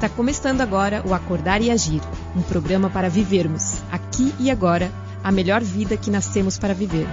Está 0.00 0.08
começando 0.08 0.62
agora 0.62 1.02
o 1.06 1.12
Acordar 1.12 1.60
e 1.60 1.70
Agir, 1.70 2.00
um 2.34 2.40
programa 2.40 2.88
para 2.88 3.10
vivermos, 3.10 3.82
aqui 3.92 4.34
e 4.40 4.50
agora, 4.50 4.90
a 5.22 5.30
melhor 5.30 5.60
vida 5.60 5.94
que 5.94 6.10
nascemos 6.10 6.58
para 6.58 6.72
viver. 6.72 7.06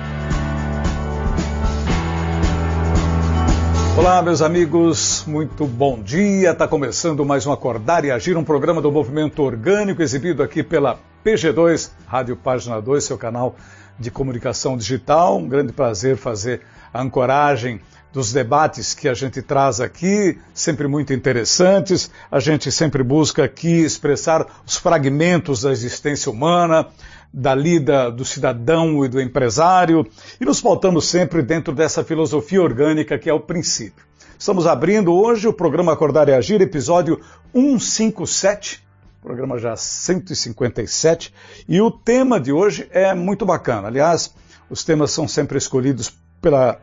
Olá, 3.98 4.22
meus 4.22 4.42
amigos, 4.42 5.26
muito 5.28 5.66
bom 5.68 6.02
dia. 6.02 6.52
Está 6.52 6.66
começando 6.66 7.26
mais 7.26 7.46
um 7.46 7.52
Acordar 7.52 8.06
e 8.06 8.12
Agir, 8.12 8.38
um 8.38 8.44
programa 8.46 8.82
do 8.82 8.90
Movimento 8.90 9.44
Orgânico, 9.44 10.02
exibido 10.02 10.42
aqui 10.42 10.64
pela 10.64 10.98
PG2, 11.26 11.92
Rádio 12.08 12.38
Página 12.38 12.82
2, 12.82 13.04
seu 13.04 13.18
canal 13.18 13.58
de 14.00 14.10
comunicação 14.10 14.78
digital. 14.78 15.38
Um 15.38 15.50
grande 15.50 15.74
prazer 15.74 16.16
fazer 16.16 16.62
a 16.94 17.02
ancoragem 17.02 17.82
dos 18.12 18.32
debates 18.32 18.94
que 18.94 19.08
a 19.08 19.14
gente 19.14 19.42
traz 19.42 19.80
aqui, 19.80 20.40
sempre 20.54 20.88
muito 20.88 21.14
interessantes. 21.14 22.10
A 22.32 22.40
gente 22.40 22.72
sempre 22.72 23.04
busca 23.04 23.44
aqui 23.44 23.84
expressar 23.84 24.46
os 24.66 24.76
fragmentos 24.78 25.62
da 25.62 25.72
existência 25.72 26.32
humana, 26.32 26.88
da 27.34 27.54
lida 27.54 28.10
do 28.10 28.26
cidadão 28.26 29.06
e 29.06 29.10
do 29.10 29.22
empresário, 29.22 30.08
e 30.40 30.46
nos 30.46 30.62
pautamos 30.62 31.08
sempre 31.08 31.42
dentro 31.42 31.74
dessa 31.74 32.04
filosofia 32.04 32.62
orgânica 32.62 33.18
que 33.18 33.30
é 33.30 33.34
o 33.34 33.40
princípio. 33.40 34.06
Estamos 34.40 34.66
abrindo 34.68 35.14
hoje 35.14 35.48
o 35.48 35.54
programa 35.54 35.94
Acordar 35.94 36.30
e 36.30 36.34
Agir, 36.34 36.62
episódio 36.62 37.20
157, 37.54 38.84
programa 39.22 39.58
já 39.58 39.76
157, 39.76 41.34
e 41.68 41.82
o 41.82 41.92
tema 41.92 42.40
de 42.40 42.52
hoje 42.52 42.88
é 42.92 43.14
muito 43.14 43.46
bacana. 43.46 43.88
Aliás, 43.88 44.34
os 44.70 44.84
temas 44.84 45.12
são 45.12 45.28
sempre 45.28 45.58
escolhidos 45.58 46.14
pela 46.42 46.80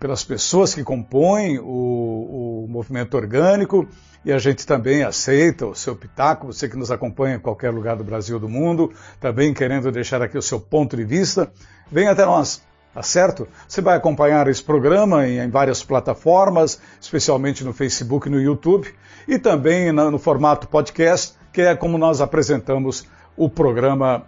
pelas 0.00 0.24
pessoas 0.24 0.74
que 0.74 0.82
compõem 0.82 1.58
o, 1.58 2.64
o, 2.64 2.66
movimento 2.66 3.18
orgânico 3.18 3.86
e 4.24 4.32
a 4.32 4.38
gente 4.38 4.66
também 4.66 5.02
aceita 5.02 5.66
o 5.66 5.74
seu 5.74 5.94
pitaco, 5.94 6.46
você 6.46 6.68
que 6.68 6.76
nos 6.76 6.90
acompanha 6.90 7.36
em 7.36 7.38
qualquer 7.38 7.70
lugar 7.70 7.96
do 7.96 8.04
Brasil 8.04 8.38
do 8.40 8.48
mundo, 8.48 8.90
também 9.20 9.52
querendo 9.52 9.92
deixar 9.92 10.22
aqui 10.22 10.38
o 10.38 10.42
seu 10.42 10.58
ponto 10.58 10.96
de 10.96 11.04
vista, 11.04 11.52
vem 11.92 12.08
até 12.08 12.24
nós. 12.24 12.62
Tá 12.92 13.04
certo? 13.04 13.46
Você 13.68 13.80
vai 13.80 13.96
acompanhar 13.96 14.48
esse 14.48 14.62
programa 14.62 15.24
em, 15.28 15.48
várias 15.48 15.84
plataformas, 15.84 16.80
especialmente 17.00 17.62
no 17.62 17.72
Facebook 17.72 18.26
e 18.26 18.30
no 18.30 18.40
YouTube, 18.40 18.92
e 19.28 19.38
também 19.38 19.92
no 19.92 20.18
formato 20.18 20.66
podcast, 20.66 21.34
que 21.52 21.62
é 21.62 21.76
como 21.76 21.96
nós 21.96 22.20
apresentamos 22.20 23.06
o 23.36 23.48
programa 23.48 24.26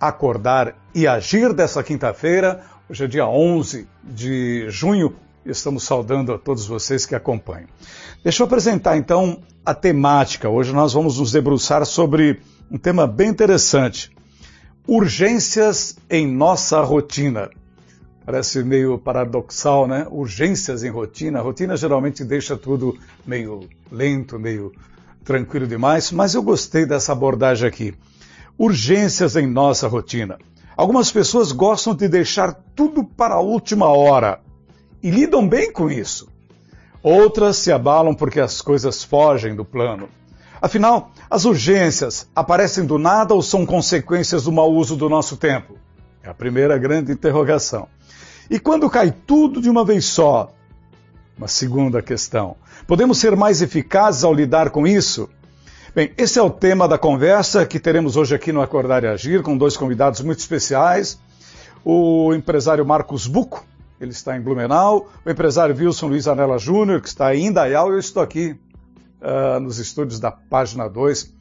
Acordar 0.00 0.76
e 0.94 1.08
Agir 1.08 1.52
dessa 1.52 1.82
quinta-feira, 1.82 2.62
Hoje 2.86 3.04
é 3.04 3.06
dia 3.06 3.26
11 3.26 3.88
de 4.02 4.66
junho 4.68 5.14
e 5.42 5.50
estamos 5.50 5.84
saudando 5.84 6.34
a 6.34 6.38
todos 6.38 6.66
vocês 6.66 7.06
que 7.06 7.14
acompanham. 7.14 7.66
Deixa 8.22 8.42
eu 8.42 8.46
apresentar 8.46 8.98
então 8.98 9.40
a 9.64 9.72
temática. 9.72 10.50
Hoje 10.50 10.70
nós 10.70 10.92
vamos 10.92 11.18
nos 11.18 11.32
debruçar 11.32 11.86
sobre 11.86 12.42
um 12.70 12.76
tema 12.76 13.06
bem 13.06 13.30
interessante: 13.30 14.14
urgências 14.86 15.96
em 16.10 16.26
nossa 16.26 16.82
rotina. 16.82 17.48
Parece 18.22 18.62
meio 18.62 18.98
paradoxal, 18.98 19.88
né? 19.88 20.06
Urgências 20.10 20.84
em 20.84 20.90
rotina. 20.90 21.38
A 21.38 21.42
rotina 21.42 21.78
geralmente 21.78 22.22
deixa 22.22 22.54
tudo 22.54 22.98
meio 23.26 23.66
lento, 23.90 24.38
meio 24.38 24.70
tranquilo 25.24 25.66
demais, 25.66 26.12
mas 26.12 26.34
eu 26.34 26.42
gostei 26.42 26.84
dessa 26.84 27.12
abordagem 27.12 27.66
aqui. 27.66 27.94
Urgências 28.58 29.36
em 29.36 29.46
nossa 29.46 29.88
rotina. 29.88 30.36
Algumas 30.76 31.10
pessoas 31.12 31.52
gostam 31.52 31.94
de 31.94 32.08
deixar 32.08 32.52
tudo 32.74 33.04
para 33.04 33.36
a 33.36 33.40
última 33.40 33.86
hora 33.86 34.40
e 35.02 35.10
lidam 35.10 35.46
bem 35.46 35.72
com 35.72 35.90
isso. 35.90 36.28
Outras 37.02 37.58
se 37.58 37.70
abalam 37.70 38.14
porque 38.14 38.40
as 38.40 38.60
coisas 38.60 39.04
fogem 39.04 39.54
do 39.54 39.64
plano. 39.64 40.08
Afinal, 40.60 41.12
as 41.28 41.44
urgências 41.44 42.26
aparecem 42.34 42.86
do 42.86 42.98
nada 42.98 43.34
ou 43.34 43.42
são 43.42 43.66
consequências 43.66 44.44
do 44.44 44.52
mau 44.52 44.72
uso 44.72 44.96
do 44.96 45.08
nosso 45.08 45.36
tempo? 45.36 45.76
É 46.22 46.30
a 46.30 46.34
primeira 46.34 46.78
grande 46.78 47.12
interrogação. 47.12 47.86
E 48.48 48.58
quando 48.58 48.88
cai 48.88 49.14
tudo 49.26 49.60
de 49.60 49.68
uma 49.68 49.84
vez 49.84 50.06
só? 50.06 50.52
Uma 51.36 51.48
segunda 51.48 52.00
questão. 52.00 52.56
Podemos 52.86 53.18
ser 53.18 53.36
mais 53.36 53.60
eficazes 53.60 54.24
ao 54.24 54.32
lidar 54.32 54.70
com 54.70 54.86
isso? 54.86 55.28
Bem, 55.94 56.10
esse 56.18 56.40
é 56.40 56.42
o 56.42 56.50
tema 56.50 56.88
da 56.88 56.98
conversa 56.98 57.64
que 57.64 57.78
teremos 57.78 58.16
hoje 58.16 58.34
aqui 58.34 58.50
no 58.50 58.60
Acordar 58.60 59.04
e 59.04 59.06
Agir, 59.06 59.44
com 59.44 59.56
dois 59.56 59.76
convidados 59.76 60.20
muito 60.22 60.40
especiais. 60.40 61.20
O 61.84 62.34
empresário 62.34 62.84
Marcos 62.84 63.28
Buco, 63.28 63.64
ele 64.00 64.10
está 64.10 64.36
em 64.36 64.40
Blumenau, 64.40 65.08
o 65.24 65.30
empresário 65.30 65.72
Wilson 65.72 66.08
Luiz 66.08 66.26
Anela 66.26 66.58
Júnior, 66.58 67.00
que 67.00 67.06
está 67.06 67.32
em 67.32 67.46
Indaial, 67.46 67.90
e 67.90 67.92
eu 67.92 68.00
estou 68.00 68.20
aqui 68.24 68.58
uh, 69.22 69.60
nos 69.60 69.78
estúdios 69.78 70.18
da 70.18 70.32
página 70.32 70.88
2, 70.88 71.32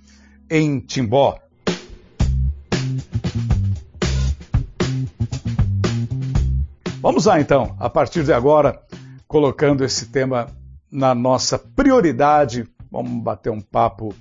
em 0.52 0.80
Timbó. 0.80 1.40
Vamos 7.02 7.26
lá 7.26 7.42
então, 7.42 7.76
a 7.80 7.90
partir 7.90 8.24
de 8.24 8.32
agora, 8.32 8.80
colocando 9.28 9.84
esse 9.84 10.12
tema 10.12 10.46
na 10.92 11.16
nossa 11.16 11.58
prioridade, 11.58 12.70
vamos 12.92 13.24
bater 13.24 13.50
um 13.50 13.60
papo 13.60 14.14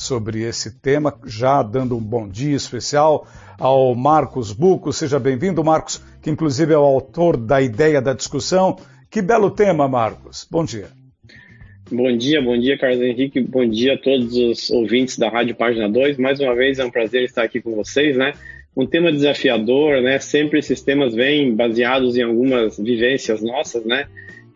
sobre 0.00 0.42
esse 0.42 0.80
tema, 0.80 1.14
já 1.26 1.62
dando 1.62 1.96
um 1.96 2.00
bom 2.00 2.28
dia 2.28 2.56
especial 2.56 3.26
ao 3.58 3.94
Marcos 3.94 4.52
Buco. 4.52 4.92
Seja 4.92 5.18
bem-vindo, 5.18 5.62
Marcos, 5.62 6.02
que 6.22 6.30
inclusive 6.30 6.72
é 6.72 6.78
o 6.78 6.82
autor 6.82 7.36
da 7.36 7.60
ideia 7.60 8.00
da 8.00 8.14
discussão. 8.14 8.76
Que 9.10 9.20
belo 9.20 9.50
tema, 9.50 9.86
Marcos. 9.86 10.46
Bom 10.50 10.64
dia. 10.64 10.88
Bom 11.92 12.16
dia, 12.16 12.40
bom 12.40 12.56
dia, 12.58 12.78
Carlos 12.78 13.02
Henrique. 13.02 13.40
Bom 13.40 13.68
dia 13.68 13.94
a 13.94 13.98
todos 13.98 14.34
os 14.36 14.70
ouvintes 14.70 15.18
da 15.18 15.28
Rádio 15.28 15.54
Página 15.54 15.88
2. 15.88 16.18
Mais 16.18 16.40
uma 16.40 16.54
vez 16.54 16.78
é 16.78 16.84
um 16.84 16.90
prazer 16.90 17.24
estar 17.24 17.42
aqui 17.42 17.60
com 17.60 17.74
vocês, 17.74 18.16
né? 18.16 18.32
Um 18.76 18.86
tema 18.86 19.12
desafiador, 19.12 20.00
né? 20.00 20.18
Sempre 20.20 20.60
esses 20.60 20.80
temas 20.80 21.14
vêm 21.14 21.54
baseados 21.54 22.16
em 22.16 22.22
algumas 22.22 22.78
vivências 22.78 23.42
nossas, 23.42 23.84
né? 23.84 24.06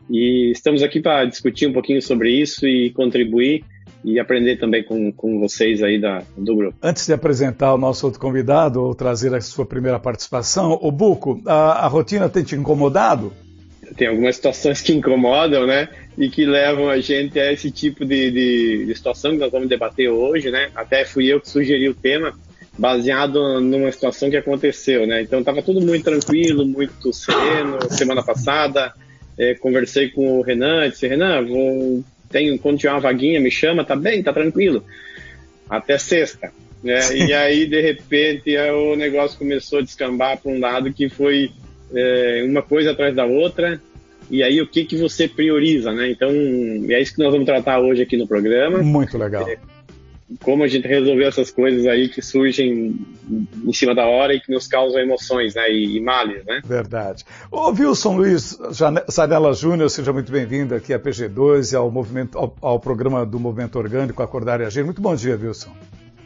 E 0.08 0.52
estamos 0.52 0.82
aqui 0.82 1.00
para 1.00 1.24
discutir 1.24 1.66
um 1.66 1.72
pouquinho 1.72 2.00
sobre 2.00 2.30
isso 2.30 2.66
e 2.66 2.90
contribuir 2.90 3.64
e 4.04 4.20
aprender 4.20 4.56
também 4.56 4.84
com, 4.84 5.10
com 5.10 5.40
vocês 5.40 5.82
aí 5.82 5.98
da, 5.98 6.22
do 6.36 6.54
grupo. 6.54 6.76
Antes 6.82 7.06
de 7.06 7.12
apresentar 7.12 7.72
o 7.72 7.78
nosso 7.78 8.04
outro 8.04 8.20
convidado 8.20 8.82
ou 8.82 8.94
trazer 8.94 9.34
a 9.34 9.40
sua 9.40 9.64
primeira 9.64 9.98
participação, 9.98 10.78
o 10.80 10.92
Buco, 10.92 11.40
a, 11.46 11.84
a 11.84 11.88
rotina 11.88 12.28
tem 12.28 12.44
te 12.44 12.54
incomodado? 12.54 13.32
Tem 13.96 14.08
algumas 14.08 14.36
situações 14.36 14.80
que 14.80 14.92
incomodam, 14.92 15.66
né? 15.66 15.88
E 16.18 16.28
que 16.28 16.44
levam 16.44 16.88
a 16.88 17.00
gente 17.00 17.38
a 17.40 17.52
esse 17.52 17.70
tipo 17.70 18.04
de, 18.04 18.30
de, 18.30 18.86
de 18.86 18.94
situação 18.94 19.32
que 19.32 19.38
nós 19.38 19.50
vamos 19.50 19.68
debater 19.68 20.10
hoje, 20.10 20.50
né? 20.50 20.70
Até 20.74 21.04
fui 21.04 21.26
eu 21.26 21.40
que 21.40 21.48
sugeri 21.48 21.88
o 21.88 21.94
tema, 21.94 22.32
baseado 22.78 23.60
numa 23.60 23.90
situação 23.90 24.30
que 24.30 24.36
aconteceu, 24.36 25.06
né? 25.06 25.22
Então 25.22 25.40
estava 25.40 25.62
tudo 25.62 25.80
muito 25.80 26.04
tranquilo, 26.04 26.66
muito 26.66 27.12
sereno. 27.12 27.78
Semana 27.90 28.22
passada, 28.22 28.92
é, 29.38 29.54
conversei 29.54 30.10
com 30.10 30.38
o 30.38 30.42
Renan, 30.42 30.88
disse, 30.88 31.06
Renan, 31.06 31.44
vou 31.46 32.04
tenho, 32.34 32.58
quando 32.58 32.78
tiver 32.78 32.90
uma 32.90 33.00
vaguinha, 33.00 33.40
me 33.40 33.50
chama, 33.50 33.84
tá 33.84 33.94
bem, 33.94 34.20
tá 34.20 34.32
tranquilo. 34.32 34.84
Até 35.70 35.96
sexta. 35.96 36.52
Né? 36.82 36.98
E 37.16 37.32
aí, 37.32 37.64
de 37.64 37.80
repente, 37.80 38.56
o 38.58 38.96
negócio 38.96 39.38
começou 39.38 39.78
a 39.78 39.82
descambar 39.82 40.36
para 40.38 40.50
um 40.50 40.58
lado 40.58 40.92
que 40.92 41.08
foi 41.08 41.52
é, 41.94 42.44
uma 42.44 42.60
coisa 42.60 42.90
atrás 42.90 43.14
da 43.14 43.24
outra. 43.24 43.80
E 44.28 44.42
aí, 44.42 44.60
o 44.60 44.66
que, 44.66 44.84
que 44.84 44.96
você 44.96 45.28
prioriza, 45.28 45.92
né? 45.92 46.10
Então, 46.10 46.28
é 46.28 47.00
isso 47.00 47.14
que 47.14 47.22
nós 47.22 47.30
vamos 47.30 47.46
tratar 47.46 47.78
hoje 47.78 48.02
aqui 48.02 48.16
no 48.16 48.26
programa. 48.26 48.82
Muito 48.82 49.16
legal. 49.16 49.48
É, 49.48 49.56
como 50.42 50.64
a 50.64 50.68
gente 50.68 50.88
resolveu 50.88 51.28
essas 51.28 51.50
coisas 51.50 51.86
aí 51.86 52.08
que 52.08 52.22
surgem 52.22 52.96
em 53.64 53.72
cima 53.72 53.94
da 53.94 54.06
hora 54.06 54.34
e 54.34 54.40
que 54.40 54.52
nos 54.52 54.66
causam 54.66 54.98
emoções, 55.00 55.54
né? 55.54 55.70
E, 55.70 55.96
e 55.96 56.00
males, 56.00 56.44
né? 56.46 56.60
Verdade. 56.64 57.24
Ô 57.50 57.68
Wilson 57.70 58.16
Luiz 58.16 58.58
Zanella 59.10 59.52
Júnior, 59.52 59.90
seja 59.90 60.12
muito 60.12 60.32
bem-vindo 60.32 60.74
aqui 60.74 60.94
à 60.94 60.98
PG2 60.98 61.72
e 61.72 61.76
ao, 61.76 61.90
movimento, 61.90 62.38
ao, 62.38 62.56
ao, 62.60 62.80
programa 62.80 63.24
do 63.26 63.38
Movimento 63.38 63.78
Orgânico 63.78 64.22
Acordar 64.22 64.60
e 64.60 64.64
Agir. 64.64 64.84
Muito 64.84 65.00
bom 65.00 65.14
dia, 65.14 65.38
Wilson. 65.40 65.70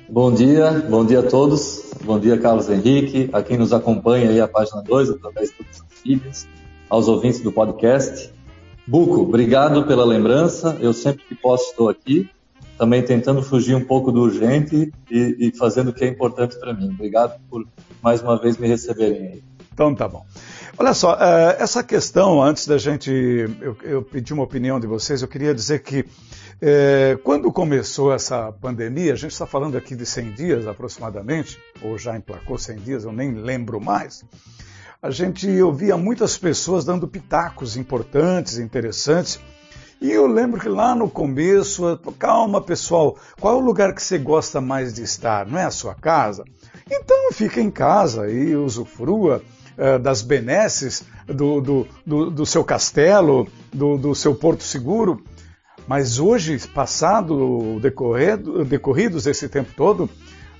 Bom 0.08 0.32
dia, 0.32 0.70
bom 0.88 1.04
dia 1.04 1.18
a 1.18 1.22
todos. 1.22 1.92
Bom 2.02 2.18
dia, 2.18 2.38
Carlos 2.38 2.70
Henrique, 2.70 3.28
a 3.32 3.42
quem 3.42 3.58
nos 3.58 3.72
acompanha 3.72 4.30
aí 4.30 4.40
a 4.40 4.48
página 4.48 4.80
2, 4.82 5.10
através 5.10 5.52
dos 5.52 5.82
filhos, 6.02 6.46
aos 6.88 7.08
ouvintes 7.08 7.40
do 7.40 7.52
podcast. 7.52 8.32
Buco, 8.86 9.20
obrigado 9.22 9.84
pela 9.86 10.04
lembrança. 10.04 10.78
Eu 10.80 10.94
sempre 10.94 11.24
que 11.24 11.34
posso 11.34 11.70
estou 11.70 11.90
aqui 11.90 12.30
também 12.78 13.02
tentando 13.02 13.42
fugir 13.42 13.74
um 13.74 13.84
pouco 13.84 14.12
do 14.12 14.22
urgente 14.22 14.92
e, 15.10 15.36
e 15.38 15.56
fazendo 15.56 15.88
o 15.88 15.92
que 15.92 16.04
é 16.04 16.08
importante 16.08 16.58
para 16.58 16.72
mim. 16.72 16.90
Obrigado 16.90 17.38
por 17.50 17.66
mais 18.02 18.22
uma 18.22 18.40
vez 18.40 18.56
me 18.56 18.68
receberem. 18.68 19.42
Então 19.72 19.94
tá 19.94 20.08
bom. 20.08 20.24
Olha 20.76 20.94
só, 20.94 21.16
eh, 21.20 21.56
essa 21.58 21.82
questão, 21.82 22.42
antes 22.42 22.66
da 22.66 22.78
gente, 22.78 23.10
eu, 23.10 23.76
eu 23.82 24.02
pedir 24.02 24.32
uma 24.32 24.44
opinião 24.44 24.78
de 24.78 24.86
vocês, 24.86 25.22
eu 25.22 25.28
queria 25.28 25.52
dizer 25.54 25.82
que 25.82 26.04
é, 26.60 27.16
quando 27.22 27.52
começou 27.52 28.12
essa 28.12 28.50
pandemia, 28.52 29.12
a 29.12 29.16
gente 29.16 29.32
está 29.32 29.46
falando 29.46 29.76
aqui 29.76 29.94
de 29.94 30.04
100 30.04 30.32
dias 30.32 30.66
aproximadamente, 30.66 31.58
ou 31.82 31.96
já 31.96 32.16
emplacou 32.16 32.58
100 32.58 32.76
dias, 32.78 33.04
eu 33.04 33.12
nem 33.12 33.34
lembro 33.34 33.80
mais, 33.80 34.24
a 35.00 35.10
gente 35.10 35.48
ouvia 35.62 35.96
muitas 35.96 36.36
pessoas 36.36 36.84
dando 36.84 37.06
pitacos 37.06 37.76
importantes, 37.76 38.58
interessantes, 38.58 39.38
E 40.00 40.12
eu 40.12 40.28
lembro 40.28 40.60
que 40.60 40.68
lá 40.68 40.94
no 40.94 41.10
começo, 41.10 41.98
calma 42.18 42.60
pessoal, 42.60 43.16
qual 43.40 43.54
é 43.54 43.56
o 43.56 43.64
lugar 43.64 43.92
que 43.92 44.02
você 44.02 44.16
gosta 44.16 44.60
mais 44.60 44.94
de 44.94 45.02
estar? 45.02 45.44
Não 45.44 45.58
é 45.58 45.64
a 45.64 45.72
sua 45.72 45.92
casa? 45.92 46.44
Então 46.88 47.32
fica 47.32 47.60
em 47.60 47.70
casa 47.70 48.30
e 48.30 48.54
usufrua 48.54 49.42
uh, 49.76 49.98
das 49.98 50.22
benesses 50.22 51.02
do, 51.26 51.60
do, 51.60 51.86
do, 52.06 52.30
do 52.30 52.46
seu 52.46 52.62
castelo, 52.62 53.48
do, 53.72 53.98
do, 53.98 54.14
seu 54.14 54.36
porto 54.36 54.62
seguro. 54.62 55.20
Mas 55.86 56.20
hoje, 56.20 56.58
passado 56.68 57.80
decorrido, 57.80 58.64
decorridos 58.64 59.26
esse 59.26 59.48
tempo 59.48 59.70
todo, 59.76 60.08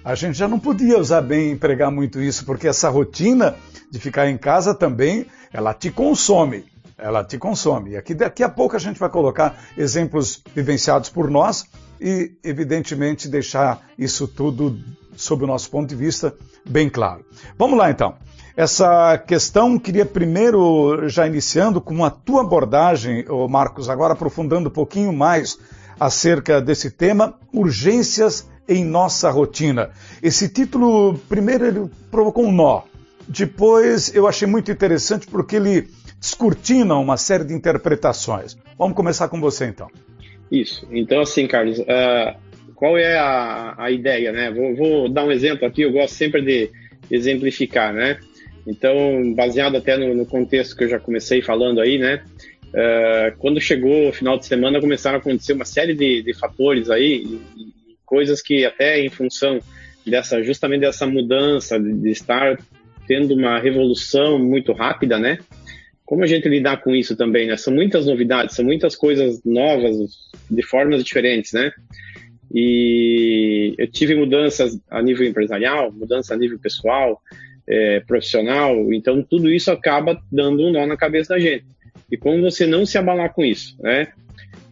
a 0.04 0.16
gente 0.16 0.36
já 0.36 0.48
não 0.48 0.58
podia 0.58 0.98
usar 0.98 1.20
bem 1.20 1.52
empregar 1.52 1.92
muito 1.92 2.20
isso, 2.20 2.44
porque 2.44 2.66
essa 2.66 2.88
rotina 2.88 3.54
de 3.88 4.00
ficar 4.00 4.28
em 4.28 4.36
casa 4.36 4.74
também, 4.74 5.26
ela 5.52 5.72
te 5.72 5.90
consome 5.90 6.64
ela 6.98 7.24
te 7.24 7.38
consome. 7.38 7.92
E 7.92 7.96
aqui 7.96 8.12
daqui 8.14 8.42
a 8.42 8.48
pouco 8.48 8.76
a 8.76 8.78
gente 8.78 8.98
vai 8.98 9.08
colocar 9.08 9.56
exemplos 9.76 10.42
vivenciados 10.54 11.08
por 11.08 11.30
nós 11.30 11.64
e, 12.00 12.32
evidentemente, 12.42 13.28
deixar 13.28 13.86
isso 13.96 14.26
tudo, 14.26 14.78
sob 15.16 15.44
o 15.44 15.46
nosso 15.46 15.70
ponto 15.70 15.88
de 15.88 15.94
vista, 15.94 16.34
bem 16.68 16.88
claro. 16.90 17.24
Vamos 17.56 17.78
lá 17.78 17.90
então. 17.90 18.16
Essa 18.56 19.16
questão 19.18 19.78
queria 19.78 20.04
primeiro, 20.04 21.08
já 21.08 21.26
iniciando 21.26 21.80
com 21.80 22.04
a 22.04 22.10
tua 22.10 22.40
abordagem, 22.40 23.24
Marcos, 23.48 23.88
agora 23.88 24.14
aprofundando 24.14 24.68
um 24.68 24.72
pouquinho 24.72 25.12
mais 25.12 25.56
acerca 25.98 26.60
desse 26.60 26.90
tema, 26.90 27.34
urgências 27.52 28.48
em 28.68 28.84
nossa 28.84 29.30
rotina. 29.30 29.90
Esse 30.20 30.48
título, 30.48 31.16
primeiro, 31.28 31.66
ele 31.66 31.90
provocou 32.10 32.44
um 32.44 32.52
nó. 32.52 32.82
Depois, 33.28 34.14
eu 34.14 34.26
achei 34.26 34.48
muito 34.48 34.72
interessante 34.72 35.26
porque 35.26 35.56
ele 35.56 35.88
descortina 36.18 36.96
uma 36.96 37.16
série 37.16 37.44
de 37.44 37.54
interpretações. 37.54 38.56
Vamos 38.78 38.96
começar 38.96 39.28
com 39.28 39.40
você 39.40 39.66
então. 39.66 39.88
Isso. 40.50 40.86
Então, 40.90 41.20
assim, 41.20 41.46
Carlos, 41.46 41.78
uh, 41.78 42.34
qual 42.74 42.96
é 42.96 43.16
a, 43.16 43.74
a 43.76 43.90
ideia, 43.90 44.32
né? 44.32 44.50
Vou, 44.50 44.74
vou, 44.76 45.08
dar 45.08 45.24
um 45.24 45.32
exemplo 45.32 45.66
aqui, 45.66 45.82
eu 45.82 45.92
gosto 45.92 46.14
sempre 46.14 46.42
de 46.42 46.70
exemplificar, 47.10 47.92
né? 47.92 48.18
Então, 48.66 49.34
baseado 49.34 49.76
até 49.76 49.96
no, 49.96 50.14
no 50.14 50.26
contexto 50.26 50.76
que 50.76 50.84
eu 50.84 50.88
já 50.88 50.98
comecei 50.98 51.42
falando 51.42 51.80
aí, 51.80 51.98
né? 51.98 52.22
Uh, 52.68 53.36
quando 53.38 53.60
chegou 53.60 54.08
o 54.08 54.12
final 54.12 54.38
de 54.38 54.46
semana, 54.46 54.80
começaram 54.80 55.16
a 55.16 55.20
acontecer 55.20 55.54
uma 55.54 55.64
série 55.64 55.94
de, 55.94 56.22
de 56.22 56.34
fatores 56.34 56.90
aí, 56.90 57.24
e, 57.24 57.62
e 57.62 57.96
coisas 58.04 58.42
que 58.42 58.64
até 58.64 59.00
em 59.00 59.08
função 59.08 59.58
dessa, 60.06 60.42
justamente 60.42 60.80
dessa 60.80 61.06
mudança, 61.06 61.78
de, 61.78 61.92
de 61.94 62.10
estar 62.10 62.58
tendo 63.06 63.34
uma 63.34 63.58
revolução 63.58 64.38
muito 64.38 64.72
rápida, 64.72 65.18
né? 65.18 65.38
Como 66.08 66.24
a 66.24 66.26
gente 66.26 66.48
lidar 66.48 66.78
com 66.78 66.94
isso 66.96 67.14
também, 67.14 67.46
né? 67.46 67.58
São 67.58 67.70
muitas 67.70 68.06
novidades, 68.06 68.56
são 68.56 68.64
muitas 68.64 68.96
coisas 68.96 69.44
novas, 69.44 69.94
de 70.50 70.62
formas 70.62 71.04
diferentes, 71.04 71.52
né? 71.52 71.70
E 72.50 73.74
eu 73.76 73.86
tive 73.86 74.14
mudanças 74.14 74.80
a 74.90 75.02
nível 75.02 75.26
empresarial, 75.26 75.92
mudança 75.92 76.32
a 76.32 76.36
nível 76.38 76.58
pessoal, 76.58 77.20
é, 77.68 78.00
profissional, 78.00 78.90
então 78.90 79.22
tudo 79.22 79.50
isso 79.50 79.70
acaba 79.70 80.18
dando 80.32 80.62
um 80.62 80.72
nó 80.72 80.86
na 80.86 80.96
cabeça 80.96 81.34
da 81.34 81.38
gente. 81.38 81.66
E 82.10 82.16
como 82.16 82.40
você 82.40 82.66
não 82.66 82.86
se 82.86 82.96
abalar 82.96 83.34
com 83.34 83.44
isso, 83.44 83.76
né? 83.78 84.08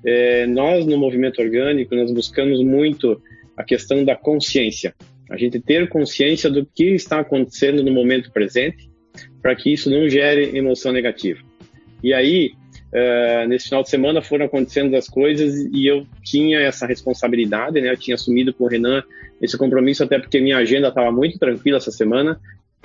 É, 0.06 0.46
nós, 0.46 0.86
no 0.86 0.96
movimento 0.96 1.42
orgânico, 1.42 1.94
nós 1.94 2.10
buscamos 2.12 2.64
muito 2.64 3.20
a 3.54 3.62
questão 3.62 4.02
da 4.06 4.16
consciência. 4.16 4.94
A 5.30 5.36
gente 5.36 5.60
ter 5.60 5.86
consciência 5.90 6.48
do 6.48 6.64
que 6.64 6.94
está 6.94 7.20
acontecendo 7.20 7.82
no 7.82 7.92
momento 7.92 8.32
presente 8.32 8.88
para 9.42 9.54
que 9.54 9.72
isso 9.72 9.90
não 9.90 10.08
gere 10.08 10.56
emoção 10.56 10.92
negativa. 10.92 11.40
E 12.02 12.12
aí, 12.12 12.52
uh, 12.92 13.48
nesse 13.48 13.68
final 13.68 13.82
de 13.82 13.90
semana 13.90 14.22
foram 14.22 14.46
acontecendo 14.46 14.94
as 14.96 15.08
coisas 15.08 15.54
e 15.72 15.86
eu 15.86 16.06
tinha 16.22 16.60
essa 16.60 16.86
responsabilidade, 16.86 17.80
né? 17.80 17.90
Eu 17.90 17.96
tinha 17.96 18.14
assumido 18.14 18.52
com 18.52 18.64
o 18.64 18.68
Renan 18.68 19.02
esse 19.40 19.56
compromisso 19.56 20.02
até 20.02 20.18
porque 20.18 20.40
minha 20.40 20.56
agenda 20.56 20.88
estava 20.88 21.10
muito 21.12 21.38
tranquila 21.38 21.78
essa 21.78 21.90
semana. 21.90 22.40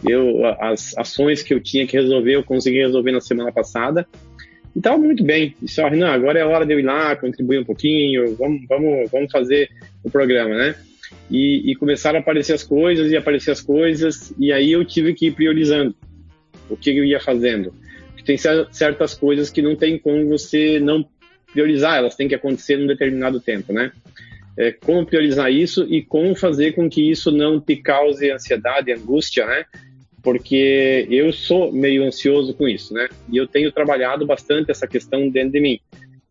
Eu 0.07 0.45
as 0.59 0.97
ações 0.97 1.43
que 1.43 1.53
eu 1.53 1.61
tinha 1.61 1.85
que 1.85 1.95
resolver 1.95 2.35
eu 2.35 2.43
consegui 2.43 2.79
resolver 2.79 3.11
na 3.11 3.21
semana 3.21 3.51
passada 3.51 4.07
e 4.75 4.79
estava 4.79 4.97
muito 4.97 5.23
bem. 5.23 5.55
Disse, 5.61 5.81
ó, 5.81 5.87
Renan, 5.87 6.09
agora 6.09 6.39
é 6.39 6.41
a 6.41 6.47
hora 6.47 6.65
de 6.65 6.73
eu 6.73 6.79
ir 6.79 6.83
lá, 6.83 7.15
contribuir 7.15 7.59
um 7.59 7.65
pouquinho, 7.65 8.35
vamos, 8.35 8.61
vamos, 8.67 9.11
vamos 9.11 9.31
fazer 9.31 9.69
o 10.03 10.09
programa, 10.09 10.55
né? 10.55 10.75
E, 11.29 11.71
e 11.71 11.75
começaram 11.75 12.17
a 12.17 12.21
aparecer 12.21 12.53
as 12.53 12.63
coisas 12.63 13.11
e 13.11 13.17
aparecer 13.17 13.51
as 13.51 13.61
coisas 13.61 14.33
e 14.39 14.51
aí 14.51 14.71
eu 14.71 14.83
tive 14.85 15.13
que 15.13 15.27
ir 15.27 15.31
priorizando 15.31 15.93
o 16.71 16.77
que 16.77 16.89
eu 16.89 17.03
ia 17.03 17.19
fazendo. 17.19 17.73
Porque 18.07 18.23
tem 18.23 18.37
certas 18.71 19.13
coisas 19.13 19.49
que 19.49 19.61
não 19.61 19.75
tem 19.75 19.97
como 19.97 20.27
você 20.27 20.79
não 20.79 21.05
priorizar, 21.51 21.97
elas 21.97 22.15
têm 22.15 22.27
que 22.27 22.35
acontecer 22.35 22.77
num 22.77 22.87
determinado 22.87 23.39
tempo, 23.39 23.73
né? 23.73 23.91
É, 24.57 24.71
como 24.71 25.05
priorizar 25.05 25.51
isso 25.51 25.85
e 25.89 26.01
como 26.01 26.35
fazer 26.35 26.73
com 26.73 26.89
que 26.89 27.09
isso 27.09 27.31
não 27.31 27.59
te 27.59 27.77
cause 27.77 28.31
ansiedade, 28.31 28.91
angústia, 28.91 29.45
né? 29.45 29.65
Porque 30.21 31.07
eu 31.09 31.33
sou 31.33 31.71
meio 31.71 32.03
ansioso 32.03 32.53
com 32.53 32.67
isso, 32.67 32.93
né? 32.93 33.09
E 33.31 33.37
eu 33.37 33.47
tenho 33.47 33.71
trabalhado 33.71 34.25
bastante 34.25 34.71
essa 34.71 34.87
questão 34.87 35.29
dentro 35.29 35.53
de 35.53 35.59
mim. 35.59 35.79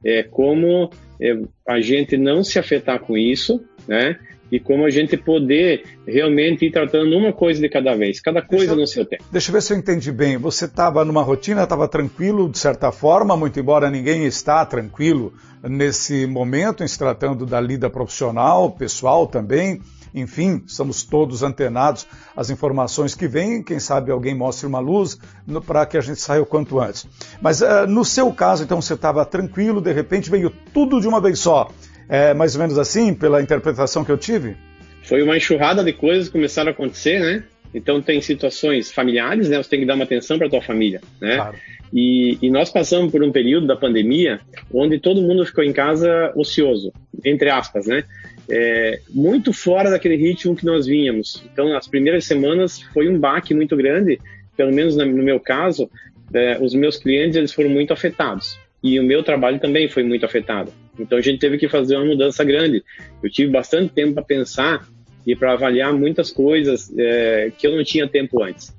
É, 0.05 0.23
como 0.23 0.91
é, 1.21 1.39
a 1.67 1.81
gente 1.81 2.17
não 2.17 2.43
se 2.43 2.59
afetar 2.59 3.01
com 3.01 3.17
isso, 3.17 3.63
né? 3.87 4.19
e 4.51 4.59
como 4.59 4.85
a 4.85 4.91
gente 4.91 5.17
poder 5.17 5.85
realmente 6.07 6.67
ir 6.67 6.73
tratando 6.73 7.17
uma 7.17 7.33
coisa 7.33 7.61
de 7.61 7.69
cada 7.69 7.95
vez, 7.95 8.21
cada 8.21 8.43
coisa 8.43 8.67
deixa, 8.67 8.81
no 8.81 8.87
seu 8.87 9.05
tempo. 9.05 9.23
Deixa 9.31 9.51
eu 9.51 9.53
ver 9.53 9.63
se 9.63 9.73
eu 9.73 9.79
entendi 9.79 10.11
bem. 10.11 10.37
Você 10.37 10.65
estava 10.65 11.05
numa 11.05 11.23
rotina, 11.23 11.63
estava 11.63 11.87
tranquilo 11.87 12.49
de 12.49 12.59
certa 12.59 12.91
forma, 12.91 13.37
muito 13.37 13.61
embora 13.61 13.91
ninguém 13.91 14.25
está 14.25 14.65
tranquilo 14.67 15.33
nesse 15.63 16.27
momento, 16.27 16.83
em 16.83 16.89
se 16.89 16.99
tratando 16.99 17.47
da 17.47 17.61
lida 17.61 17.89
profissional, 17.89 18.73
pessoal 18.73 19.27
também. 19.27 19.81
Enfim, 20.13 20.65
estamos 20.67 21.05
todos 21.05 21.45
antenados 21.45 22.05
às 22.35 22.51
informações 22.51 23.15
que 23.15 23.29
vêm. 23.29 23.63
Quem 23.63 23.79
sabe 23.79 24.11
alguém 24.11 24.35
mostre 24.35 24.67
uma 24.67 24.81
luz 24.81 25.17
para 25.65 25.87
que 25.87 25.97
a 25.97 26.01
gente 26.01 26.21
saia 26.21 26.43
o 26.43 26.47
quanto 26.47 26.81
antes. 26.81 27.07
Mas 27.41 27.61
uh, 27.61 27.87
no 27.87 28.05
seu 28.05 28.33
caso, 28.33 28.65
então, 28.65 28.83
você 28.83 28.95
estava 28.95 29.25
tranquilo, 29.25 29.81
de 29.81 29.93
repente 29.93 30.29
veio 30.29 30.51
tudo 30.75 31.01
de 31.01 31.07
uma 31.07 31.21
vez 31.21 31.39
só. 31.39 31.71
É 32.11 32.35
mais 32.35 32.57
ou 32.57 32.61
menos 32.61 32.77
assim, 32.77 33.15
pela 33.15 33.41
interpretação 33.41 34.05
que 34.05 34.11
eu 34.11 34.19
tive? 34.19 34.57
Foi 35.05 35.23
uma 35.23 35.37
enxurrada 35.37 35.85
de 35.85 35.93
coisas 35.93 36.27
que 36.27 36.33
começaram 36.33 36.71
a 36.71 36.73
acontecer, 36.73 37.21
né? 37.21 37.45
Então 37.73 38.03
tem 38.03 38.21
situações 38.21 38.91
familiares, 38.91 39.49
né? 39.49 39.63
Você 39.63 39.71
tem 39.71 39.81
que 39.81 39.87
dar 39.87 39.95
uma 39.95 40.03
atenção 40.03 40.37
para 40.37 40.51
tua 40.51 40.61
família, 40.61 41.01
né? 41.21 41.37
Claro. 41.37 41.57
E, 41.93 42.37
e, 42.43 42.51
nós 42.51 42.71
passamos 42.71 43.11
por 43.11 43.23
um 43.23 43.33
período 43.33 43.67
da 43.67 43.77
pandemia 43.77 44.41
onde 44.73 44.99
todo 45.01 45.23
mundo 45.23 45.45
ficou 45.45 45.65
em 45.65 45.73
casa 45.73 46.33
ocioso, 46.37 46.93
entre 47.25 47.49
aspas, 47.51 47.87
né? 47.87 48.05
É, 48.49 49.01
muito 49.11 49.53
fora 49.53 49.91
daquele 49.91 50.17
ritmo 50.17 50.57
que 50.57 50.65
nós 50.65 50.87
vínhamos. 50.87 51.45
Então, 51.53 51.77
as 51.77 51.87
primeiras 51.87 52.25
semanas 52.25 52.81
foi 52.93 53.09
um 53.09 53.19
baque 53.19 53.55
muito 53.55 53.77
grande, 53.77 54.21
pelo 54.57 54.73
menos 54.73 54.97
no 54.97 55.07
meu 55.07 55.39
caso, 55.39 55.89
é, 56.33 56.59
os 56.61 56.75
meus 56.75 56.97
clientes 56.97 57.37
eles 57.37 57.53
foram 57.53 57.71
muito 57.71 57.93
afetados 57.93 58.59
e 58.83 58.99
o 58.99 59.05
meu 59.05 59.23
trabalho 59.23 59.59
também 59.59 59.89
foi 59.89 60.03
muito 60.03 60.25
afetado. 60.25 60.73
Então 61.03 61.19
a 61.19 61.21
gente 61.21 61.39
teve 61.39 61.59
que 61.59 61.69
fazer 61.69 61.97
uma 61.97 62.07
mudança 62.07 62.45
grande. 62.45 62.85
Eu 63.23 63.31
tive 63.31 63.51
bastante 63.51 63.93
tempo 63.93 64.15
para 64.15 64.23
pensar 64.23 64.87
e 65.27 65.35
para 65.37 65.53
avaliar 65.53 65.93
muitas 65.93 66.31
coisas 66.31 66.93
é, 66.99 67.53
que 67.57 67.67
eu 67.67 67.77
não 67.77 67.85
tinha 67.85 68.09
tempo 68.09 68.43
antes. 68.43 68.75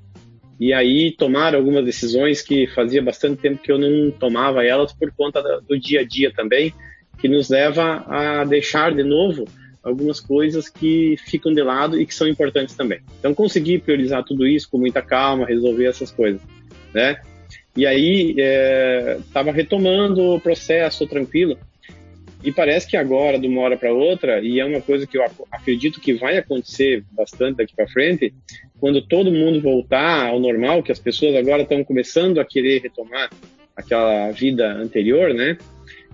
E 0.58 0.72
aí 0.72 1.10
tomar 1.10 1.54
algumas 1.54 1.84
decisões 1.84 2.40
que 2.40 2.66
fazia 2.68 3.02
bastante 3.02 3.40
tempo 3.40 3.62
que 3.62 3.72
eu 3.72 3.78
não 3.78 4.10
tomava 4.12 4.64
elas 4.64 4.92
por 4.92 5.10
conta 5.12 5.42
do 5.68 5.78
dia 5.78 6.00
a 6.00 6.04
dia 6.04 6.32
também, 6.32 6.72
que 7.18 7.28
nos 7.28 7.48
leva 7.48 8.04
a 8.06 8.44
deixar 8.44 8.94
de 8.94 9.02
novo 9.02 9.44
algumas 9.82 10.20
coisas 10.20 10.68
que 10.68 11.16
ficam 11.26 11.52
de 11.52 11.62
lado 11.62 12.00
e 12.00 12.06
que 12.06 12.14
são 12.14 12.28
importantes 12.28 12.76
também. 12.76 13.00
Então 13.18 13.34
consegui 13.34 13.78
priorizar 13.78 14.22
tudo 14.24 14.46
isso 14.46 14.70
com 14.70 14.78
muita 14.78 15.02
calma, 15.02 15.46
resolver 15.46 15.86
essas 15.86 16.10
coisas, 16.10 16.40
né? 16.94 17.20
E 17.76 17.86
aí 17.86 18.36
estava 19.18 19.50
é, 19.50 19.52
retomando 19.52 20.34
o 20.34 20.40
processo 20.40 21.06
tranquilo. 21.06 21.58
E 22.44 22.50
parece 22.50 22.88
que 22.88 22.96
agora, 22.96 23.38
de 23.38 23.46
uma 23.46 23.60
hora 23.60 23.76
para 23.76 23.92
outra, 23.92 24.40
e 24.40 24.58
é 24.58 24.64
uma 24.64 24.80
coisa 24.80 25.06
que 25.06 25.16
eu 25.16 25.24
acredito 25.50 26.00
que 26.00 26.14
vai 26.14 26.36
acontecer 26.36 27.04
bastante 27.12 27.58
daqui 27.58 27.74
para 27.74 27.86
frente, 27.86 28.34
quando 28.80 29.00
todo 29.00 29.30
mundo 29.30 29.60
voltar 29.60 30.28
ao 30.28 30.40
normal, 30.40 30.82
que 30.82 30.90
as 30.90 30.98
pessoas 30.98 31.36
agora 31.36 31.62
estão 31.62 31.84
começando 31.84 32.40
a 32.40 32.44
querer 32.44 32.82
retomar 32.82 33.30
aquela 33.76 34.30
vida 34.32 34.72
anterior, 34.72 35.32
né? 35.32 35.56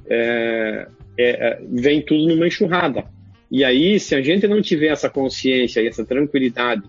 É, 0.06 0.87
é, 1.18 1.58
vem 1.66 2.02
tudo 2.02 2.28
numa 2.28 2.47
enxurrada. 2.47 3.04
E 3.50 3.64
aí, 3.64 3.99
se 3.99 4.14
a 4.14 4.20
gente 4.20 4.47
não 4.47 4.61
tiver 4.61 4.88
essa 4.88 5.08
consciência 5.08 5.80
e 5.80 5.88
essa 5.88 6.04
tranquilidade 6.04 6.82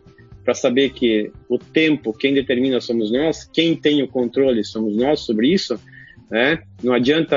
para 0.44 0.54
saber 0.54 0.92
que 0.92 1.32
o 1.48 1.58
tempo, 1.58 2.14
quem 2.14 2.34
determina 2.34 2.82
somos 2.82 3.12
nós, 3.12 3.50
quem 3.54 3.76
tem 3.76 4.04
o 4.04 4.08
controle 4.08 4.64
somos 4.64 4.96
nós 4.98 5.22
sobre 5.22 5.48
isso, 5.48 5.80
né? 6.30 6.60
Não 6.84 6.94
adianta 6.94 7.36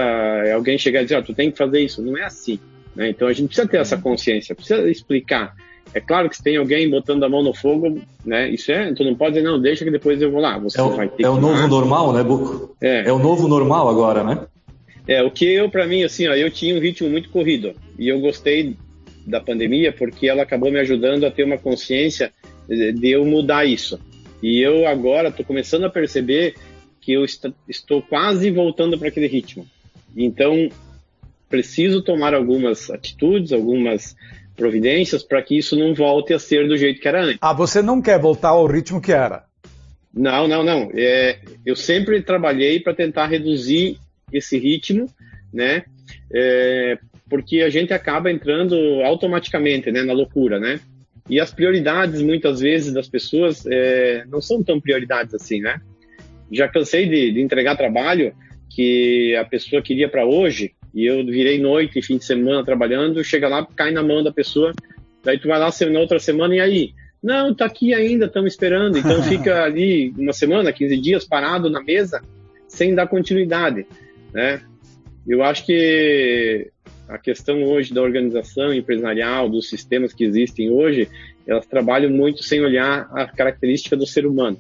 alguém 0.55 0.77
chegar 0.77 1.01
e 1.01 1.05
dizer, 1.05 1.19
oh, 1.19 1.23
tu 1.23 1.35
tem 1.35 1.51
que 1.51 1.57
fazer 1.57 1.81
isso. 1.81 2.03
Não 2.03 2.17
é 2.17 2.25
assim. 2.25 2.59
Né? 2.95 3.11
Então 3.11 3.29
a 3.29 3.33
gente 3.33 3.49
precisa 3.49 3.67
ter 3.67 3.79
essa 3.79 3.97
consciência, 3.97 4.55
precisa 4.55 4.89
explicar. 4.91 5.55
É 5.95 6.01
claro 6.01 6.29
que 6.29 6.37
se 6.37 6.43
tem 6.43 6.57
alguém 6.57 6.89
botando 6.89 7.23
a 7.25 7.29
mão 7.29 7.43
no 7.43 7.53
fogo, 7.53 8.01
né? 8.25 8.49
Isso 8.49 8.73
é, 8.73 8.95
tu 8.95 9.05
não 9.05 9.15
pode 9.15 9.35
dizer, 9.35 9.45
não, 9.45 9.61
deixa 9.61 9.85
que 9.85 9.91
depois 9.91 10.21
eu 10.23 10.31
vou 10.31 10.41
lá. 10.41 10.59
Você 10.59 10.81
é 10.81 10.83
o, 10.83 10.91
vai 10.91 11.09
ter 11.09 11.25
é 11.25 11.29
o 11.29 11.39
novo 11.39 11.67
normal, 11.69 12.13
né, 12.13 12.23
Buco? 12.23 12.75
É. 12.81 13.09
é 13.09 13.13
o 13.13 13.19
novo 13.19 13.47
normal 13.47 13.89
agora, 13.89 14.25
né? 14.25 14.47
É, 15.07 15.23
o 15.23 15.31
que 15.31 15.45
eu, 15.45 15.69
para 15.69 15.87
mim, 15.87 16.03
assim, 16.03 16.29
ó, 16.29 16.35
eu 16.35 16.51
tinha 16.51 16.75
um 16.75 16.79
ritmo 16.79 17.11
muito 17.11 17.29
corrido 17.29 17.75
e 17.99 18.09
eu 18.09 18.21
gostei 18.21 18.77
da 19.27 19.41
pandemia 19.41 19.93
porque 19.93 20.29
ela 20.29 20.43
acabou 20.43 20.71
me 20.71 20.79
ajudando 20.79 21.25
a 21.25 21.31
ter 21.31 21.45
uma 21.45 21.59
consciência 21.59 22.33
de 22.69 23.11
eu 23.11 23.25
mudar 23.25 23.65
isso. 23.65 23.99
E 24.43 24.61
eu 24.61 24.87
agora 24.87 25.29
estou 25.29 25.45
começando 25.45 25.85
a 25.85 25.91
perceber 25.91 26.55
que 27.03 27.13
eu 27.13 27.25
est 27.25 27.53
estou 27.69 28.01
quase 28.01 28.51
voltando 28.51 28.97
para 28.97 29.09
aquele 29.09 29.27
ritmo. 29.27 29.67
Então, 30.17 30.69
preciso 31.49 32.01
tomar 32.01 32.33
algumas 32.33 32.89
atitudes, 32.89 33.53
algumas 33.53 34.17
providências 34.57 35.23
para 35.23 35.43
que 35.43 35.59
isso 35.59 35.77
não 35.77 35.95
volte 35.95 36.33
a 36.33 36.39
ser 36.39 36.69
do 36.69 36.77
jeito 36.77 37.01
que 37.01 37.09
era 37.09 37.25
antes. 37.25 37.39
Ah, 37.41 37.53
você 37.53 37.83
não 37.83 38.01
quer 38.01 38.19
voltar 38.19 38.51
ao 38.51 38.67
ritmo 38.67 39.01
que 39.01 39.13
era? 39.13 39.45
Não, 40.15 40.47
não, 40.47 40.63
não. 40.63 40.91
É, 40.95 41.41
eu 41.67 41.75
sempre 41.75 42.23
trabalhei 42.23 42.79
para 42.79 42.95
tentar 42.95 43.27
reduzir 43.27 43.99
esse 44.33 44.59
ritmo, 44.59 45.09
né? 45.53 45.85
É, 46.33 46.99
porque 47.29 47.63
a 47.63 47.71
gente 47.71 47.93
acaba 47.93 48.31
entrando 48.31 48.77
automaticamente, 49.05 49.91
né, 49.91 50.03
na 50.03 50.13
loucura, 50.13 50.61
né? 50.61 50.79
E 51.29 51.41
as 51.41 51.53
prioridades, 51.53 52.21
muitas 52.21 52.61
vezes, 52.61 52.93
das 52.93 53.09
pessoas 53.09 53.65
é, 53.67 54.25
não 54.29 54.41
são 54.41 54.63
tão 54.63 54.81
prioridades 54.81 55.35
assim, 55.35 55.61
né? 55.61 55.81
Já 56.53 56.69
cansei 56.69 57.07
de, 57.09 57.33
de 57.33 57.41
entregar 57.41 57.77
trabalho 57.77 58.35
que 58.71 59.35
a 59.37 59.45
pessoa 59.45 59.83
queria 59.83 60.09
para 60.09 60.25
hoje, 60.25 60.73
e 60.95 61.07
eu 61.07 61.25
virei 61.25 61.59
noite 61.59 61.99
e 61.99 62.03
fim 62.03 62.19
de 62.19 62.25
semana 62.25 62.65
trabalhando, 62.65 63.25
chega 63.25 63.49
lá, 63.49 63.67
cai 63.77 63.91
na 63.91 64.03
mão 64.03 64.23
da 64.23 64.33
pessoa, 64.33 64.73
daí 65.25 65.39
tu 65.39 65.49
vai 65.49 65.59
lá 65.59 65.71
na 65.91 66.01
outra 66.01 66.19
semana 66.19 66.55
e 66.55 66.61
aí? 66.61 66.95
Não, 67.23 67.55
tá 67.55 67.67
aqui 67.67 67.95
ainda, 67.95 68.27
estamos 68.27 68.53
esperando. 68.53 68.99
Então 68.99 69.23
fica 69.25 69.63
ali 69.63 70.13
uma 70.19 70.33
semana, 70.33 70.73
15 70.73 70.97
dias 70.99 71.25
parado 71.25 71.71
na 71.71 71.83
mesa, 71.83 72.21
sem 72.67 72.95
dar 72.95 73.07
continuidade, 73.07 73.87
né? 74.33 74.61
Eu 75.27 75.43
acho 75.43 75.65
que 75.65 76.69
a 77.09 77.17
questão 77.17 77.63
hoje 77.63 77.95
da 77.95 78.03
organização 78.03 78.73
empresarial, 78.73 79.49
dos 79.49 79.69
sistemas 79.69 80.13
que 80.13 80.25
existem 80.25 80.71
hoje, 80.71 81.09
elas 81.47 81.67
trabalham 81.67 82.11
muito 82.11 82.43
sem 82.43 82.61
olhar 82.61 83.09
a 83.13 83.27
característica 83.27 83.97
do 83.97 84.07
ser 84.07 84.27
humano. 84.27 84.59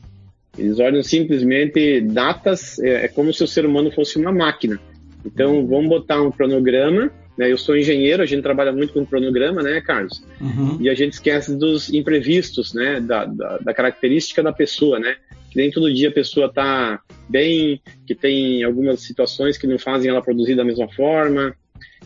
Eles 0.57 0.79
olham 0.79 1.03
simplesmente 1.03 2.01
datas, 2.01 2.79
é, 2.79 3.05
é 3.05 3.09
como 3.09 3.33
se 3.33 3.43
o 3.43 3.49
ser 3.49 3.65
humano 3.65 3.91
fosse 3.91 4.19
uma 4.19 4.33
máquina. 4.33 4.79
Então, 5.25 5.67
vamos 5.67 5.89
botar 5.89 6.21
um 6.21 6.31
cronograma. 6.31 7.11
Né? 7.37 7.51
Eu 7.51 7.57
sou 7.57 7.77
engenheiro, 7.77 8.23
a 8.23 8.27
gente 8.27 8.43
trabalha 8.43 8.73
muito 8.73 8.93
com 8.93 9.07
cronograma, 9.07 9.63
né, 9.63 9.81
Carlos? 9.81 10.23
Uhum. 10.41 10.77
E 10.81 10.91
a 10.91 10.95
gente 10.95 11.15
esquece 11.15 11.57
dos 11.57 11.93
imprevistos, 11.93 12.75
né? 12.75 13.01
Da, 13.01 13.25
da, 13.25 13.59
da, 13.59 13.75
característica 13.75 14.43
da 14.43 14.53
pessoa, 14.53 14.99
né? 14.99 15.17
Que 15.51 15.57
nem 15.57 15.71
todo 15.71 15.93
dia 15.93 16.11
a 16.11 16.13
pessoa 16.13 16.47
está 16.47 17.01
bem, 17.29 17.81
que 18.07 18.15
tem 18.15 18.63
algumas 18.63 19.01
situações 19.01 19.57
que 19.57 19.67
não 19.67 19.79
fazem 19.79 20.11
ela 20.11 20.23
produzir 20.23 20.55
da 20.55 20.65
mesma 20.65 20.89
forma. 20.93 21.55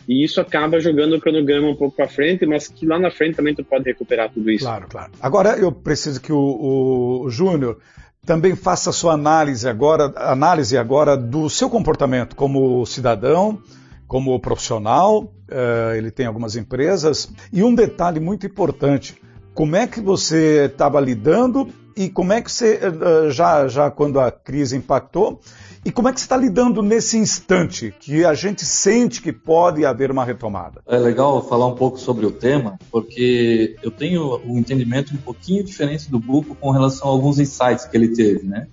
E 0.07 0.23
isso 0.23 0.39
acaba 0.39 0.79
jogando 0.79 1.15
o 1.15 1.19
cronograma 1.19 1.67
um 1.67 1.75
pouco 1.75 1.97
para 1.97 2.07
frente, 2.07 2.45
mas 2.45 2.69
que 2.69 2.85
lá 2.85 2.97
na 2.97 3.11
frente 3.11 3.35
também 3.35 3.53
tu 3.53 3.63
pode 3.63 3.83
recuperar 3.83 4.31
tudo 4.31 4.49
isso. 4.49 4.63
Claro, 4.63 4.87
claro. 4.87 5.11
Agora 5.19 5.57
eu 5.57 5.71
preciso 5.71 6.21
que 6.21 6.31
o, 6.31 7.23
o 7.25 7.29
Júnior 7.29 7.79
também 8.27 8.57
faça 8.57 8.91
sua 8.91 9.13
análise 9.13 9.69
agora, 9.69 10.13
análise 10.17 10.77
agora 10.77 11.15
do 11.15 11.49
seu 11.49 11.69
comportamento 11.69 12.35
como 12.35 12.85
cidadão, 12.85 13.57
como 14.05 14.37
profissional. 14.41 15.23
Uh, 15.49 15.95
ele 15.95 16.11
tem 16.11 16.25
algumas 16.25 16.57
empresas. 16.57 17.31
E 17.53 17.63
um 17.63 17.73
detalhe 17.73 18.19
muito 18.19 18.45
importante: 18.45 19.15
como 19.53 19.77
é 19.77 19.87
que 19.87 20.01
você 20.01 20.65
estava 20.65 20.99
lidando 20.99 21.69
e 21.95 22.09
como 22.09 22.33
é 22.33 22.41
que 22.41 22.51
você, 22.51 22.81
uh, 22.85 23.31
já, 23.31 23.65
já 23.69 23.89
quando 23.89 24.19
a 24.19 24.29
crise 24.29 24.75
impactou, 24.75 25.39
e 25.87 25.91
como 25.91 26.09
é 26.09 26.13
que 26.13 26.19
você 26.19 26.25
está 26.25 26.35
lidando 26.35 26.81
nesse 26.81 27.17
instante 27.17 27.93
que 27.97 28.25
a 28.25 28.33
gente 28.33 28.65
sente 28.65 29.21
que 29.21 29.31
pode 29.31 29.85
haver 29.85 30.11
uma 30.11 30.25
retomada? 30.25 30.81
É 30.85 30.97
legal 30.97 31.41
falar 31.47 31.65
um 31.65 31.75
pouco 31.75 31.97
sobre 31.97 32.25
o 32.25 32.31
tema, 32.31 32.77
porque 32.91 33.77
eu 33.81 33.89
tenho 33.89 34.37
um 34.45 34.57
entendimento 34.57 35.13
um 35.13 35.17
pouquinho 35.17 35.63
diferente 35.63 36.11
do 36.11 36.19
Buco 36.19 36.55
com 36.55 36.71
relação 36.71 37.07
a 37.07 37.11
alguns 37.11 37.39
insights 37.39 37.85
que 37.85 37.95
ele 37.95 38.09
teve, 38.09 38.45
né? 38.45 38.67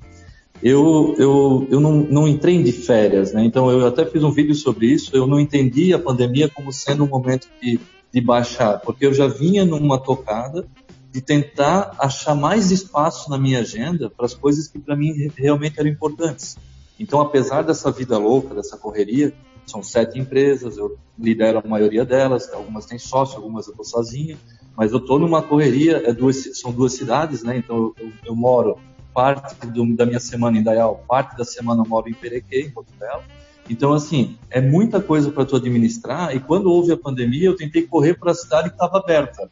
Eu, 0.61 1.15
eu, 1.17 1.69
eu 1.71 1.79
não, 1.79 1.93
não 1.93 2.27
entrei 2.27 2.61
de 2.61 2.73
férias, 2.73 3.33
né? 3.33 3.45
Então 3.45 3.71
eu 3.71 3.87
até 3.87 4.05
fiz 4.05 4.25
um 4.25 4.33
vídeo 4.33 4.57
sobre 4.57 4.87
isso. 4.87 5.17
Eu 5.17 5.25
não 5.25 5.39
entendi 5.39 5.95
a 5.95 6.01
pandemia 6.01 6.49
como 6.49 6.73
sendo 6.73 7.05
um 7.05 7.09
momento 7.09 7.47
de, 7.63 7.79
de 8.13 8.21
baixar, 8.21 8.81
porque 8.81 9.07
eu 9.07 9.15
já 9.15 9.29
vinha 9.29 9.65
numa 9.65 10.01
tocada 10.01 10.67
de 11.13 11.21
tentar 11.21 11.95
achar 11.97 12.35
mais 12.35 12.73
espaço 12.73 13.31
na 13.31 13.39
minha 13.39 13.61
agenda 13.61 14.11
para 14.11 14.27
as 14.27 14.35
coisas 14.35 14.67
que 14.67 14.81
para 14.81 14.97
mim 14.97 15.31
realmente 15.37 15.79
eram 15.79 15.89
importantes. 15.89 16.57
Então, 16.99 17.21
apesar 17.21 17.63
dessa 17.63 17.91
vida 17.91 18.17
louca, 18.19 18.55
dessa 18.55 18.77
correria, 18.77 19.33
são 19.67 19.83
sete 19.83 20.19
empresas, 20.19 20.77
eu 20.77 20.99
lidero 21.19 21.63
a 21.65 21.69
maioria 21.69 22.05
delas, 22.05 22.53
algumas 22.53 22.87
têm 22.87 22.99
sócio, 22.99 23.37
algumas 23.37 23.67
eu 23.67 23.73
estou 23.73 23.85
sozinho, 23.85 24.37
mas 24.77 24.93
eu 24.93 24.99
estou 24.99 25.19
numa 25.19 25.43
correria, 25.43 26.03
é 26.05 26.13
duas, 26.13 26.59
são 26.59 26.73
duas 26.73 26.93
cidades, 26.93 27.43
né? 27.43 27.57
Então 27.57 27.95
eu, 27.99 28.13
eu 28.27 28.37
moro 28.37 28.79
parte 29.13 29.67
do, 29.67 29.95
da 29.95 30.05
minha 30.05 30.21
semana 30.21 30.59
em 30.59 30.63
Dayal, 30.63 31.05
parte 31.09 31.37
da 31.37 31.45
semana 31.45 31.83
eu 31.83 31.89
moro 31.89 32.09
em 32.09 32.15
Perequê, 32.15 32.61
em 32.61 32.71
Porto 32.71 32.93
Belo. 32.99 33.23
Então, 33.71 33.93
assim, 33.93 34.37
é 34.51 34.61
muita 34.61 35.01
coisa 35.01 35.31
para 35.31 35.45
tu 35.45 35.57
administrar, 35.57 36.35
e 36.37 36.41
quando 36.41 36.71
houve 36.71 36.93
a 36.93 36.97
pandemia, 36.97 37.47
eu 37.47 37.57
tentei 37.57 37.83
correr 37.83 38.15
para 38.15 38.33
a 38.33 38.35
cidade 38.35 38.69
que 38.69 38.75
estava 38.75 38.99
aberta. 38.99 39.51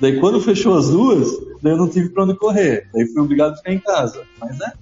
Daí, 0.00 0.18
quando 0.18 0.40
fechou 0.40 0.76
as 0.76 0.88
duas, 0.88 1.28
daí 1.62 1.72
eu 1.72 1.76
não 1.76 1.88
tive 1.88 2.08
para 2.08 2.24
onde 2.24 2.34
correr. 2.34 2.88
Daí 2.92 3.06
fui 3.06 3.22
obrigado 3.22 3.52
a 3.52 3.56
ficar 3.56 3.72
em 3.72 3.78
casa. 3.78 4.24
Mas 4.40 4.60
é, 4.60 4.72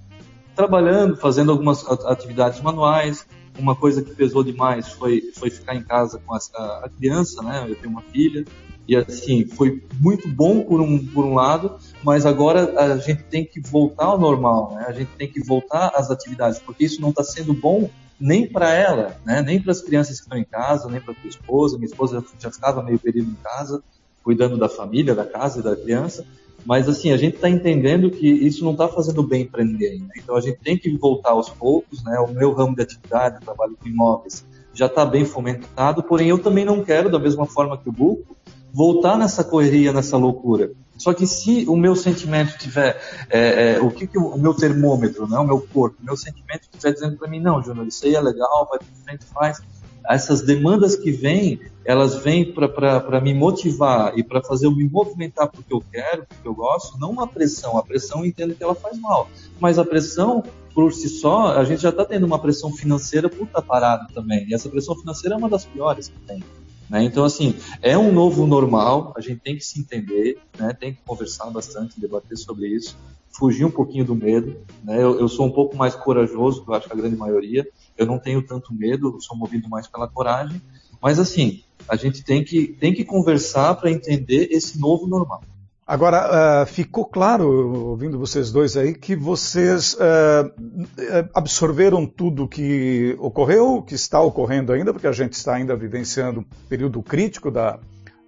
trabalhando, 0.61 1.17
fazendo 1.17 1.51
algumas 1.51 1.83
atividades 2.05 2.61
manuais. 2.61 3.25
Uma 3.57 3.75
coisa 3.75 4.01
que 4.03 4.13
pesou 4.13 4.43
demais 4.43 4.89
foi, 4.89 5.31
foi 5.33 5.49
ficar 5.49 5.75
em 5.75 5.81
casa 5.81 6.21
com 6.23 6.35
a, 6.35 6.37
a 6.83 6.89
criança, 6.95 7.41
né? 7.41 7.65
Eu 7.67 7.75
tenho 7.75 7.89
uma 7.89 8.03
filha. 8.03 8.45
E 8.87 8.95
assim, 8.95 9.45
foi 9.45 9.83
muito 9.99 10.27
bom 10.27 10.61
por 10.63 10.79
um, 10.79 11.03
por 11.07 11.25
um 11.25 11.33
lado, 11.33 11.77
mas 12.03 12.25
agora 12.25 12.79
a 12.79 12.97
gente 12.97 13.23
tem 13.23 13.43
que 13.43 13.59
voltar 13.59 14.05
ao 14.05 14.19
normal, 14.19 14.75
né? 14.75 14.85
A 14.87 14.91
gente 14.91 15.11
tem 15.17 15.27
que 15.27 15.41
voltar 15.43 15.91
às 15.95 16.11
atividades, 16.11 16.59
porque 16.59 16.85
isso 16.85 17.01
não 17.01 17.09
está 17.09 17.23
sendo 17.23 17.53
bom 17.53 17.89
nem 18.19 18.45
para 18.45 18.71
ela, 18.71 19.15
né? 19.25 19.41
Nem 19.41 19.59
para 19.59 19.71
as 19.71 19.81
crianças 19.81 20.17
que 20.17 20.23
estão 20.23 20.37
em 20.37 20.43
casa, 20.43 20.89
nem 20.89 21.01
para 21.01 21.13
a 21.13 21.27
esposa. 21.27 21.77
Minha 21.77 21.89
esposa 21.89 22.23
já 22.39 22.51
ficava 22.51 22.83
meio 22.83 22.99
período 22.99 23.31
em 23.31 23.37
casa, 23.43 23.83
cuidando 24.23 24.57
da 24.57 24.69
família, 24.69 25.15
da 25.15 25.25
casa 25.25 25.59
e 25.59 25.63
da 25.63 25.75
criança. 25.75 26.25
Mas 26.65 26.87
assim, 26.87 27.11
a 27.11 27.17
gente 27.17 27.35
está 27.35 27.49
entendendo 27.49 28.11
que 28.11 28.27
isso 28.27 28.63
não 28.63 28.73
está 28.73 28.87
fazendo 28.87 29.23
bem 29.23 29.45
para 29.45 29.63
ninguém. 29.63 29.99
Né? 29.99 30.09
Então 30.17 30.35
a 30.35 30.41
gente 30.41 30.59
tem 30.59 30.77
que 30.77 30.95
voltar 30.97 31.31
aos 31.31 31.49
poucos, 31.49 32.03
né? 32.03 32.19
O 32.19 32.31
meu 32.31 32.53
ramo 32.53 32.75
de 32.75 32.81
atividade, 32.83 33.43
trabalho 33.43 33.75
com 33.81 33.87
imóveis, 33.87 34.45
já 34.73 34.85
está 34.85 35.05
bem 35.05 35.25
fomentado, 35.25 36.03
porém 36.03 36.29
eu 36.29 36.39
também 36.39 36.63
não 36.63 36.83
quero, 36.83 37.09
da 37.09 37.19
mesma 37.19 37.45
forma 37.45 37.77
que 37.77 37.89
o 37.89 37.91
Buco, 37.91 38.35
voltar 38.73 39.17
nessa 39.17 39.43
correria, 39.43 39.91
nessa 39.91 40.17
loucura. 40.17 40.71
Só 40.97 41.13
que 41.13 41.25
se 41.25 41.65
o 41.67 41.75
meu 41.75 41.95
sentimento 41.95 42.57
tiver, 42.57 43.01
é, 43.29 43.73
é, 43.73 43.79
o 43.81 43.89
que, 43.89 44.05
que 44.05 44.17
o, 44.17 44.27
o, 44.27 44.39
meu 44.39 44.53
termômetro, 44.53 45.27
né, 45.27 45.37
o 45.39 45.43
meu 45.43 45.59
corpo, 45.59 45.97
o 45.99 46.05
meu 46.05 46.15
sentimento 46.15 46.61
estiver 46.71 46.93
dizendo 46.93 47.17
para 47.17 47.27
mim, 47.27 47.39
não, 47.39 47.61
Júnior, 47.61 47.87
isso 47.87 48.05
aí 48.05 48.13
é 48.13 48.21
legal, 48.21 48.67
vai 48.69 48.77
para 48.77 49.03
frente, 49.03 49.25
faz, 49.25 49.61
essas 50.07 50.41
demandas 50.41 50.95
que 50.95 51.11
vêm, 51.11 51.59
elas 51.85 52.15
vêm 52.15 52.53
para 52.53 53.21
me 53.21 53.33
motivar 53.33 54.17
e 54.17 54.23
para 54.23 54.41
fazer 54.41 54.65
eu 54.65 54.75
me 54.75 54.83
movimentar 54.83 55.49
porque 55.49 55.73
eu 55.73 55.83
quero, 55.91 56.25
porque 56.25 56.47
eu 56.47 56.53
gosto, 56.53 56.99
não 56.99 57.11
uma 57.11 57.27
pressão. 57.27 57.77
A 57.77 57.83
pressão 57.83 58.19
eu 58.19 58.25
entendo 58.25 58.55
que 58.55 58.63
ela 58.63 58.75
faz 58.75 58.99
mal, 58.99 59.29
mas 59.59 59.79
a 59.79 59.85
pressão 59.85 60.43
por 60.73 60.93
si 60.93 61.09
só, 61.09 61.57
a 61.57 61.65
gente 61.65 61.81
já 61.81 61.89
está 61.89 62.05
tendo 62.05 62.25
uma 62.25 62.39
pressão 62.39 62.71
financeira 62.71 63.29
por 63.29 63.45
estar 63.45 63.61
parado 63.61 64.07
também. 64.13 64.47
E 64.47 64.53
essa 64.53 64.69
pressão 64.69 64.95
financeira 64.95 65.35
é 65.35 65.37
uma 65.37 65.49
das 65.49 65.65
piores 65.65 66.07
que 66.07 66.19
tem. 66.19 66.41
Né? 66.89 67.03
Então, 67.03 67.23
assim, 67.23 67.55
é 67.81 67.97
um 67.97 68.11
novo 68.11 68.45
normal, 68.45 69.13
a 69.15 69.21
gente 69.21 69.39
tem 69.39 69.55
que 69.55 69.63
se 69.63 69.79
entender, 69.79 70.37
né? 70.57 70.75
tem 70.77 70.93
que 70.93 70.99
conversar 71.05 71.49
bastante, 71.49 71.99
debater 71.99 72.37
sobre 72.37 72.67
isso, 72.67 72.97
fugir 73.41 73.65
um 73.65 73.71
pouquinho 73.71 74.05
do 74.05 74.13
medo. 74.13 74.55
Né? 74.83 75.01
Eu, 75.01 75.19
eu, 75.19 75.27
sou 75.27 75.47
um 75.47 75.51
pouco 75.51 75.75
mais 75.75 75.95
corajoso, 75.95 76.63
eu 76.67 76.73
acho 76.75 76.85
que 76.85 76.93
a 76.93 76.95
grande 76.95 77.15
maioria, 77.15 77.67
eu 77.97 78.05
não 78.05 78.19
tenho 78.19 78.45
tanto 78.45 78.71
medo, 78.71 79.17
sou 79.19 79.35
movido 79.35 79.67
mais 79.67 79.87
pela 79.87 80.07
coragem, 80.07 80.61
mas 81.01 81.17
assim, 81.17 81.63
a 81.89 81.95
gente 81.95 82.23
tem 82.23 82.43
que, 82.43 82.67
tem 82.67 82.93
que 82.93 83.03
conversar 83.03 83.73
para 83.73 83.89
entender 83.89 84.49
esse 84.51 84.79
novo 84.79 85.07
normal. 85.07 85.41
Agora, 85.87 86.61
uh, 86.61 86.65
ficou 86.67 87.03
claro, 87.03 87.89
ouvindo 87.89 88.19
vocês 88.19 88.51
dois 88.51 88.77
aí, 88.77 88.93
que 88.93 89.15
vocês 89.15 89.95
uh, 89.95 91.27
absorveram 91.33 92.05
tudo 92.05 92.47
que 92.47 93.15
ocorreu, 93.19 93.81
que 93.81 93.95
está 93.95 94.21
ocorrendo 94.21 94.71
ainda, 94.71 94.93
porque 94.93 95.07
a 95.07 95.11
gente 95.11 95.33
está 95.33 95.55
ainda 95.55 95.75
vivenciando 95.75 96.41
um 96.41 96.45
período 96.69 97.01
crítico 97.01 97.49
da, 97.49 97.79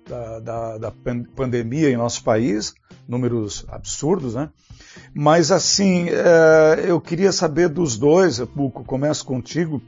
da, 0.07 0.39
da, 0.39 0.77
da 0.77 0.93
pandemia 1.35 1.89
em 1.89 1.97
nosso 1.97 2.23
país, 2.23 2.73
números 3.07 3.65
absurdos, 3.67 4.35
né? 4.35 4.49
Mas 5.13 5.51
assim, 5.51 6.07
é, 6.09 6.85
eu 6.87 6.99
queria 6.99 7.31
saber 7.31 7.69
dos 7.69 7.97
dois, 7.97 8.39
Buco, 8.39 8.83
começo 8.83 9.25
contigo, 9.25 9.81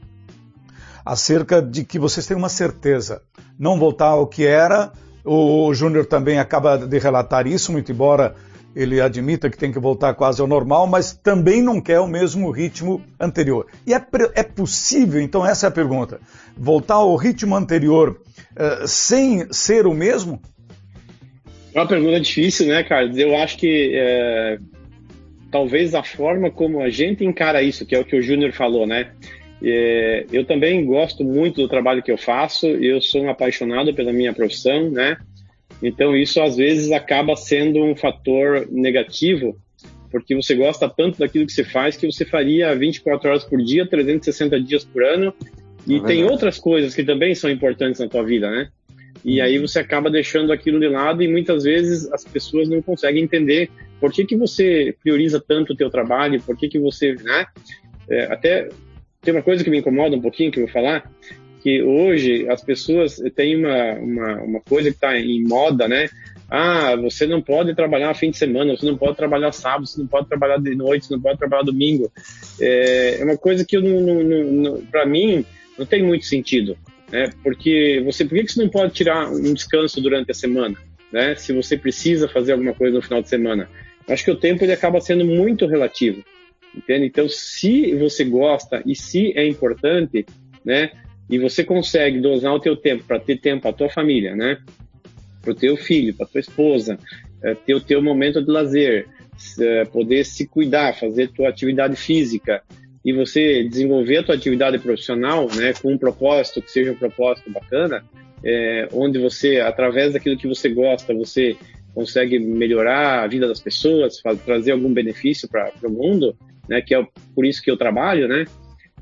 acerca 1.04 1.62
de 1.62 1.84
que 1.84 1.98
vocês 1.98 2.26
têm 2.26 2.36
uma 2.36 2.48
certeza, 2.48 3.22
não 3.58 3.78
voltar 3.78 4.08
ao 4.08 4.26
que 4.26 4.44
era. 4.44 4.92
O 5.24 5.72
Júnior 5.74 6.06
também 6.06 6.38
acaba 6.38 6.76
de 6.76 6.98
relatar 6.98 7.46
isso, 7.46 7.72
muito 7.72 7.90
embora 7.90 8.34
ele 8.76 9.00
admita 9.00 9.48
que 9.48 9.56
tem 9.56 9.72
que 9.72 9.78
voltar 9.78 10.12
quase 10.12 10.42
ao 10.42 10.46
normal, 10.46 10.86
mas 10.86 11.16
também 11.16 11.62
não 11.62 11.80
quer 11.80 11.98
o 11.98 12.06
mesmo 12.06 12.50
ritmo 12.50 13.02
anterior. 13.18 13.66
E 13.86 13.94
é, 13.94 14.06
é 14.34 14.42
possível, 14.42 15.18
então 15.18 15.44
essa 15.46 15.66
é 15.66 15.68
a 15.68 15.72
pergunta, 15.72 16.20
voltar 16.54 16.96
ao 16.96 17.16
ritmo 17.16 17.56
anterior 17.56 18.20
uh, 18.52 18.86
sem 18.86 19.50
ser 19.50 19.86
o 19.86 19.94
mesmo? 19.94 20.42
É 21.74 21.80
uma 21.80 21.88
pergunta 21.88 22.20
difícil, 22.20 22.66
né, 22.66 22.82
Carlos? 22.82 23.16
Eu 23.16 23.34
acho 23.38 23.56
que 23.56 23.92
é, 23.94 24.58
talvez 25.50 25.94
a 25.94 26.02
forma 26.02 26.50
como 26.50 26.82
a 26.82 26.90
gente 26.90 27.24
encara 27.24 27.62
isso, 27.62 27.86
que 27.86 27.94
é 27.94 27.98
o 27.98 28.04
que 28.04 28.16
o 28.16 28.22
Júnior 28.22 28.52
falou, 28.52 28.86
né? 28.86 29.10
É, 29.62 30.26
eu 30.30 30.44
também 30.44 30.84
gosto 30.84 31.24
muito 31.24 31.62
do 31.62 31.68
trabalho 31.68 32.02
que 32.02 32.12
eu 32.12 32.18
faço, 32.18 32.66
eu 32.66 33.00
sou 33.00 33.22
um 33.22 33.30
apaixonado 33.30 33.94
pela 33.94 34.12
minha 34.12 34.34
profissão, 34.34 34.90
né? 34.90 35.16
Então 35.82 36.16
isso 36.16 36.40
às 36.40 36.56
vezes 36.56 36.90
acaba 36.90 37.36
sendo 37.36 37.82
um 37.82 37.94
fator 37.94 38.66
negativo, 38.70 39.56
porque 40.10 40.34
você 40.34 40.54
gosta 40.54 40.88
tanto 40.88 41.18
daquilo 41.18 41.46
que 41.46 41.52
você 41.52 41.64
faz 41.64 41.96
que 41.96 42.10
você 42.10 42.24
faria 42.24 42.74
24 42.74 43.28
horas 43.28 43.44
por 43.44 43.62
dia, 43.62 43.86
360 43.86 44.60
dias 44.60 44.84
por 44.84 45.04
ano, 45.04 45.34
e 45.86 45.96
é 45.96 46.00
tem 46.00 46.24
outras 46.24 46.58
coisas 46.58 46.94
que 46.94 47.04
também 47.04 47.34
são 47.34 47.50
importantes 47.50 48.00
na 48.00 48.08
tua 48.08 48.24
vida, 48.24 48.50
né? 48.50 48.68
E 49.24 49.40
aí 49.40 49.58
uhum. 49.58 49.66
você 49.66 49.80
acaba 49.80 50.10
deixando 50.10 50.52
aquilo 50.52 50.78
de 50.78 50.88
lado 50.88 51.22
e 51.22 51.28
muitas 51.28 51.64
vezes 51.64 52.10
as 52.12 52.24
pessoas 52.24 52.68
não 52.68 52.80
conseguem 52.80 53.24
entender 53.24 53.70
por 54.00 54.12
que, 54.12 54.24
que 54.24 54.36
você 54.36 54.94
prioriza 55.02 55.40
tanto 55.40 55.72
o 55.72 55.76
teu 55.76 55.90
trabalho, 55.90 56.40
por 56.42 56.56
que, 56.56 56.68
que 56.68 56.78
você, 56.78 57.14
né? 57.14 57.46
É, 58.08 58.24
até 58.32 58.68
tem 59.22 59.34
uma 59.34 59.42
coisa 59.42 59.64
que 59.64 59.70
me 59.70 59.78
incomoda 59.78 60.14
um 60.14 60.20
pouquinho, 60.20 60.52
que 60.52 60.60
eu 60.60 60.64
vou 60.66 60.72
falar, 60.72 61.10
que 61.66 61.82
hoje 61.82 62.48
as 62.48 62.62
pessoas 62.62 63.20
têm 63.34 63.56
uma, 63.56 63.94
uma, 63.94 64.42
uma 64.42 64.60
coisa 64.60 64.88
que 64.88 64.94
está 64.94 65.18
em 65.18 65.42
moda, 65.42 65.88
né? 65.88 66.08
Ah, 66.48 66.94
você 66.94 67.26
não 67.26 67.42
pode 67.42 67.74
trabalhar 67.74 68.14
fim 68.14 68.30
de 68.30 68.36
semana, 68.36 68.76
você 68.76 68.86
não 68.86 68.96
pode 68.96 69.16
trabalhar 69.16 69.50
sábado, 69.50 69.84
você 69.84 70.00
não 70.00 70.06
pode 70.06 70.28
trabalhar 70.28 70.58
de 70.58 70.76
noite, 70.76 71.06
você 71.06 71.14
não 71.14 71.20
pode 71.20 71.40
trabalhar 71.40 71.64
domingo. 71.64 72.08
É, 72.60 73.16
é 73.18 73.24
uma 73.24 73.36
coisa 73.36 73.64
que, 73.64 73.76
para 74.92 75.04
mim, 75.06 75.44
não 75.76 75.84
tem 75.84 76.04
muito 76.04 76.24
sentido, 76.24 76.78
né? 77.10 77.30
Porque 77.42 78.00
você, 78.04 78.24
por 78.24 78.38
que, 78.38 78.46
você 78.46 78.62
não 78.62 78.68
pode 78.68 78.92
tirar 78.92 79.28
um 79.28 79.52
descanso 79.52 80.00
durante 80.00 80.30
a 80.30 80.34
semana, 80.34 80.76
né? 81.10 81.34
Se 81.34 81.52
você 81.52 81.76
precisa 81.76 82.28
fazer 82.28 82.52
alguma 82.52 82.74
coisa 82.74 82.94
no 82.94 83.02
final 83.02 83.20
de 83.20 83.28
semana. 83.28 83.68
Acho 84.08 84.24
que 84.24 84.30
o 84.30 84.36
tempo 84.36 84.62
ele 84.62 84.72
acaba 84.72 85.00
sendo 85.00 85.24
muito 85.24 85.66
relativo, 85.66 86.22
entende? 86.72 87.06
Então, 87.06 87.28
se 87.28 87.92
você 87.96 88.22
gosta 88.22 88.84
e 88.86 88.94
se 88.94 89.36
é 89.36 89.44
importante, 89.44 90.24
né? 90.64 90.92
E 91.28 91.38
você 91.38 91.64
consegue 91.64 92.20
dosar 92.20 92.54
o 92.54 92.60
teu 92.60 92.76
tempo 92.76 93.04
para 93.04 93.18
ter 93.18 93.38
tempo 93.38 93.62
para 93.62 93.72
tua 93.72 93.88
família, 93.88 94.34
né? 94.36 94.58
Para 95.42 95.52
o 95.52 95.54
teu 95.54 95.76
filho, 95.76 96.14
para 96.14 96.26
tua 96.26 96.40
esposa, 96.40 96.98
é, 97.42 97.54
ter 97.54 97.74
o 97.74 97.80
teu 97.80 98.00
momento 98.00 98.42
de 98.42 98.50
lazer, 98.50 99.06
é, 99.60 99.84
poder 99.84 100.24
se 100.24 100.46
cuidar, 100.46 100.94
fazer 100.94 101.28
tua 101.28 101.48
atividade 101.48 101.96
física 101.96 102.62
e 103.04 103.12
você 103.12 103.64
desenvolver 103.64 104.18
a 104.18 104.22
tua 104.22 104.34
atividade 104.34 104.78
profissional, 104.78 105.48
né? 105.54 105.72
Com 105.80 105.92
um 105.92 105.98
propósito 105.98 106.62
que 106.62 106.70
seja 106.70 106.92
um 106.92 106.96
propósito 106.96 107.50
bacana, 107.50 108.04
é, 108.44 108.88
onde 108.92 109.18
você, 109.18 109.60
através 109.60 110.12
daquilo 110.12 110.36
que 110.36 110.46
você 110.46 110.68
gosta, 110.68 111.12
você 111.12 111.56
consegue 111.94 112.38
melhorar 112.38 113.24
a 113.24 113.26
vida 113.26 113.48
das 113.48 113.60
pessoas, 113.60 114.20
fazer, 114.20 114.40
trazer 114.44 114.72
algum 114.72 114.92
benefício 114.92 115.48
para 115.48 115.72
o 115.82 115.90
mundo, 115.90 116.36
né? 116.68 116.80
Que 116.80 116.94
é 116.94 117.04
por 117.34 117.44
isso 117.44 117.62
que 117.62 117.70
eu 117.70 117.76
trabalho, 117.76 118.28
né? 118.28 118.44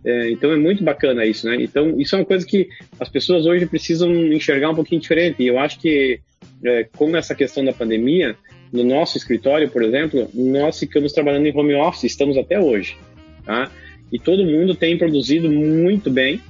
É, 0.05 0.31
então 0.31 0.53
é 0.53 0.57
muito 0.57 0.85
bacana 0.85 1.25
isso, 1.25 1.47
né? 1.47 1.57
Então 1.61 1.99
isso 1.99 2.15
é 2.15 2.19
uma 2.19 2.25
coisa 2.25 2.47
que 2.47 2.69
as 3.01 3.09
pessoas 3.09 3.47
hoje 3.47 3.65
precisam 3.65 4.15
enxergar 4.15 4.71
um 4.71 4.75
pouquinho 4.75 5.01
diferente. 5.01 5.43
E 5.43 5.47
eu 5.47 5.59
acho 5.59 5.81
que 5.81 6.21
é, 6.63 6.85
com 6.97 7.17
essa 7.17 7.35
questão 7.35 7.65
da 7.65 7.73
pandemia, 7.73 8.37
no 8.71 8.85
nosso 8.85 9.17
escritório, 9.17 9.71
por 9.71 9.83
exemplo, 9.83 10.29
nós 10.35 10.79
ficamos 10.79 11.13
trabalhando 11.13 11.47
em 11.47 11.57
home 11.57 11.75
office, 11.75 12.05
estamos 12.05 12.37
até 12.37 12.61
hoje, 12.61 12.97
tá? 13.45 13.71
E 14.13 14.19
todo 14.19 14.45
mundo 14.45 14.75
tem 14.75 14.99
produzido 14.99 15.51
muito 15.51 16.11
bem. 16.11 16.41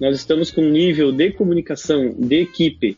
Nós 0.00 0.16
estamos 0.16 0.50
com 0.50 0.62
um 0.62 0.70
nível 0.70 1.12
de 1.12 1.30
comunicação 1.32 2.14
de 2.18 2.40
equipe 2.40 2.96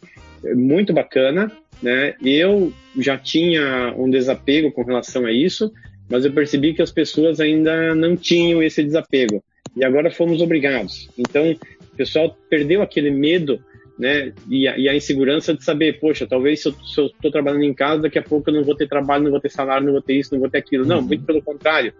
muito 0.54 0.92
bacana, 0.92 1.50
né? 1.82 2.14
Eu 2.22 2.72
já 2.98 3.18
tinha 3.18 3.92
um 3.96 4.08
desapego 4.08 4.70
com 4.70 4.84
relação 4.84 5.26
a 5.26 5.32
isso, 5.32 5.72
mas 6.08 6.24
eu 6.24 6.32
percebi 6.32 6.72
que 6.72 6.80
as 6.80 6.92
pessoas 6.92 7.40
ainda 7.40 7.92
não 7.94 8.16
tinham 8.16 8.62
esse 8.62 8.84
desapego 8.84 9.42
e 9.74 9.84
agora 9.84 10.10
fomos 10.10 10.40
obrigados. 10.40 11.08
Então, 11.16 11.50
o 11.50 11.96
pessoal 11.96 12.36
perdeu 12.48 12.82
aquele 12.82 13.10
medo 13.10 13.60
né, 13.98 14.32
e 14.48 14.68
a, 14.68 14.76
e 14.78 14.88
a 14.88 14.94
insegurança 14.94 15.54
de 15.54 15.64
saber, 15.64 15.98
poxa, 15.98 16.26
talvez 16.26 16.62
se 16.62 16.68
eu 16.68 17.06
estou 17.06 17.30
trabalhando 17.30 17.64
em 17.64 17.74
casa, 17.74 18.02
daqui 18.02 18.18
a 18.18 18.22
pouco 18.22 18.50
eu 18.50 18.54
não 18.54 18.64
vou 18.64 18.76
ter 18.76 18.88
trabalho, 18.88 19.24
não 19.24 19.30
vou 19.30 19.40
ter 19.40 19.50
salário, 19.50 19.86
não 19.86 19.92
vou 19.92 20.02
ter 20.02 20.14
isso, 20.14 20.34
não 20.34 20.40
vou 20.40 20.50
ter 20.50 20.58
aquilo. 20.58 20.84
Não, 20.84 20.98
uhum. 20.98 21.06
muito 21.06 21.24
pelo 21.24 21.42
contrário. 21.42 21.92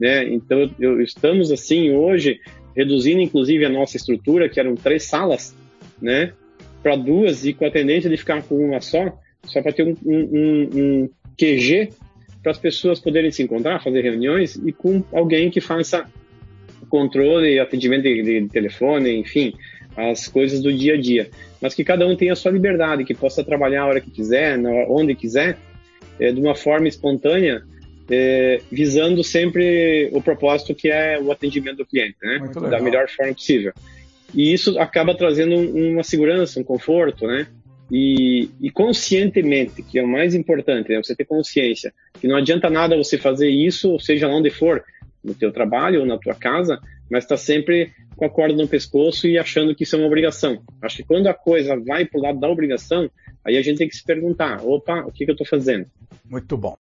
Né? 0.00 0.24
Então, 0.32 0.70
eu, 0.80 1.00
estamos 1.02 1.52
assim 1.52 1.90
hoje 1.92 2.40
reduzindo 2.74 3.20
inclusive 3.20 3.64
a 3.64 3.68
nossa 3.68 3.96
estrutura, 3.96 4.48
que 4.48 4.58
eram 4.58 4.74
três 4.74 5.04
salas, 5.04 5.54
né, 6.00 6.32
para 6.82 6.96
duas 6.96 7.46
e 7.46 7.54
com 7.54 7.64
a 7.64 7.70
tendência 7.70 8.10
de 8.10 8.16
ficar 8.16 8.42
com 8.42 8.56
uma 8.56 8.80
só, 8.80 9.16
só 9.44 9.62
para 9.62 9.72
ter 9.72 9.84
um, 9.84 9.94
um, 10.04 10.68
um 10.74 11.10
QG 11.38 11.90
para 12.42 12.52
as 12.52 12.58
pessoas 12.58 13.00
poderem 13.00 13.30
se 13.30 13.42
encontrar, 13.42 13.82
fazer 13.82 14.02
reuniões 14.02 14.56
e 14.56 14.72
com 14.72 15.02
alguém 15.12 15.50
que 15.50 15.60
faça 15.60 16.06
controle, 16.94 17.58
atendimento 17.58 18.04
de, 18.04 18.22
de, 18.22 18.48
telefone, 18.48 19.16
enfim, 19.16 19.52
as 19.96 20.28
coisas 20.28 20.62
do 20.62 20.72
dia 20.72 20.94
a 20.94 21.00
dia. 21.00 21.28
Mas 21.60 21.74
que 21.74 21.82
cada 21.82 22.06
um 22.06 22.14
tenha 22.14 22.34
a 22.34 22.36
sua 22.36 22.52
liberdade, 22.52 23.04
que 23.04 23.14
possa 23.14 23.42
trabalhar 23.42 23.82
a 23.82 23.86
hora 23.86 24.00
que 24.00 24.12
quiser, 24.12 24.56
onde 24.88 25.16
quiser, 25.16 25.58
é, 26.20 26.30
de 26.30 26.40
uma 26.40 26.54
forma 26.54 26.86
espontânea, 26.86 27.64
é, 28.08 28.60
visando 28.70 29.24
sempre 29.24 30.08
o 30.12 30.22
propósito 30.22 30.72
que 30.72 30.88
é 30.88 31.18
o 31.20 31.32
atendimento 31.32 31.78
do 31.78 31.86
cliente, 31.86 32.16
né? 32.22 32.38
Da 32.70 32.80
melhor 32.80 33.08
forma 33.08 33.34
possível. 33.34 33.72
E 34.32 34.52
isso 34.52 34.78
acaba 34.78 35.16
trazendo 35.16 35.56
uma 35.56 36.04
segurança, 36.04 36.60
um 36.60 36.64
conforto, 36.64 37.26
né? 37.26 37.48
E, 37.90 38.48
e, 38.60 38.70
conscientemente, 38.70 39.82
que 39.82 39.98
é 39.98 40.02
o 40.02 40.08
mais 40.08 40.32
importante, 40.34 40.90
né? 40.90 41.02
você 41.02 41.14
ter 41.14 41.24
consciência 41.26 41.92
que 42.18 42.26
não 42.26 42.36
adianta 42.36 42.70
nada 42.70 42.96
você 42.96 43.18
fazer 43.18 43.50
isso, 43.50 43.98
seja 44.00 44.26
lá 44.26 44.34
onde 44.34 44.48
for, 44.48 44.82
no 45.24 45.34
teu 45.34 45.50
trabalho 45.50 46.00
ou 46.00 46.06
na 46.06 46.18
tua 46.18 46.34
casa, 46.34 46.78
mas 47.10 47.24
está 47.24 47.36
sempre 47.36 47.92
com 48.16 48.24
a 48.24 48.30
corda 48.30 48.54
no 48.54 48.68
pescoço 48.68 49.26
e 49.26 49.38
achando 49.38 49.74
que 49.74 49.84
isso 49.84 49.96
é 49.96 49.98
uma 49.98 50.06
obrigação. 50.06 50.62
Acho 50.82 50.98
que 50.98 51.04
quando 51.04 51.26
a 51.26 51.34
coisa 51.34 51.76
vai 51.76 52.04
para 52.04 52.20
o 52.20 52.22
lado 52.22 52.38
da 52.38 52.48
obrigação, 52.48 53.10
aí 53.44 53.56
a 53.56 53.62
gente 53.62 53.78
tem 53.78 53.88
que 53.88 53.96
se 53.96 54.04
perguntar: 54.04 54.60
opa, 54.64 55.00
o 55.00 55.10
que, 55.10 55.24
que 55.24 55.30
eu 55.30 55.34
estou 55.34 55.46
fazendo? 55.46 55.86
Muito 56.28 56.56
bom. 56.56 56.76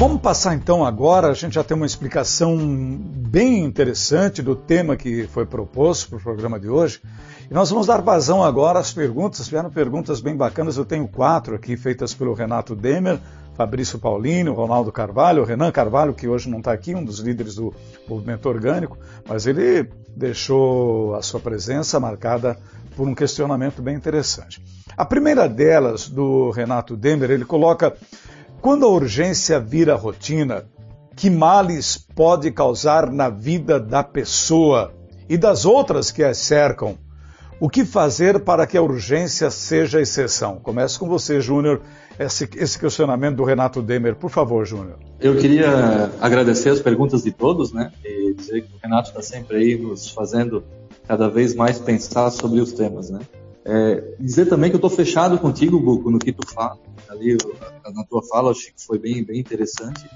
Vamos 0.00 0.22
passar 0.22 0.54
então 0.54 0.82
agora, 0.82 1.28
a 1.28 1.34
gente 1.34 1.54
já 1.54 1.62
tem 1.62 1.76
uma 1.76 1.84
explicação 1.84 2.56
bem 2.58 3.62
interessante 3.62 4.40
do 4.42 4.56
tema 4.56 4.96
que 4.96 5.26
foi 5.26 5.44
proposto 5.44 6.08
para 6.08 6.18
o 6.18 6.22
programa 6.22 6.58
de 6.58 6.70
hoje. 6.70 7.02
E 7.50 7.52
nós 7.52 7.68
vamos 7.68 7.86
dar 7.86 8.00
vazão 8.00 8.42
agora 8.42 8.78
às 8.78 8.94
perguntas. 8.94 9.46
Vieram 9.46 9.70
perguntas 9.70 10.20
bem 10.20 10.34
bacanas, 10.34 10.78
eu 10.78 10.86
tenho 10.86 11.06
quatro 11.06 11.54
aqui, 11.54 11.76
feitas 11.76 12.14
pelo 12.14 12.32
Renato 12.32 12.74
Demer, 12.74 13.18
Fabrício 13.54 13.98
Paulino, 13.98 14.54
Ronaldo 14.54 14.90
Carvalho, 14.90 15.44
Renan 15.44 15.70
Carvalho, 15.70 16.14
que 16.14 16.28
hoje 16.28 16.48
não 16.48 16.58
está 16.58 16.72
aqui, 16.72 16.94
um 16.94 17.04
dos 17.04 17.18
líderes 17.18 17.54
do 17.54 17.74
movimento 18.08 18.48
orgânico, 18.48 18.98
mas 19.28 19.46
ele 19.46 19.88
deixou 20.16 21.14
a 21.14 21.22
sua 21.22 21.40
presença 21.40 22.00
marcada 22.00 22.58
por 22.96 23.06
um 23.06 23.14
questionamento 23.14 23.82
bem 23.82 23.94
interessante. 23.94 24.62
A 24.96 25.04
primeira 25.04 25.48
delas, 25.48 26.08
do 26.08 26.50
Renato 26.50 26.96
Demer, 26.96 27.30
ele 27.30 27.44
coloca 27.44 27.96
quando 28.60 28.84
a 28.84 28.88
urgência 28.88 29.58
vira 29.58 29.94
rotina, 29.94 30.66
que 31.16 31.30
males 31.30 31.96
pode 31.96 32.50
causar 32.50 33.10
na 33.10 33.28
vida 33.28 33.80
da 33.80 34.02
pessoa 34.02 34.92
e 35.28 35.36
das 35.36 35.64
outras 35.64 36.10
que 36.10 36.22
a 36.22 36.34
cercam? 36.34 36.98
O 37.60 37.68
que 37.68 37.84
fazer 37.84 38.40
para 38.40 38.66
que 38.66 38.76
a 38.76 38.82
urgência 38.82 39.50
seja 39.50 40.00
exceção? 40.00 40.56
Começo 40.56 40.98
com 40.98 41.06
você, 41.06 41.40
Júnior, 41.40 41.82
esse, 42.24 42.48
esse, 42.56 42.78
questionamento 42.78 43.36
do 43.36 43.44
Renato 43.44 43.80
Demer. 43.80 44.14
Por 44.14 44.30
favor, 44.30 44.66
Júnior. 44.66 44.98
Eu 45.18 45.38
queria 45.38 46.12
agradecer 46.20 46.68
as 46.68 46.80
perguntas 46.80 47.22
de 47.22 47.32
todos, 47.32 47.72
né? 47.72 47.90
E 48.04 48.34
dizer 48.34 48.62
que 48.62 48.74
o 48.74 48.78
Renato 48.82 49.08
está 49.08 49.22
sempre 49.22 49.56
aí 49.56 49.78
nos 49.78 50.10
fazendo 50.10 50.62
cada 51.08 51.28
vez 51.28 51.54
mais 51.54 51.78
pensar 51.78 52.30
sobre 52.30 52.60
os 52.60 52.72
temas, 52.72 53.08
né? 53.08 53.20
É, 53.64 54.14
dizer 54.20 54.46
também 54.46 54.70
que 54.70 54.76
eu 54.76 54.78
estou 54.78 54.90
fechado 54.90 55.38
contigo, 55.38 55.80
Buco, 55.80 56.10
no 56.10 56.18
que 56.18 56.32
tu 56.32 56.46
fala. 56.46 56.78
Ali, 57.08 57.36
na 57.94 58.04
tua 58.04 58.22
fala, 58.22 58.50
achei 58.50 58.70
que 58.70 58.84
foi 58.84 58.98
bem, 58.98 59.24
bem 59.24 59.40
interessante. 59.40 60.08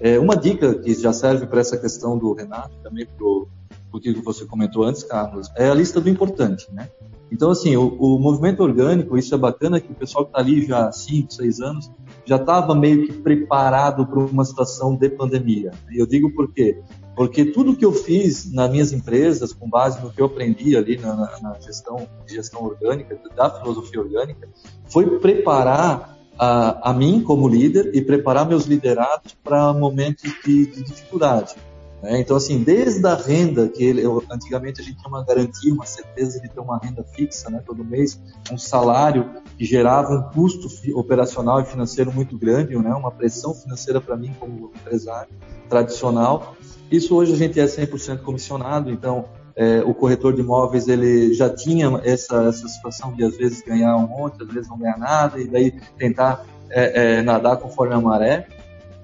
É, 0.00 0.18
uma 0.18 0.34
dica 0.34 0.74
que 0.74 0.94
já 0.94 1.12
serve 1.12 1.46
para 1.46 1.60
essa 1.60 1.76
questão 1.76 2.18
do 2.18 2.32
Renato, 2.32 2.74
também 2.82 3.06
para 3.06 3.26
o 3.26 4.00
que 4.00 4.12
você 4.14 4.46
comentou 4.46 4.84
antes, 4.84 5.04
Carlos, 5.04 5.50
é 5.56 5.68
a 5.68 5.74
lista 5.74 6.00
do 6.00 6.08
importante, 6.08 6.66
né? 6.72 6.88
Então, 7.32 7.50
assim, 7.50 7.74
o, 7.76 7.88
o 7.98 8.18
movimento 8.18 8.62
orgânico, 8.62 9.16
isso 9.16 9.34
é 9.34 9.38
bacana, 9.38 9.80
que 9.80 9.90
o 9.90 9.94
pessoal 9.94 10.26
que 10.26 10.30
está 10.32 10.40
ali 10.40 10.66
já 10.66 10.88
há 10.88 10.92
5, 10.92 11.32
6 11.32 11.60
anos, 11.60 11.90
já 12.26 12.36
estava 12.36 12.74
meio 12.74 13.06
que 13.06 13.12
preparado 13.14 14.06
para 14.06 14.18
uma 14.18 14.44
situação 14.44 14.94
de 14.94 15.08
pandemia. 15.08 15.70
E 15.90 15.98
eu 15.98 16.06
digo 16.06 16.30
por 16.30 16.52
quê? 16.52 16.78
Porque 17.16 17.46
tudo 17.46 17.74
que 17.74 17.86
eu 17.86 17.92
fiz 17.92 18.52
nas 18.52 18.70
minhas 18.70 18.92
empresas, 18.92 19.54
com 19.54 19.68
base 19.68 20.02
no 20.02 20.12
que 20.12 20.20
eu 20.20 20.26
aprendi 20.26 20.76
ali 20.76 20.98
na, 20.98 21.16
na 21.40 21.58
gestão, 21.58 22.06
gestão 22.26 22.64
orgânica, 22.64 23.18
da 23.34 23.48
filosofia 23.48 24.00
orgânica, 24.00 24.46
foi 24.84 25.18
preparar 25.18 26.18
a, 26.38 26.90
a 26.90 26.92
mim 26.92 27.22
como 27.22 27.48
líder 27.48 27.94
e 27.94 28.02
preparar 28.02 28.46
meus 28.46 28.66
liderados 28.66 29.34
para 29.42 29.72
momentos 29.72 30.30
de, 30.44 30.66
de 30.66 30.82
dificuldade. 30.82 31.54
Né? 32.02 32.20
Então, 32.20 32.36
assim, 32.36 32.62
desde 32.62 33.06
a 33.06 33.14
renda, 33.14 33.68
que 33.68 33.84
ele, 33.84 34.04
eu, 34.04 34.22
antigamente 34.30 34.80
a 34.80 34.84
gente 34.84 34.96
tinha 34.96 35.08
uma 35.08 35.24
garantia, 35.24 35.72
uma 35.72 35.86
certeza 35.86 36.40
de 36.40 36.48
ter 36.48 36.60
uma 36.60 36.78
renda 36.78 37.04
fixa 37.04 37.48
né, 37.48 37.62
todo 37.64 37.84
mês, 37.84 38.20
um 38.50 38.58
salário 38.58 39.30
que 39.56 39.64
gerava 39.64 40.14
um 40.14 40.22
custo 40.22 40.68
operacional 40.98 41.60
e 41.60 41.64
financeiro 41.64 42.12
muito 42.12 42.36
grande, 42.36 42.76
né, 42.76 42.90
uma 42.92 43.10
pressão 43.10 43.54
financeira 43.54 44.00
para 44.00 44.16
mim 44.16 44.34
como 44.38 44.72
empresário 44.74 45.30
tradicional. 45.68 46.56
Isso 46.90 47.14
hoje 47.14 47.32
a 47.32 47.36
gente 47.36 47.60
é 47.60 47.64
100% 47.64 48.18
comissionado, 48.22 48.90
então 48.90 49.26
é, 49.54 49.80
o 49.80 49.94
corretor 49.94 50.34
de 50.34 50.40
imóveis 50.40 50.88
ele 50.88 51.32
já 51.34 51.48
tinha 51.48 52.00
essa, 52.04 52.48
essa 52.48 52.66
situação 52.68 53.12
de 53.12 53.22
às 53.22 53.36
vezes 53.36 53.62
ganhar 53.62 53.96
um 53.96 54.06
monte, 54.06 54.42
às 54.42 54.48
vezes 54.48 54.68
não 54.68 54.78
ganhar 54.78 54.98
nada, 54.98 55.40
e 55.40 55.46
daí 55.46 55.72
tentar 55.96 56.44
é, 56.70 57.18
é, 57.18 57.22
nadar 57.22 57.58
conforme 57.58 57.94
a 57.94 58.00
maré. 58.00 58.46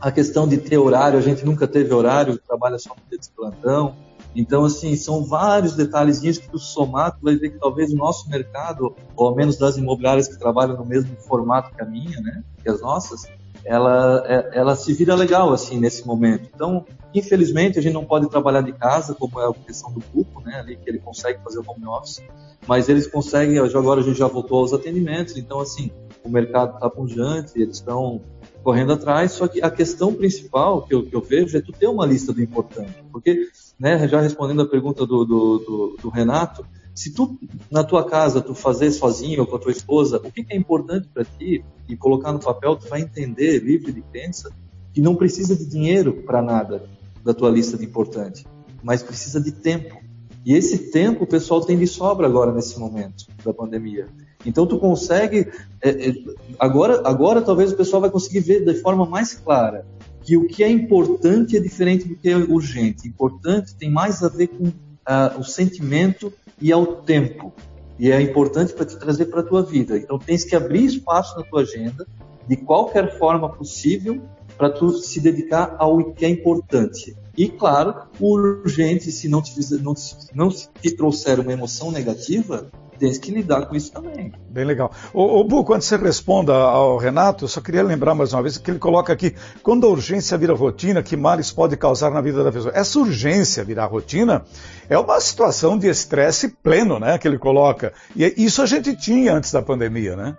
A 0.00 0.12
questão 0.12 0.46
de 0.46 0.58
ter 0.58 0.78
horário, 0.78 1.18
a 1.18 1.22
gente 1.22 1.44
nunca 1.44 1.66
teve 1.66 1.92
horário, 1.92 2.38
trabalha 2.38 2.78
só 2.78 2.90
no 2.90 3.02
dia 3.10 3.18
de 3.18 3.28
plantão. 3.30 3.96
Então, 4.34 4.64
assim, 4.64 4.94
são 4.94 5.24
vários 5.24 5.74
detalhezinhos 5.74 6.38
que 6.38 6.48
tu 6.48 6.58
somar, 6.58 7.18
vai 7.20 7.34
ver 7.36 7.50
que 7.50 7.58
talvez 7.58 7.92
o 7.92 7.96
nosso 7.96 8.28
mercado, 8.28 8.94
ou 9.16 9.26
ao 9.26 9.34
menos 9.34 9.56
das 9.56 9.76
imobiliárias 9.76 10.28
que 10.28 10.38
trabalham 10.38 10.76
no 10.76 10.84
mesmo 10.84 11.16
formato 11.16 11.74
que 11.74 11.82
a 11.82 11.84
minha, 11.84 12.20
né, 12.20 12.44
que 12.62 12.68
as 12.68 12.80
nossas, 12.80 13.22
ela, 13.64 14.22
é, 14.26 14.50
ela 14.52 14.76
se 14.76 14.92
vira 14.92 15.16
legal, 15.16 15.52
assim, 15.52 15.80
nesse 15.80 16.06
momento. 16.06 16.48
Então, 16.54 16.84
infelizmente, 17.12 17.78
a 17.78 17.82
gente 17.82 17.94
não 17.94 18.04
pode 18.04 18.28
trabalhar 18.28 18.60
de 18.60 18.72
casa, 18.72 19.14
como 19.14 19.40
é 19.40 19.48
a 19.48 19.52
questão 19.52 19.92
do 19.92 20.00
grupo, 20.12 20.40
né, 20.42 20.60
ali, 20.60 20.76
que 20.76 20.88
ele 20.88 21.00
consegue 21.00 21.42
fazer 21.42 21.58
o 21.58 21.64
home 21.66 21.86
office, 21.86 22.22
mas 22.66 22.88
eles 22.88 23.08
conseguem, 23.08 23.58
agora 23.58 24.00
a 24.00 24.04
gente 24.04 24.18
já 24.18 24.28
voltou 24.28 24.60
aos 24.60 24.72
atendimentos, 24.72 25.36
então, 25.36 25.58
assim, 25.58 25.90
o 26.22 26.28
mercado 26.28 26.74
está 26.74 26.88
pujante, 26.88 27.60
eles 27.60 27.76
estão 27.76 28.20
correndo 28.68 28.92
atrás, 28.92 29.32
só 29.32 29.48
que 29.48 29.62
a 29.62 29.70
questão 29.70 30.12
principal 30.12 30.82
que 30.82 30.94
eu, 30.94 31.02
que 31.02 31.16
eu, 31.16 31.22
vejo 31.22 31.56
é 31.56 31.60
tu 31.62 31.72
ter 31.72 31.86
uma 31.86 32.04
lista 32.04 32.34
do 32.34 32.42
importante, 32.42 33.02
porque, 33.10 33.48
né, 33.80 34.06
já 34.06 34.20
respondendo 34.20 34.60
a 34.60 34.68
pergunta 34.68 35.06
do, 35.06 35.24
do, 35.24 35.58
do, 35.58 35.96
do 36.02 36.08
Renato, 36.10 36.66
se 36.94 37.14
tu, 37.14 37.38
na 37.70 37.82
tua 37.82 38.04
casa, 38.04 38.42
tu 38.42 38.54
fazer 38.54 38.90
sozinho 38.90 39.40
ou 39.40 39.46
com 39.46 39.56
a 39.56 39.58
tua 39.58 39.72
esposa, 39.72 40.18
o 40.18 40.30
que, 40.30 40.44
que 40.44 40.52
é 40.52 40.56
importante 40.58 41.08
para 41.08 41.24
ti 41.24 41.64
e 41.88 41.96
colocar 41.96 42.30
no 42.30 42.40
papel, 42.40 42.76
tu 42.76 42.86
vai 42.90 43.00
entender, 43.00 43.58
livre 43.60 43.90
de 43.90 44.02
crença, 44.02 44.52
que 44.92 45.00
não 45.00 45.16
precisa 45.16 45.56
de 45.56 45.64
dinheiro 45.64 46.22
para 46.24 46.42
nada 46.42 46.84
da 47.24 47.32
tua 47.32 47.48
lista 47.48 47.78
de 47.78 47.86
importante, 47.86 48.46
mas 48.82 49.02
precisa 49.02 49.40
de 49.40 49.50
tempo. 49.50 49.96
E 50.44 50.52
esse 50.52 50.90
tempo 50.90 51.24
o 51.24 51.26
pessoal 51.26 51.62
tem 51.62 51.78
de 51.78 51.86
sobra 51.86 52.26
agora 52.26 52.52
nesse 52.52 52.78
momento 52.78 53.24
da 53.42 53.54
pandemia. 53.54 54.08
Então 54.46 54.66
tu 54.66 54.78
consegue 54.78 55.48
é, 55.82 55.90
é, 55.90 56.14
agora 56.58 57.02
agora 57.04 57.42
talvez 57.42 57.72
o 57.72 57.76
pessoal 57.76 58.00
vai 58.00 58.10
conseguir 58.10 58.40
ver 58.40 58.64
de 58.64 58.74
forma 58.74 59.04
mais 59.04 59.34
clara 59.34 59.84
que 60.22 60.36
o 60.36 60.46
que 60.46 60.62
é 60.62 60.68
importante 60.68 61.56
é 61.56 61.60
diferente 61.60 62.06
do 62.06 62.14
que 62.14 62.28
é 62.28 62.36
urgente. 62.36 63.08
Importante 63.08 63.74
tem 63.74 63.90
mais 63.90 64.22
a 64.22 64.28
ver 64.28 64.48
com 64.48 64.64
uh, 64.64 65.38
o 65.38 65.42
sentimento 65.42 66.32
e 66.60 66.70
ao 66.70 66.86
tempo. 67.02 67.52
E 67.98 68.10
é 68.10 68.20
importante 68.20 68.74
para 68.74 68.84
te 68.84 68.96
trazer 68.96 69.26
para 69.26 69.40
a 69.40 69.42
tua 69.42 69.62
vida. 69.62 69.96
Então 69.96 70.18
tens 70.18 70.44
que 70.44 70.54
abrir 70.54 70.84
espaço 70.84 71.36
na 71.36 71.44
tua 71.44 71.62
agenda 71.62 72.06
de 72.46 72.56
qualquer 72.56 73.18
forma 73.18 73.48
possível 73.48 74.20
para 74.56 74.70
tu 74.70 74.90
se 74.90 75.20
dedicar 75.20 75.76
ao 75.78 76.12
que 76.12 76.24
é 76.24 76.28
importante. 76.28 77.16
E 77.36 77.48
claro, 77.48 77.94
o 78.18 78.34
urgente, 78.34 79.10
se 79.12 79.28
não 79.28 79.40
te, 79.40 79.52
não, 79.82 79.94
não 80.34 80.48
te 80.48 80.90
trouxer 80.96 81.38
uma 81.40 81.52
emoção 81.52 81.90
negativa, 81.90 82.70
tens 82.98 83.18
que 83.18 83.30
lidar 83.30 83.66
com 83.66 83.76
isso 83.76 83.92
também. 83.92 84.32
Bem 84.50 84.64
legal. 84.64 84.92
O, 85.12 85.40
o 85.40 85.44
Bu, 85.44 85.64
quando 85.64 85.82
você 85.82 85.96
responda 85.96 86.52
ao 86.52 86.96
Renato, 86.96 87.44
eu 87.44 87.48
só 87.48 87.60
queria 87.60 87.82
lembrar 87.82 88.14
mais 88.14 88.32
uma 88.32 88.42
vez 88.42 88.58
que 88.58 88.70
ele 88.70 88.78
coloca 88.78 89.12
aqui, 89.12 89.34
quando 89.62 89.86
a 89.86 89.90
urgência 89.90 90.36
vira 90.36 90.54
rotina, 90.54 91.02
que 91.02 91.16
males 91.16 91.52
pode 91.52 91.76
causar 91.76 92.10
na 92.10 92.20
vida 92.20 92.42
da 92.42 92.52
pessoa? 92.52 92.72
Essa 92.74 92.98
urgência 92.98 93.64
virar 93.64 93.86
rotina 93.86 94.44
é 94.88 94.98
uma 94.98 95.20
situação 95.20 95.78
de 95.78 95.88
estresse 95.88 96.48
pleno, 96.62 96.98
né, 96.98 97.18
que 97.18 97.28
ele 97.28 97.38
coloca. 97.38 97.92
E 98.16 98.34
isso 98.36 98.62
a 98.62 98.66
gente 98.66 98.96
tinha 98.96 99.34
antes 99.34 99.52
da 99.52 99.62
pandemia, 99.62 100.16
né? 100.16 100.36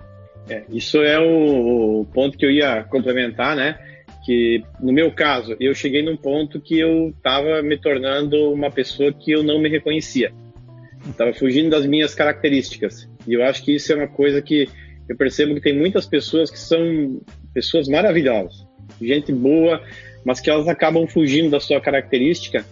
É, 0.50 0.64
isso 0.70 0.98
é 0.98 1.20
o, 1.20 2.02
o 2.02 2.06
ponto 2.06 2.38
que 2.38 2.46
eu 2.46 2.52
ia 2.52 2.84
complementar, 2.84 3.56
né? 3.56 3.78
que 4.26 4.64
no 4.80 4.92
meu 4.92 5.12
caso 5.12 5.56
eu 5.60 5.74
cheguei 5.74 6.04
num 6.04 6.18
ponto 6.18 6.60
que 6.60 6.80
eu 6.80 7.10
estava 7.10 7.64
me 7.64 7.78
tornando 7.78 8.52
uma 8.52 8.70
pessoa 8.70 9.12
que 9.12 9.32
eu 9.32 9.42
não 9.42 9.60
me 9.60 9.70
reconhecia 9.70 10.32
estava 11.08 11.34
fugindo 11.34 11.70
das 11.70 11.86
minhas 11.86 12.14
características. 12.14 13.10
E 13.28 13.34
eu 13.34 13.44
acho 13.44 13.64
que 13.64 13.76
isso 13.76 13.92
é 13.94 13.96
uma 13.96 14.08
coisa 14.08 14.42
que 14.42 14.68
eu 15.08 15.16
percebo 15.16 15.56
que 15.56 15.62
tem 15.62 15.78
muitas 15.78 16.06
pessoas 16.06 16.52
que 16.52 16.60
são 16.60 17.22
pessoas 17.54 17.88
maravilhosas, 17.88 18.68
gente 19.02 19.32
boa, 19.32 19.82
mas 20.24 20.40
que 20.40 20.50
elas 20.50 20.68
acabam 20.68 21.08
fugindo 21.08 21.50
da 21.50 21.60
sua 21.60 21.82
característica 21.82 22.64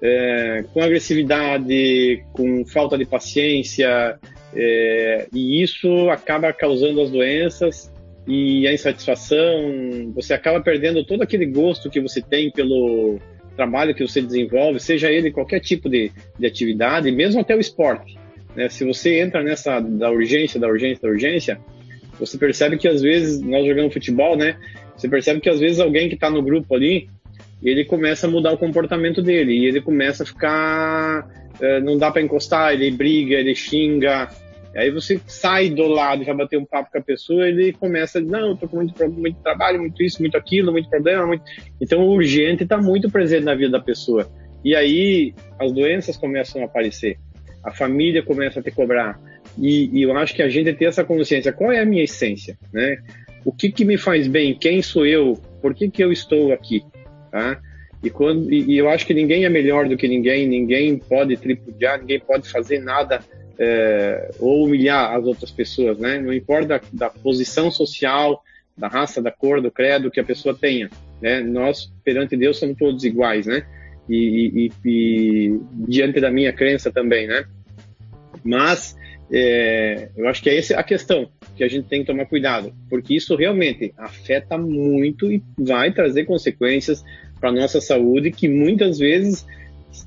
é, 0.00 0.64
com 0.72 0.82
agressividade, 0.82 2.24
com 2.32 2.64
falta 2.66 2.96
de 2.96 3.04
paciência, 3.04 4.18
é, 4.54 5.28
e 5.32 5.62
isso 5.62 6.08
acaba 6.10 6.52
causando 6.52 7.00
as 7.00 7.10
doenças 7.10 7.92
e 8.26 8.66
a 8.66 8.72
insatisfação. 8.72 10.12
Você 10.14 10.34
acaba 10.34 10.60
perdendo 10.60 11.04
todo 11.04 11.22
aquele 11.22 11.46
gosto 11.46 11.90
que 11.90 12.00
você 12.00 12.20
tem 12.20 12.50
pelo 12.50 13.18
trabalho 13.58 13.92
que 13.92 14.06
você 14.06 14.22
desenvolve, 14.22 14.78
seja 14.78 15.10
ele 15.10 15.32
qualquer 15.32 15.58
tipo 15.58 15.88
de, 15.88 16.12
de 16.38 16.46
atividade, 16.46 17.10
mesmo 17.10 17.40
até 17.40 17.56
o 17.56 17.60
esporte. 17.60 18.16
Né? 18.54 18.68
Se 18.68 18.84
você 18.84 19.18
entra 19.18 19.42
nessa 19.42 19.80
da 19.80 20.10
urgência, 20.10 20.60
da 20.60 20.68
urgência, 20.68 21.02
da 21.02 21.08
urgência, 21.08 21.60
você 22.20 22.38
percebe 22.38 22.78
que 22.78 22.86
às 22.86 23.02
vezes, 23.02 23.40
nós 23.40 23.66
jogamos 23.66 23.92
futebol, 23.92 24.36
né? 24.36 24.56
Você 24.96 25.08
percebe 25.08 25.40
que 25.40 25.50
às 25.50 25.58
vezes 25.58 25.80
alguém 25.80 26.08
que 26.08 26.14
está 26.14 26.30
no 26.30 26.42
grupo 26.42 26.74
ali, 26.74 27.08
ele 27.62 27.84
começa 27.84 28.26
a 28.26 28.30
mudar 28.30 28.52
o 28.52 28.58
comportamento 28.58 29.20
dele, 29.22 29.52
e 29.52 29.66
ele 29.66 29.80
começa 29.80 30.22
a 30.22 30.26
ficar. 30.26 31.28
Eh, 31.60 31.80
não 31.80 31.96
dá 31.96 32.10
para 32.10 32.22
encostar, 32.22 32.72
ele 32.72 32.90
briga, 32.90 33.36
ele 33.36 33.54
xinga, 33.54 34.28
Aí 34.78 34.92
você 34.92 35.20
sai 35.26 35.70
do 35.70 35.88
lado, 35.88 36.22
já 36.22 36.32
bater 36.32 36.56
um 36.56 36.64
papo 36.64 36.92
com 36.92 36.98
a 36.98 37.02
pessoa, 37.02 37.48
ele 37.48 37.72
começa, 37.72 38.20
não, 38.20 38.56
tô 38.56 38.68
com 38.68 38.76
muito, 38.76 39.10
muito 39.10 39.42
trabalho, 39.42 39.80
muito 39.80 40.00
isso, 40.00 40.22
muito 40.22 40.36
aquilo, 40.36 40.70
muito 40.70 40.88
problema, 40.88 41.26
muito... 41.26 41.42
Então 41.80 42.00
o 42.00 42.12
urgente 42.12 42.62
está 42.62 42.78
muito 42.78 43.10
presente 43.10 43.42
na 43.42 43.56
vida 43.56 43.70
da 43.70 43.80
pessoa. 43.80 44.30
E 44.64 44.76
aí 44.76 45.34
as 45.58 45.72
doenças 45.72 46.16
começam 46.16 46.62
a 46.62 46.66
aparecer, 46.66 47.18
a 47.64 47.72
família 47.72 48.22
começa 48.22 48.60
a 48.60 48.62
te 48.62 48.70
cobrar. 48.70 49.20
E, 49.58 49.90
e 49.98 50.02
eu 50.02 50.16
acho 50.16 50.32
que 50.32 50.42
a 50.42 50.48
gente 50.48 50.72
tem 50.74 50.86
essa 50.86 51.02
consciência, 51.02 51.52
qual 51.52 51.72
é 51.72 51.80
a 51.80 51.84
minha 51.84 52.04
essência, 52.04 52.56
né? 52.72 52.98
O 53.44 53.50
que 53.50 53.72
que 53.72 53.84
me 53.84 53.98
faz 53.98 54.28
bem? 54.28 54.54
Quem 54.54 54.80
sou 54.80 55.04
eu? 55.04 55.34
Por 55.60 55.74
que 55.74 55.90
que 55.90 56.04
eu 56.04 56.12
estou 56.12 56.52
aqui? 56.52 56.84
Tá? 57.32 57.60
E, 58.00 58.10
quando, 58.10 58.52
e, 58.52 58.74
e 58.74 58.78
eu 58.78 58.88
acho 58.88 59.04
que 59.04 59.14
ninguém 59.14 59.44
é 59.44 59.48
melhor 59.48 59.88
do 59.88 59.96
que 59.96 60.06
ninguém, 60.06 60.46
ninguém 60.46 60.98
pode 60.98 61.36
tripudiar, 61.36 61.98
ninguém 61.98 62.20
pode 62.20 62.48
fazer 62.48 62.78
nada 62.78 63.20
é, 63.58 64.30
ou 64.38 64.64
humilhar 64.64 65.14
as 65.14 65.24
outras 65.24 65.50
pessoas, 65.50 65.98
né? 65.98 66.20
Não 66.20 66.32
importa 66.32 66.66
da, 66.66 66.80
da, 66.92 67.10
posição 67.10 67.70
social, 67.70 68.42
da 68.76 68.86
raça, 68.86 69.20
da 69.20 69.32
cor, 69.32 69.60
do 69.60 69.70
credo 69.70 70.10
que 70.10 70.20
a 70.20 70.24
pessoa 70.24 70.54
tenha, 70.54 70.88
né? 71.20 71.40
Nós 71.40 71.92
perante 72.04 72.36
Deus 72.36 72.58
somos 72.58 72.76
todos 72.76 73.04
iguais, 73.04 73.46
né? 73.46 73.66
E, 74.08 74.70
e, 74.84 74.88
e 74.88 75.60
diante 75.72 76.20
da 76.20 76.30
minha 76.30 76.52
crença 76.52 76.90
também, 76.90 77.26
né? 77.26 77.44
Mas 78.44 78.96
é, 79.30 80.08
eu 80.16 80.28
acho 80.28 80.42
que 80.42 80.48
é 80.48 80.56
essa 80.56 80.78
a 80.78 80.82
questão 80.82 81.28
que 81.56 81.64
a 81.64 81.68
gente 81.68 81.88
tem 81.88 82.00
que 82.00 82.06
tomar 82.06 82.26
cuidado, 82.26 82.72
porque 82.88 83.14
isso 83.14 83.34
realmente 83.34 83.92
afeta 83.98 84.56
muito 84.56 85.30
e 85.30 85.42
vai 85.58 85.92
trazer 85.92 86.24
consequências 86.24 87.04
para 87.40 87.52
nossa 87.52 87.80
saúde 87.80 88.30
que 88.30 88.48
muitas 88.48 88.98
vezes 88.98 89.44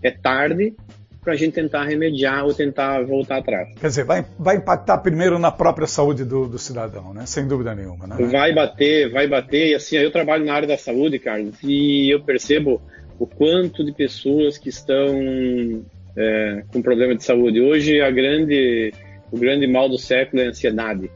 é 0.01 0.09
tarde 0.09 0.73
para 1.21 1.33
a 1.33 1.35
gente 1.35 1.53
tentar 1.53 1.83
remediar 1.83 2.45
ou 2.45 2.53
tentar 2.53 3.03
voltar 3.03 3.37
atrás. 3.37 3.69
Quer 3.79 3.87
dizer, 3.87 4.03
vai, 4.03 4.25
vai 4.39 4.55
impactar 4.55 4.97
primeiro 4.97 5.37
na 5.37 5.51
própria 5.51 5.85
saúde 5.85 6.25
do, 6.25 6.47
do 6.47 6.57
cidadão, 6.57 7.13
né? 7.13 7.25
Sem 7.27 7.47
dúvida 7.47 7.75
nenhuma, 7.75 8.07
né? 8.07 8.15
Vai 8.31 8.53
bater, 8.53 9.11
vai 9.11 9.27
bater. 9.27 9.69
E 9.69 9.75
assim, 9.75 9.97
eu 9.97 10.11
trabalho 10.11 10.45
na 10.45 10.53
área 10.53 10.67
da 10.67 10.77
saúde, 10.77 11.19
Carlos, 11.19 11.55
e 11.63 12.09
eu 12.09 12.21
percebo 12.21 12.81
o 13.19 13.27
quanto 13.27 13.85
de 13.85 13.91
pessoas 13.91 14.57
que 14.57 14.69
estão 14.69 15.85
é, 16.17 16.63
com 16.73 16.81
problema 16.81 17.15
de 17.15 17.23
saúde. 17.23 17.61
Hoje, 17.61 18.01
a 18.01 18.09
grande, 18.09 18.91
o 19.31 19.37
grande 19.37 19.67
mal 19.67 19.87
do 19.87 19.99
século 19.99 20.41
é 20.41 20.47
a 20.47 20.49
ansiedade. 20.49 21.11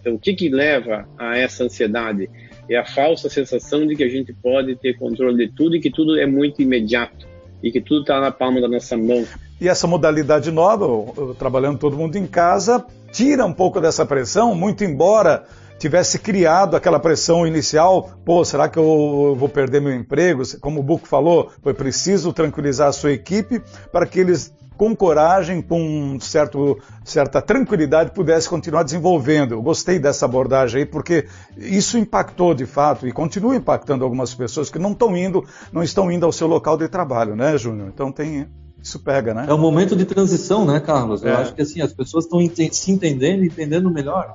Então, 0.00 0.14
o 0.14 0.18
que, 0.18 0.34
que 0.34 0.48
leva 0.48 1.08
a 1.16 1.38
essa 1.38 1.62
ansiedade? 1.62 2.28
É 2.68 2.76
a 2.76 2.84
falsa 2.84 3.28
sensação 3.28 3.86
de 3.86 3.94
que 3.94 4.02
a 4.02 4.08
gente 4.08 4.32
pode 4.32 4.74
ter 4.76 4.98
controle 4.98 5.46
de 5.46 5.54
tudo 5.54 5.76
e 5.76 5.80
que 5.80 5.90
tudo 5.90 6.18
é 6.18 6.26
muito 6.26 6.60
imediato 6.60 7.34
e 7.62 7.72
que 7.72 7.80
tudo 7.80 8.02
está 8.02 8.20
na 8.20 8.30
palma 8.30 8.60
da 8.60 8.68
nossa 8.68 8.96
mão. 8.96 9.24
E 9.64 9.68
essa 9.68 9.86
modalidade 9.86 10.50
nova, 10.50 10.86
trabalhando 11.38 11.78
todo 11.78 11.96
mundo 11.96 12.16
em 12.16 12.26
casa, 12.26 12.84
tira 13.10 13.46
um 13.46 13.52
pouco 13.54 13.80
dessa 13.80 14.04
pressão, 14.04 14.54
muito 14.54 14.84
embora 14.84 15.44
tivesse 15.78 16.18
criado 16.18 16.76
aquela 16.76 17.00
pressão 17.00 17.46
inicial, 17.46 18.10
pô, 18.26 18.44
será 18.44 18.68
que 18.68 18.78
eu 18.78 19.34
vou 19.34 19.48
perder 19.48 19.80
meu 19.80 19.94
emprego? 19.94 20.42
Como 20.60 20.80
o 20.80 20.82
Buco 20.82 21.08
falou, 21.08 21.50
foi 21.62 21.72
preciso 21.72 22.30
tranquilizar 22.30 22.88
a 22.88 22.92
sua 22.92 23.12
equipe 23.12 23.62
para 23.90 24.04
que 24.04 24.20
eles 24.20 24.52
com 24.76 24.94
coragem, 24.94 25.62
com 25.62 26.18
certo, 26.20 26.78
certa 27.02 27.40
tranquilidade, 27.40 28.10
pudesse 28.10 28.46
continuar 28.46 28.82
desenvolvendo. 28.82 29.52
Eu 29.52 29.62
gostei 29.62 29.98
dessa 29.98 30.26
abordagem 30.26 30.80
aí, 30.80 30.86
porque 30.86 31.26
isso 31.56 31.96
impactou 31.96 32.52
de 32.52 32.66
fato 32.66 33.08
e 33.08 33.12
continua 33.12 33.56
impactando 33.56 34.04
algumas 34.04 34.34
pessoas 34.34 34.68
que 34.68 34.78
não 34.78 34.92
estão 34.92 35.16
indo, 35.16 35.42
não 35.72 35.82
estão 35.82 36.12
indo 36.12 36.26
ao 36.26 36.32
seu 36.32 36.46
local 36.46 36.76
de 36.76 36.86
trabalho, 36.86 37.34
né, 37.34 37.56
Júnior? 37.56 37.88
Então 37.88 38.12
tem. 38.12 38.46
Isso 38.84 38.98
pega, 38.98 39.32
né? 39.32 39.46
É 39.48 39.54
um 39.54 39.58
momento 39.58 39.96
de 39.96 40.04
transição, 40.04 40.66
né, 40.66 40.78
Carlos? 40.78 41.24
É. 41.24 41.30
Eu 41.30 41.36
acho 41.38 41.54
que 41.54 41.62
assim, 41.62 41.80
as 41.80 41.94
pessoas 41.94 42.26
estão 42.26 42.38
se 42.70 42.92
entendendo, 42.92 43.42
entendendo 43.42 43.90
melhor. 43.90 44.34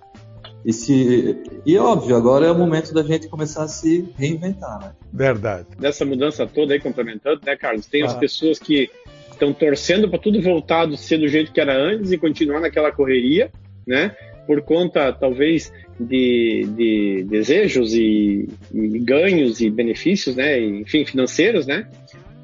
E, 0.65 0.73
se, 0.73 1.37
e 1.63 1.77
óbvio, 1.77 2.15
agora 2.15 2.47
é 2.47 2.51
o 2.51 2.55
momento 2.57 2.91
da 2.91 3.03
gente 3.03 3.27
começar 3.27 3.63
a 3.63 3.67
se 3.67 4.09
reinventar, 4.17 4.79
né? 4.79 4.91
Verdade. 5.13 5.67
Dessa 5.77 6.03
mudança 6.03 6.47
toda 6.47 6.73
aí, 6.73 6.79
complementando, 6.79 7.39
né, 7.45 7.55
Carlos? 7.55 7.85
Tem 7.85 8.01
ah. 8.01 8.07
as 8.07 8.15
pessoas 8.15 8.57
que 8.57 8.89
estão 9.31 9.53
torcendo 9.53 10.09
para 10.09 10.17
tudo 10.17 10.41
voltar 10.41 10.89
a 10.89 10.97
ser 10.97 11.19
do 11.19 11.27
jeito 11.27 11.53
que 11.53 11.61
era 11.61 11.77
antes 11.77 12.11
e 12.11 12.17
continuar 12.17 12.59
naquela 12.59 12.91
correria, 12.91 13.51
né? 13.85 14.15
Por 14.47 14.63
conta, 14.63 15.13
talvez, 15.13 15.71
de, 15.99 16.67
de 16.75 17.23
desejos 17.29 17.93
e, 17.93 18.49
e, 18.73 18.99
ganhos 18.99 19.61
e 19.61 19.69
benefícios, 19.69 20.35
né? 20.35 20.59
enfim, 20.59 21.05
financeiros, 21.05 21.67
né? 21.67 21.87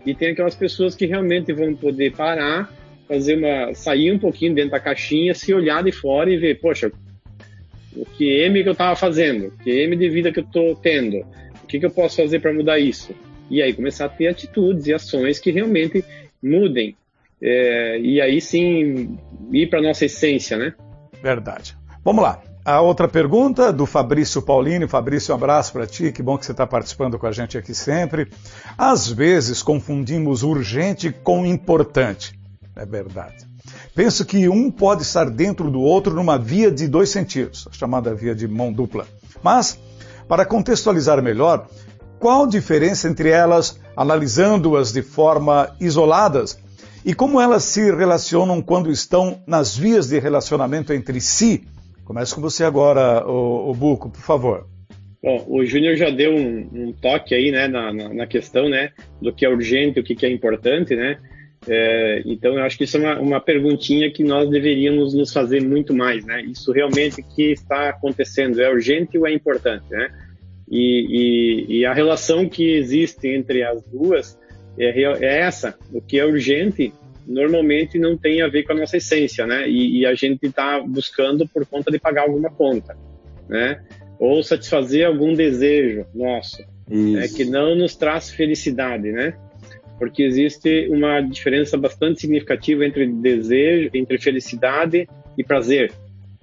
E 0.05 0.13
tem 0.13 0.31
aquelas 0.31 0.55
pessoas 0.55 0.95
que 0.95 1.05
realmente 1.05 1.51
vão 1.51 1.75
poder 1.75 2.13
parar, 2.15 2.71
fazer 3.07 3.37
uma, 3.37 3.73
sair 3.73 4.11
um 4.11 4.19
pouquinho 4.19 4.53
dentro 4.53 4.71
da 4.71 4.79
caixinha, 4.79 5.33
se 5.33 5.53
olhar 5.53 5.83
de 5.83 5.91
fora 5.91 6.29
e 6.31 6.37
ver, 6.37 6.59
poxa, 6.59 6.91
o 7.95 8.05
que 8.05 8.25
M 8.43 8.61
que 8.61 8.69
eu 8.69 8.73
estava 8.73 8.95
fazendo, 8.95 9.51
que 9.63 9.69
M 9.69 9.95
de 9.95 10.09
vida 10.09 10.31
que 10.31 10.39
eu 10.39 10.43
estou 10.43 10.75
tendo, 10.75 11.17
o 11.63 11.67
que, 11.67 11.79
que 11.79 11.85
eu 11.85 11.91
posso 11.91 12.17
fazer 12.17 12.39
para 12.39 12.53
mudar 12.53 12.77
isso? 12.77 13.15
E 13.49 13.61
aí 13.61 13.73
começar 13.73 14.05
a 14.05 14.09
ter 14.09 14.27
atitudes 14.27 14.87
e 14.87 14.93
ações 14.93 15.39
que 15.39 15.51
realmente 15.51 16.03
mudem. 16.41 16.95
É, 17.41 17.99
e 17.99 18.21
aí 18.21 18.39
sim 18.41 19.17
ir 19.51 19.67
para 19.69 19.81
nossa 19.81 20.05
essência, 20.05 20.57
né? 20.57 20.73
Verdade. 21.21 21.75
Vamos 22.03 22.23
lá. 22.23 22.41
A 22.65 22.81
outra 22.81 23.07
pergunta 23.07 23.71
do 23.71 23.85
Fabrício 23.85 24.41
Paulini. 24.41 24.87
Fabrício, 24.87 25.31
um 25.31 25.37
abraço 25.37 25.71
para 25.71 25.85
ti, 25.85 26.11
que 26.11 26.23
bom 26.23 26.35
que 26.35 26.43
você 26.43 26.51
está 26.51 26.65
participando 26.65 27.19
com 27.19 27.27
a 27.27 27.31
gente 27.31 27.59
aqui 27.59 27.75
sempre. 27.75 28.27
Às 28.75 29.07
vezes 29.07 29.61
confundimos 29.61 30.41
urgente 30.41 31.11
com 31.11 31.45
importante. 31.45 32.33
É 32.75 32.83
verdade. 32.83 33.45
Penso 33.93 34.25
que 34.25 34.49
um 34.49 34.71
pode 34.71 35.03
estar 35.03 35.29
dentro 35.29 35.69
do 35.69 35.79
outro 35.79 36.15
numa 36.15 36.39
via 36.39 36.71
de 36.71 36.87
dois 36.87 37.09
sentidos, 37.11 37.67
a 37.69 37.71
chamada 37.71 38.15
via 38.15 38.33
de 38.33 38.47
mão 38.47 38.73
dupla. 38.73 39.05
Mas, 39.43 39.77
para 40.27 40.43
contextualizar 40.43 41.21
melhor, 41.21 41.67
qual 42.17 42.45
a 42.45 42.47
diferença 42.47 43.07
entre 43.07 43.29
elas, 43.29 43.79
analisando-as 43.95 44.91
de 44.91 45.03
forma 45.03 45.69
isoladas, 45.79 46.57
e 47.05 47.13
como 47.13 47.39
elas 47.39 47.63
se 47.63 47.91
relacionam 47.95 48.59
quando 48.59 48.89
estão 48.89 49.39
nas 49.45 49.77
vias 49.77 50.07
de 50.07 50.17
relacionamento 50.17 50.91
entre 50.91 51.21
si? 51.21 51.67
Começa 52.05 52.35
com 52.35 52.41
você 52.41 52.63
agora, 52.63 53.27
o, 53.27 53.73
Buco, 53.73 54.11
por 54.11 54.21
favor. 54.21 54.67
Bom, 55.23 55.43
o 55.49 55.65
Júnior 55.65 55.95
já 55.95 56.11
deu 56.11 56.31
um, 56.31 56.69
um, 56.71 56.93
toque 56.93 57.33
aí, 57.33 57.51
né, 57.51 57.67
na, 57.67 57.91
na, 57.91 58.13
na, 58.13 58.27
questão, 58.27 58.69
né, 58.69 58.91
do 59.19 59.33
que 59.33 59.43
é 59.43 59.49
urgente, 59.49 59.99
o 59.99 60.03
que, 60.03 60.13
que 60.13 60.23
é 60.23 60.31
importante, 60.31 60.95
né. 60.95 61.17
É, 61.67 62.21
então, 62.23 62.53
eu 62.53 62.63
acho 62.63 62.77
que 62.77 62.83
isso 62.83 62.97
é 62.97 62.99
uma, 62.99 63.19
uma 63.19 63.41
perguntinha 63.41 64.11
que 64.11 64.23
nós 64.23 64.47
deveríamos 64.47 65.15
nos 65.15 65.33
fazer 65.33 65.63
muito 65.63 65.95
mais, 65.95 66.23
né. 66.23 66.43
Isso 66.43 66.71
realmente 66.71 67.23
que 67.23 67.53
está 67.53 67.89
acontecendo 67.89 68.61
é 68.61 68.69
urgente 68.69 69.17
ou 69.17 69.27
é 69.27 69.33
importante, 69.33 69.85
né? 69.89 70.09
E, 70.69 71.65
e, 71.69 71.79
e 71.79 71.85
a 71.85 71.93
relação 71.93 72.47
que 72.47 72.75
existe 72.75 73.27
entre 73.27 73.63
as 73.63 73.83
duas 73.83 74.37
é, 74.77 75.01
é, 75.01 75.39
essa. 75.39 75.75
O 75.91 76.01
que 76.01 76.19
é 76.19 76.25
urgente 76.25 76.93
normalmente 77.27 77.97
não 77.97 78.17
tem 78.17 78.41
a 78.41 78.47
ver 78.47 78.63
com 78.63 78.73
a 78.73 78.75
nossa 78.75 78.97
essência, 78.97 79.45
né? 79.45 79.67
E, 79.67 79.99
e 79.99 80.05
a 80.05 80.13
gente 80.13 80.45
está 80.45 80.79
buscando 80.79 81.47
por 81.47 81.65
conta 81.65 81.91
de 81.91 81.99
pagar 81.99 82.23
alguma 82.23 82.49
conta, 82.49 82.97
né? 83.49 83.83
Ou 84.19 84.41
satisfazer 84.43 85.05
algum 85.05 85.33
desejo 85.33 86.05
nosso, 86.13 86.63
é 87.17 87.27
que 87.27 87.43
não 87.43 87.75
nos 87.75 87.95
traz 87.95 88.29
felicidade, 88.29 89.11
né? 89.11 89.33
Porque 89.97 90.23
existe 90.23 90.87
uma 90.89 91.21
diferença 91.21 91.77
bastante 91.77 92.21
significativa 92.21 92.85
entre 92.85 93.07
desejo, 93.07 93.89
entre 93.93 94.17
felicidade 94.17 95.07
e 95.37 95.43
prazer. 95.43 95.91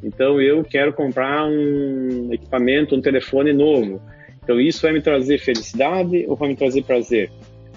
Então 0.02 0.40
eu 0.40 0.64
quero 0.64 0.92
comprar 0.92 1.46
um 1.46 2.32
equipamento, 2.32 2.96
um 2.96 3.00
telefone 3.00 3.52
novo. 3.52 4.02
Então 4.42 4.60
isso 4.60 4.82
vai 4.82 4.92
me 4.92 5.00
trazer 5.00 5.38
felicidade 5.38 6.24
ou 6.26 6.34
vai 6.34 6.48
me 6.48 6.56
trazer 6.56 6.82
prazer? 6.82 7.30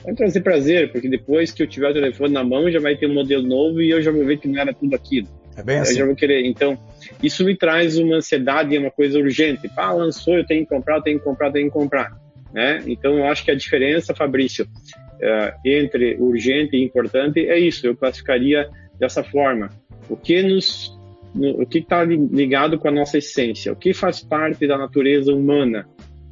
Vai 0.05 0.13
trazer 0.13 0.41
prazer, 0.41 0.91
porque 0.91 1.09
depois 1.09 1.51
que 1.51 1.63
eu 1.63 1.67
tiver 1.67 1.89
o 1.89 1.93
telefone 1.93 2.33
na 2.33 2.43
mão 2.43 2.69
já 2.69 2.79
vai 2.79 2.95
ter 2.95 3.07
um 3.07 3.13
modelo 3.13 3.45
novo 3.45 3.81
e 3.81 3.89
eu 3.89 4.01
já 4.01 4.11
vou 4.11 4.23
ver 4.23 4.37
que 4.37 4.47
não 4.47 4.61
era 4.61 4.73
tudo 4.73 4.95
aquilo. 4.95 5.27
É 5.57 5.63
bem 5.63 5.79
assim. 5.79 5.93
Eu 5.93 5.97
já 5.97 6.05
vou 6.05 6.15
querer. 6.15 6.45
Então, 6.45 6.77
isso 7.23 7.43
me 7.43 7.57
traz 7.57 7.97
uma 7.97 8.17
ansiedade, 8.17 8.77
uma 8.77 8.91
coisa 8.91 9.17
urgente. 9.17 9.69
Ah, 9.75 9.93
lançou, 9.93 10.37
eu 10.37 10.45
tenho 10.45 10.61
que 10.61 10.69
comprar, 10.69 10.97
eu 10.97 11.01
tenho 11.01 11.17
que 11.17 11.25
comprar, 11.25 11.47
eu 11.47 11.53
tenho 11.53 11.67
que 11.67 11.73
comprar. 11.73 12.15
Né? 12.53 12.83
Então, 12.85 13.17
eu 13.17 13.25
acho 13.25 13.43
que 13.43 13.51
a 13.51 13.55
diferença, 13.55 14.13
Fabrício, 14.13 14.65
uh, 14.65 15.59
entre 15.65 16.15
urgente 16.19 16.75
e 16.75 16.83
importante 16.83 17.47
é 17.47 17.57
isso. 17.57 17.87
Eu 17.87 17.95
classificaria 17.95 18.69
dessa 18.99 19.23
forma. 19.23 19.69
O 20.07 20.15
que 20.15 20.41
nos 20.43 20.95
no, 21.35 21.61
o 21.61 21.65
que 21.65 21.79
está 21.79 22.03
ligado 22.03 22.79
com 22.79 22.87
a 22.87 22.91
nossa 22.91 23.17
essência, 23.17 23.73
o 23.73 23.75
que 23.75 23.93
faz 23.93 24.21
parte 24.21 24.65
da 24.65 24.77
natureza 24.77 25.33
humana. 25.33 25.87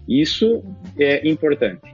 Isso 0.08 0.64
é 0.98 1.28
importante. 1.28 1.93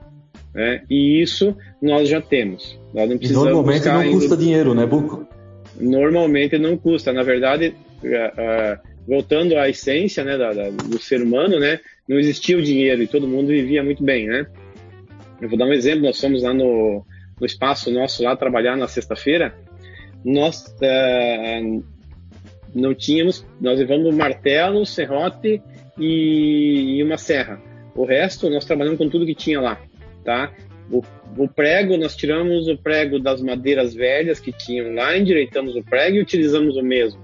Né? 0.53 0.81
E 0.89 1.21
isso 1.21 1.55
nós 1.81 2.09
já 2.09 2.21
temos. 2.21 2.79
Nós 2.93 3.09
não 3.09 3.17
precisamos 3.17 3.45
normalmente 3.45 3.85
não 3.87 4.11
custa 4.11 4.37
dinheiro, 4.37 4.73
né, 4.73 4.85
Buco? 4.85 5.27
Normalmente 5.79 6.57
não 6.57 6.77
custa. 6.77 7.13
Na 7.13 7.23
verdade, 7.23 7.75
uh, 8.03 8.07
uh, 8.07 8.89
voltando 9.07 9.57
à 9.57 9.69
essência 9.69 10.23
né, 10.23 10.37
da, 10.37 10.53
da, 10.53 10.69
do 10.69 10.99
ser 10.99 11.21
humano, 11.21 11.59
né, 11.59 11.79
não 12.07 12.17
existia 12.17 12.57
o 12.57 12.61
dinheiro 12.61 13.01
e 13.01 13.07
todo 13.07 13.27
mundo 13.27 13.47
vivia 13.47 13.83
muito 13.83 14.03
bem. 14.03 14.27
Né? 14.27 14.45
Eu 15.41 15.49
vou 15.49 15.57
dar 15.57 15.65
um 15.65 15.73
exemplo. 15.73 16.03
Nós 16.03 16.19
fomos 16.19 16.43
lá 16.43 16.53
no, 16.53 17.05
no 17.39 17.45
espaço 17.45 17.91
nosso 17.91 18.23
lá 18.23 18.35
trabalhar 18.35 18.75
na 18.75 18.87
sexta-feira. 18.87 19.55
Nós 20.25 20.65
uh, 20.81 21.83
não 22.73 22.93
tínhamos, 22.93 23.45
nós 23.59 23.79
levamos 23.79 24.13
martelo, 24.13 24.85
serrote 24.85 25.61
e, 25.97 26.97
e, 26.97 27.03
uma 27.03 27.17
serra. 27.17 27.61
O 27.95 28.05
resto 28.05 28.49
nós 28.49 28.65
trabalhamos 28.65 28.97
com 28.97 29.09
tudo 29.09 29.25
que 29.25 29.35
tinha 29.35 29.59
lá, 29.59 29.79
tá? 30.29 30.53
O, 30.91 31.01
o, 31.37 31.47
prego, 31.47 31.97
nós 31.97 32.15
tiramos 32.15 32.67
o 32.67 32.77
prego 32.77 33.17
das 33.17 33.41
madeiras 33.41 33.95
velhas 33.95 34.39
que 34.39 34.51
tinham 34.51 34.93
lá, 34.93 35.17
endireitamos 35.17 35.75
o 35.75 35.83
prego 35.83 36.17
e 36.17 36.21
utilizamos 36.21 36.77
o 36.77 36.83
mesmo. 36.83 37.19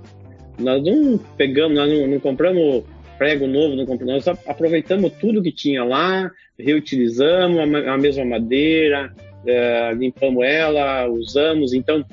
Nós 0.58 0.84
não 0.84 1.20
pegamos, 1.38 1.78
nós 1.78 1.88
não, 1.88 2.08
não 2.08 2.20
compramos 2.20 2.84
prego 3.20 3.46
novo, 3.46 3.76
não 3.76 3.86
compramos, 3.86 4.26
nós 4.26 4.40
aproveitamos 4.48 5.12
tudo 5.20 5.44
que 5.44 5.52
tinha 5.52 5.84
lá, 5.84 6.32
reutilizamos 6.58 7.60
a, 7.60 7.94
a 7.94 7.98
mesma 7.98 8.26
madeira, 8.26 9.14
é, 9.46 9.94
limpamos 9.94 10.44
ela, 10.44 11.08
usamos. 11.08 11.72
Então, 11.72 12.04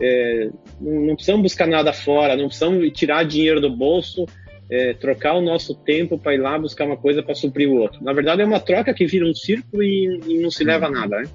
é, 0.00 0.48
não, 0.80 1.14
precisamos 1.14 1.42
buscar 1.42 1.66
nada 1.66 1.92
fora, 1.92 2.36
não 2.36 2.46
precisamos 2.46 2.90
tirar 2.92 3.22
dinheiro 3.24 3.60
do 3.60 3.68
bolso, 3.68 4.24
é, 4.70 4.92
trocar 4.94 5.34
o 5.34 5.40
nosso 5.40 5.74
tempo 5.74 6.18
para 6.18 6.34
ir 6.34 6.38
lá 6.38 6.58
buscar 6.58 6.84
uma 6.84 6.96
coisa 6.96 7.22
para 7.22 7.34
suprir 7.34 7.68
o 7.68 7.76
outro. 7.76 8.02
Na 8.02 8.12
verdade, 8.12 8.42
é 8.42 8.44
uma 8.44 8.60
troca 8.60 8.92
que 8.92 9.06
vira 9.06 9.24
um 9.24 9.34
círculo 9.34 9.82
e, 9.82 10.20
e 10.26 10.38
não 10.38 10.50
se 10.50 10.64
leva 10.64 10.86
a 10.86 10.90
nada, 10.90 11.18
né? 11.20 11.28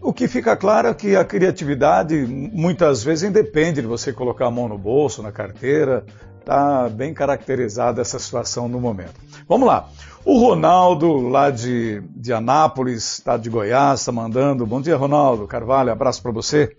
O 0.00 0.12
que 0.12 0.26
fica 0.26 0.56
claro 0.56 0.88
é 0.88 0.94
que 0.94 1.14
a 1.14 1.24
criatividade 1.24 2.16
muitas 2.26 3.04
vezes 3.04 3.22
independe 3.22 3.80
de 3.80 3.86
você 3.86 4.12
colocar 4.12 4.46
a 4.46 4.50
mão 4.50 4.68
no 4.68 4.76
bolso, 4.76 5.22
na 5.22 5.30
carteira. 5.30 6.04
Está 6.40 6.88
bem 6.88 7.14
caracterizada 7.14 8.02
essa 8.02 8.18
situação 8.18 8.66
no 8.68 8.80
momento. 8.80 9.14
Vamos 9.48 9.68
lá. 9.68 9.88
O 10.24 10.40
Ronaldo, 10.40 11.28
lá 11.28 11.50
de, 11.50 12.02
de 12.16 12.32
Anápolis, 12.32 13.18
estado 13.18 13.44
de 13.44 13.50
Goiás, 13.50 14.00
está 14.00 14.10
mandando. 14.10 14.66
Bom 14.66 14.80
dia, 14.80 14.96
Ronaldo. 14.96 15.46
Carvalho, 15.46 15.92
abraço 15.92 16.20
para 16.20 16.32
você. 16.32 16.76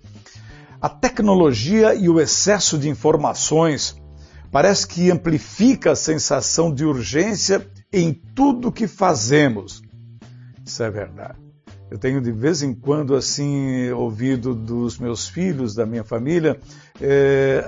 A 0.81 0.89
tecnologia 0.89 1.95
e 1.95 2.09
o 2.09 2.19
excesso 2.19 2.77
de 2.77 2.89
informações 2.89 3.95
parece 4.53 4.85
que 4.85 5.09
amplifica 5.09 5.93
a 5.93 5.95
sensação 5.95 6.71
de 6.71 6.85
urgência 6.85 7.67
em 7.91 8.13
tudo 8.13 8.71
que 8.71 8.85
fazemos. 8.85 9.81
Isso 10.63 10.83
é 10.83 10.91
verdade. 10.91 11.39
Eu 11.89 11.97
tenho 11.97 12.21
de 12.21 12.31
vez 12.31 12.61
em 12.61 12.71
quando 12.71 13.15
assim 13.15 13.89
ouvido 13.89 14.53
dos 14.53 14.99
meus 14.99 15.27
filhos, 15.27 15.73
da 15.73 15.87
minha 15.87 16.03
família, 16.03 16.59
é, 17.01 17.65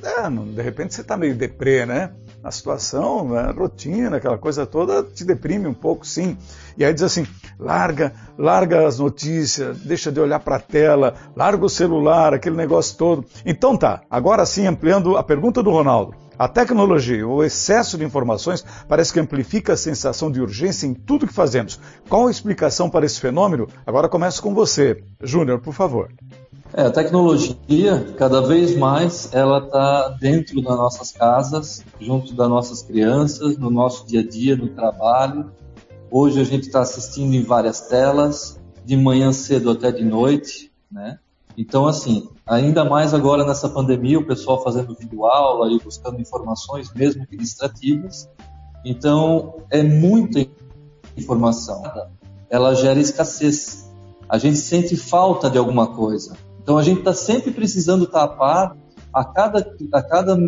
é, 0.00 0.30
de 0.54 0.62
repente 0.62 0.94
você 0.94 1.00
está 1.00 1.16
meio 1.16 1.34
deprê, 1.34 1.84
né? 1.84 2.12
A 2.42 2.50
situação, 2.50 3.34
a 3.34 3.50
rotina, 3.50 4.16
aquela 4.16 4.38
coisa 4.38 4.64
toda 4.64 5.02
te 5.02 5.24
deprime 5.24 5.66
um 5.66 5.74
pouco, 5.74 6.06
sim. 6.06 6.38
E 6.76 6.84
aí 6.84 6.94
diz 6.94 7.02
assim: 7.02 7.26
larga, 7.58 8.14
larga 8.38 8.86
as 8.86 8.98
notícias, 8.98 9.78
deixa 9.80 10.10
de 10.10 10.18
olhar 10.18 10.40
para 10.40 10.56
a 10.56 10.60
tela, 10.60 11.14
larga 11.36 11.64
o 11.64 11.68
celular, 11.68 12.32
aquele 12.32 12.56
negócio 12.56 12.96
todo. 12.96 13.24
Então 13.44 13.76
tá, 13.76 14.00
agora 14.10 14.46
sim, 14.46 14.66
ampliando 14.66 15.16
a 15.18 15.22
pergunta 15.22 15.62
do 15.62 15.70
Ronaldo. 15.70 16.14
A 16.38 16.48
tecnologia, 16.48 17.28
o 17.28 17.44
excesso 17.44 17.98
de 17.98 18.04
informações, 18.06 18.64
parece 18.88 19.12
que 19.12 19.20
amplifica 19.20 19.74
a 19.74 19.76
sensação 19.76 20.32
de 20.32 20.40
urgência 20.40 20.86
em 20.86 20.94
tudo 20.94 21.26
que 21.26 21.34
fazemos. 21.34 21.78
Qual 22.08 22.28
a 22.28 22.30
explicação 22.30 22.88
para 22.88 23.04
esse 23.04 23.20
fenômeno? 23.20 23.68
Agora 23.86 24.08
começo 24.08 24.42
com 24.42 24.54
você. 24.54 25.04
Júnior, 25.22 25.60
por 25.60 25.74
favor. 25.74 26.08
É, 26.72 26.82
a 26.82 26.90
tecnologia, 26.90 28.14
cada 28.16 28.40
vez 28.42 28.76
mais, 28.76 29.28
ela 29.32 29.58
está 29.58 30.08
dentro 30.20 30.62
das 30.62 30.76
nossas 30.76 31.10
casas, 31.10 31.84
junto 32.00 32.32
das 32.32 32.48
nossas 32.48 32.80
crianças, 32.80 33.58
no 33.58 33.70
nosso 33.70 34.06
dia 34.06 34.20
a 34.20 34.26
dia, 34.26 34.56
no 34.56 34.68
trabalho. 34.68 35.50
Hoje 36.08 36.40
a 36.40 36.44
gente 36.44 36.68
está 36.68 36.80
assistindo 36.80 37.34
em 37.34 37.42
várias 37.42 37.80
telas, 37.80 38.60
de 38.84 38.96
manhã 38.96 39.32
cedo 39.32 39.70
até 39.70 39.90
de 39.90 40.04
noite, 40.04 40.70
né? 40.90 41.18
Então, 41.58 41.88
assim, 41.88 42.28
ainda 42.46 42.84
mais 42.84 43.12
agora 43.12 43.44
nessa 43.44 43.68
pandemia, 43.68 44.20
o 44.20 44.26
pessoal 44.26 44.62
fazendo 44.62 44.94
videoaula 44.94 45.72
e 45.72 45.78
buscando 45.80 46.20
informações, 46.20 46.92
mesmo 46.94 47.26
que 47.26 47.36
distrativas. 47.36 48.30
Então, 48.84 49.56
é 49.70 49.82
muita 49.82 50.46
informação. 51.16 51.82
Ela 52.48 52.74
gera 52.74 53.00
escassez. 53.00 53.90
A 54.28 54.38
gente 54.38 54.58
sente 54.58 54.96
falta 54.96 55.50
de 55.50 55.58
alguma 55.58 55.88
coisa. 55.88 56.36
Então, 56.70 56.78
a 56.78 56.84
gente 56.84 56.98
está 56.98 57.12
sempre 57.12 57.50
precisando 57.50 58.06
tapar. 58.06 58.76
A 59.12 59.24
cada, 59.24 59.74
a 59.92 60.00
cada 60.00 60.38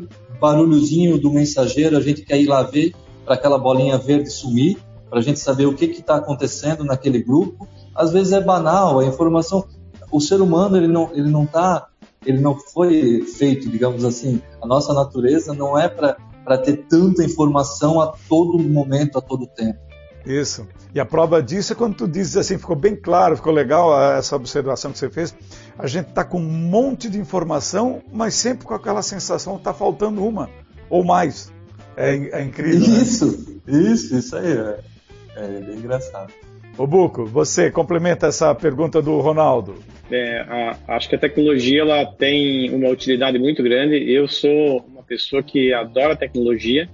barulhozinho 0.40 1.18
do 1.18 1.32
mensageiro, 1.32 1.96
a 1.96 2.00
gente 2.00 2.22
quer 2.22 2.40
ir 2.40 2.46
lá 2.46 2.62
ver 2.62 2.94
para 3.24 3.34
aquela 3.34 3.58
bolinha 3.58 3.98
verde 3.98 4.30
sumir, 4.30 4.78
para 5.10 5.18
a 5.18 5.22
gente 5.22 5.40
saber 5.40 5.66
o 5.66 5.74
que 5.74 5.86
está 5.86 6.14
acontecendo 6.14 6.84
naquele 6.84 7.20
grupo. 7.20 7.66
Às 7.92 8.12
vezes 8.12 8.32
é 8.32 8.40
banal, 8.40 9.00
a 9.00 9.04
informação 9.04 9.66
o 10.12 10.20
ser 10.20 10.40
humano 10.40 10.76
ele 10.76 10.86
não 10.86 11.10
ele 11.12 11.28
não 11.28 11.44
tá 11.44 11.88
ele 12.24 12.38
não 12.40 12.56
foi 12.56 13.22
feito, 13.22 13.68
digamos 13.68 14.04
assim, 14.04 14.40
a 14.62 14.66
nossa 14.66 14.94
natureza 14.94 15.52
não 15.52 15.76
é 15.76 15.88
para 15.88 16.58
ter 16.58 16.86
tanta 16.86 17.24
informação 17.24 18.00
a 18.00 18.14
todo 18.28 18.60
momento, 18.60 19.18
a 19.18 19.20
todo 19.20 19.44
tempo. 19.44 19.80
Isso. 20.24 20.66
E 20.94 21.00
a 21.00 21.06
prova 21.06 21.42
disso 21.42 21.72
é 21.72 21.76
quando 21.76 21.96
tu 21.96 22.06
dizes 22.06 22.36
assim, 22.36 22.58
ficou 22.58 22.76
bem 22.76 22.94
claro, 22.94 23.36
ficou 23.36 23.52
legal 23.52 23.98
essa 24.12 24.36
observação 24.36 24.92
que 24.92 24.98
você 24.98 25.10
fez. 25.10 25.34
A 25.78 25.86
gente 25.86 26.08
está 26.08 26.24
com 26.24 26.38
um 26.38 26.42
monte 26.42 27.08
de 27.08 27.18
informação, 27.18 28.02
mas 28.12 28.34
sempre 28.34 28.66
com 28.66 28.74
aquela 28.74 29.02
sensação 29.02 29.54
que 29.54 29.60
está 29.60 29.72
faltando 29.72 30.24
uma 30.24 30.48
ou 30.88 31.04
mais. 31.04 31.52
É, 31.96 32.14
é 32.40 32.42
incrível. 32.42 32.80
Isso, 32.80 33.60
né? 33.66 33.78
isso, 33.92 34.16
isso 34.16 34.36
aí. 34.36 34.52
É, 34.52 34.78
é 35.36 35.60
bem 35.60 35.76
engraçado. 35.76 36.32
O 36.78 36.86
Buco, 36.86 37.26
você 37.26 37.70
complementa 37.70 38.26
essa 38.26 38.54
pergunta 38.54 39.02
do 39.02 39.20
Ronaldo. 39.20 39.74
É, 40.10 40.40
a, 40.40 40.96
acho 40.96 41.08
que 41.08 41.14
a 41.14 41.18
tecnologia 41.18 41.82
ela 41.82 42.06
tem 42.06 42.74
uma 42.74 42.88
utilidade 42.88 43.38
muito 43.38 43.62
grande. 43.62 43.96
Eu 44.10 44.26
sou 44.26 44.84
uma 44.88 45.02
pessoa 45.02 45.42
que 45.42 45.72
adora 45.72 46.16
tecnologia, 46.16 46.88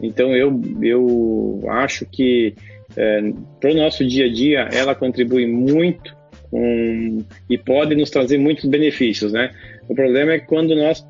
então 0.00 0.34
eu, 0.34 0.60
eu 0.80 1.60
acho 1.68 2.06
que 2.06 2.54
é, 2.96 3.32
para 3.60 3.70
o 3.70 3.74
nosso 3.74 4.06
dia 4.06 4.26
a 4.26 4.32
dia 4.32 4.68
ela 4.72 4.94
contribui 4.94 5.46
muito 5.46 6.16
com, 6.50 7.24
e 7.48 7.58
pode 7.58 7.94
nos 7.94 8.10
trazer 8.10 8.38
muitos 8.38 8.64
benefícios, 8.64 9.32
né? 9.32 9.52
O 9.88 9.94
problema 9.94 10.32
é 10.32 10.38
quando 10.38 10.74
nós 10.74 11.06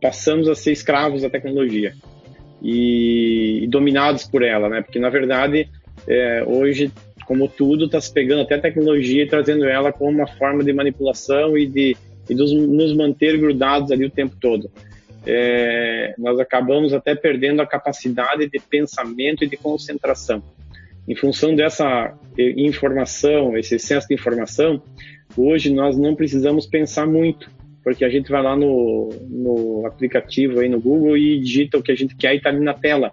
passamos 0.00 0.48
a 0.48 0.54
ser 0.54 0.72
escravos 0.72 1.22
da 1.22 1.30
tecnologia 1.30 1.92
e, 2.62 3.60
e 3.62 3.66
dominados 3.68 4.24
por 4.24 4.42
ela, 4.42 4.68
né? 4.68 4.82
Porque 4.82 4.98
na 4.98 5.10
verdade 5.10 5.68
é, 6.06 6.44
hoje 6.46 6.90
como 7.26 7.48
tudo, 7.48 7.86
está 7.86 8.00
se 8.00 8.12
pegando 8.12 8.42
até 8.42 8.56
a 8.56 8.60
tecnologia 8.60 9.22
e 9.22 9.28
trazendo 9.28 9.64
ela 9.64 9.92
como 9.92 10.10
uma 10.10 10.26
forma 10.26 10.62
de 10.62 10.72
manipulação 10.72 11.56
e 11.56 11.66
de 11.66 11.96
e 12.28 12.34
dos, 12.34 12.52
nos 12.52 12.94
manter 12.94 13.38
grudados 13.38 13.90
ali 13.90 14.04
o 14.04 14.10
tempo 14.10 14.36
todo. 14.40 14.70
É, 15.26 16.14
nós 16.18 16.38
acabamos 16.38 16.92
até 16.92 17.14
perdendo 17.14 17.62
a 17.62 17.66
capacidade 17.66 18.48
de 18.48 18.58
pensamento 18.58 19.44
e 19.44 19.48
de 19.48 19.56
concentração. 19.56 20.42
Em 21.08 21.16
função 21.16 21.54
dessa 21.54 22.14
eh, 22.38 22.54
informação, 22.56 23.56
esse 23.56 23.74
excesso 23.74 24.08
de 24.08 24.14
informação, 24.14 24.82
hoje 25.36 25.72
nós 25.72 25.98
não 25.98 26.14
precisamos 26.14 26.66
pensar 26.66 27.06
muito, 27.06 27.50
porque 27.82 28.04
a 28.04 28.08
gente 28.08 28.30
vai 28.30 28.42
lá 28.42 28.56
no, 28.56 29.08
no 29.28 29.86
aplicativo 29.86 30.60
aí 30.60 30.68
no 30.68 30.80
Google 30.80 31.16
e 31.16 31.40
digita 31.40 31.78
o 31.78 31.82
que 31.82 31.90
a 31.90 31.96
gente 31.96 32.14
quer 32.16 32.34
e 32.34 32.36
está 32.36 32.50
ali 32.50 32.60
na 32.60 32.74
tela. 32.74 33.12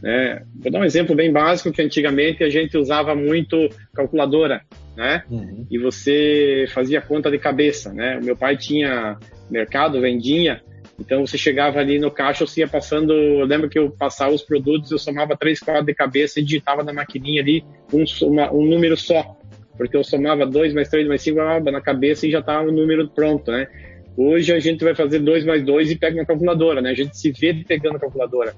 Né? 0.00 0.42
Vou 0.54 0.70
dar 0.70 0.80
um 0.80 0.84
exemplo 0.84 1.16
bem 1.16 1.32
básico 1.32 1.72
que 1.72 1.82
antigamente 1.82 2.44
a 2.44 2.50
gente 2.50 2.76
usava 2.76 3.14
muito 3.14 3.56
calculadora, 3.94 4.62
né? 4.96 5.24
Uhum. 5.28 5.66
E 5.70 5.78
você 5.78 6.66
fazia 6.68 7.00
conta 7.00 7.30
de 7.30 7.38
cabeça, 7.38 7.92
né? 7.92 8.18
O 8.18 8.24
meu 8.24 8.36
pai 8.36 8.56
tinha 8.56 9.18
mercado, 9.50 10.00
vendinha, 10.00 10.60
então 10.98 11.26
você 11.26 11.36
chegava 11.36 11.78
ali 11.78 11.98
no 11.98 12.10
caixa, 12.10 12.46
você 12.46 12.60
ia 12.60 12.68
passando, 12.68 13.12
eu 13.12 13.44
lembro 13.44 13.68
que 13.68 13.78
eu 13.78 13.90
passava 13.90 14.32
os 14.32 14.42
produtos, 14.42 14.90
eu 14.90 14.98
somava 14.98 15.36
três, 15.36 15.60
quatro 15.60 15.84
de 15.84 15.94
cabeça 15.94 16.40
e 16.40 16.42
digitava 16.42 16.82
na 16.82 16.92
maquininha 16.92 17.42
ali 17.42 17.64
um, 17.92 18.04
uma, 18.26 18.52
um 18.52 18.64
número 18.64 18.96
só, 18.96 19.36
porque 19.76 19.96
eu 19.96 20.02
somava 20.02 20.46
dois 20.46 20.72
mais 20.72 20.88
três 20.88 21.06
mais 21.06 21.20
cinco 21.20 21.40
na 21.70 21.80
cabeça 21.80 22.26
e 22.26 22.30
já 22.30 22.40
estava 22.40 22.68
o 22.68 22.72
número 22.72 23.08
pronto, 23.08 23.50
né? 23.50 23.68
Hoje 24.16 24.52
a 24.52 24.58
gente 24.58 24.82
vai 24.82 24.94
fazer 24.94 25.18
dois 25.18 25.44
mais 25.44 25.62
dois 25.62 25.90
e 25.90 25.96
pega 25.96 26.16
uma 26.18 26.24
calculadora, 26.24 26.80
né? 26.80 26.90
A 26.90 26.94
gente 26.94 27.18
se 27.18 27.30
vê 27.30 27.52
pegando 27.52 27.96
a 27.96 28.00
calculadora 28.00 28.54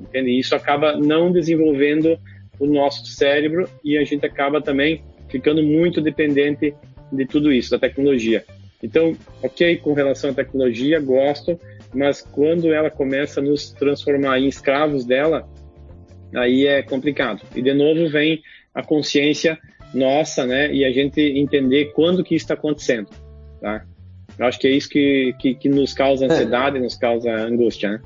entende? 0.00 0.30
E 0.30 0.40
isso 0.40 0.54
acaba 0.54 0.96
não 0.96 1.30
desenvolvendo 1.30 2.18
o 2.58 2.66
nosso 2.66 3.06
cérebro 3.06 3.68
e 3.84 3.98
a 3.98 4.04
gente 4.04 4.24
acaba 4.24 4.60
também 4.60 5.02
ficando 5.28 5.62
muito 5.62 6.00
dependente 6.00 6.74
de 7.12 7.26
tudo 7.26 7.52
isso, 7.52 7.70
da 7.70 7.78
tecnologia. 7.78 8.44
Então, 8.82 9.14
ok, 9.42 9.76
com 9.76 9.92
relação 9.92 10.30
à 10.30 10.34
tecnologia, 10.34 10.98
gosto, 11.00 11.58
mas 11.94 12.20
quando 12.20 12.72
ela 12.72 12.90
começa 12.90 13.40
a 13.40 13.42
nos 13.42 13.70
transformar 13.72 14.38
em 14.38 14.48
escravos 14.48 15.04
dela, 15.04 15.48
aí 16.34 16.66
é 16.66 16.82
complicado. 16.82 17.42
E 17.54 17.62
de 17.62 17.74
novo 17.74 18.08
vem 18.10 18.40
a 18.74 18.82
consciência 18.82 19.58
nossa, 19.92 20.46
né, 20.46 20.72
e 20.72 20.84
a 20.84 20.92
gente 20.92 21.20
entender 21.20 21.92
quando 21.92 22.22
que 22.22 22.34
isso 22.34 22.44
está 22.44 22.54
acontecendo, 22.54 23.08
tá? 23.60 23.84
Eu 24.38 24.46
acho 24.46 24.58
que 24.58 24.68
é 24.68 24.70
isso 24.70 24.88
que, 24.88 25.34
que, 25.38 25.54
que 25.54 25.68
nos 25.68 25.92
causa 25.92 26.26
ansiedade, 26.26 26.78
é. 26.78 26.80
nos 26.80 26.96
causa 26.96 27.30
angústia, 27.30 27.90
né? 27.90 28.00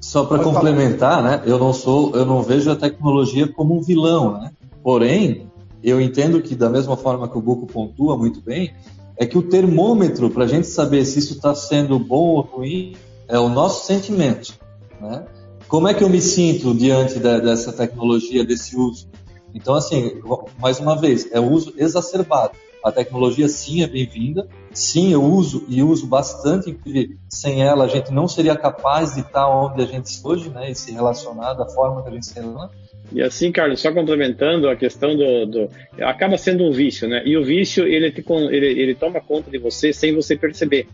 Só 0.00 0.24
para 0.24 0.42
complementar, 0.42 1.22
né? 1.22 1.42
Eu 1.44 1.58
não 1.58 1.72
sou, 1.72 2.16
eu 2.16 2.24
não 2.24 2.42
vejo 2.42 2.70
a 2.70 2.76
tecnologia 2.76 3.46
como 3.46 3.76
um 3.76 3.82
vilão, 3.82 4.40
né? 4.40 4.50
Porém, 4.82 5.46
eu 5.82 6.00
entendo 6.00 6.40
que 6.40 6.54
da 6.54 6.68
mesma 6.68 6.96
forma 6.96 7.28
que 7.28 7.36
o 7.36 7.40
Buco 7.40 7.66
pontua 7.66 8.16
muito 8.16 8.40
bem, 8.40 8.72
é 9.16 9.26
que 9.26 9.36
o 9.36 9.42
termômetro 9.42 10.30
para 10.30 10.44
a 10.44 10.46
gente 10.46 10.66
saber 10.66 11.04
se 11.04 11.18
isso 11.18 11.34
está 11.34 11.54
sendo 11.54 11.98
bom 11.98 12.28
ou 12.28 12.40
ruim 12.40 12.94
é 13.28 13.38
o 13.38 13.48
nosso 13.48 13.86
sentimento, 13.86 14.58
né? 15.00 15.24
Como 15.68 15.86
é 15.86 15.92
que 15.92 16.02
eu 16.02 16.08
me 16.08 16.20
sinto 16.20 16.74
diante 16.74 17.18
de, 17.18 17.40
dessa 17.40 17.72
tecnologia, 17.72 18.42
desse 18.42 18.74
uso? 18.74 19.06
Então, 19.54 19.74
assim, 19.74 20.20
mais 20.58 20.80
uma 20.80 20.98
vez, 20.98 21.30
é 21.30 21.38
o 21.38 21.50
uso 21.50 21.74
exacerbado. 21.76 22.54
A 22.82 22.90
tecnologia 22.90 23.48
sim 23.48 23.82
é 23.82 23.86
bem-vinda, 23.86 24.48
sim 24.72 25.12
eu 25.12 25.22
uso 25.22 25.64
e 25.68 25.82
uso 25.82 26.06
bastante, 26.06 26.70
inclusive 26.70 27.18
sem 27.28 27.62
ela 27.62 27.84
a 27.84 27.88
gente 27.88 28.12
não 28.12 28.28
seria 28.28 28.56
capaz 28.56 29.14
de 29.14 29.20
estar 29.20 29.48
onde 29.48 29.82
a 29.82 29.86
gente 29.86 30.06
está 30.06 30.28
hoje, 30.28 30.48
né, 30.48 30.70
e 30.70 30.74
se 30.74 30.92
relacionar 30.92 31.54
da 31.54 31.66
forma 31.66 32.02
que 32.02 32.08
a 32.08 32.12
gente 32.12 32.26
se 32.26 32.34
relaciona. 32.34 32.70
E 33.12 33.20
assim, 33.20 33.50
Carlos, 33.50 33.80
só 33.80 33.92
complementando 33.92 34.68
a 34.68 34.76
questão 34.76 35.16
do, 35.16 35.46
do, 35.46 35.70
acaba 36.02 36.38
sendo 36.38 36.64
um 36.64 36.70
vício, 36.70 37.08
né? 37.08 37.22
E 37.24 37.36
o 37.36 37.44
vício 37.44 37.86
ele, 37.86 38.10
te, 38.12 38.24
ele, 38.28 38.66
ele 38.66 38.94
toma 38.94 39.20
conta 39.20 39.50
de 39.50 39.58
você 39.58 39.92
sem 39.92 40.14
você 40.14 40.36
perceber 40.36 40.86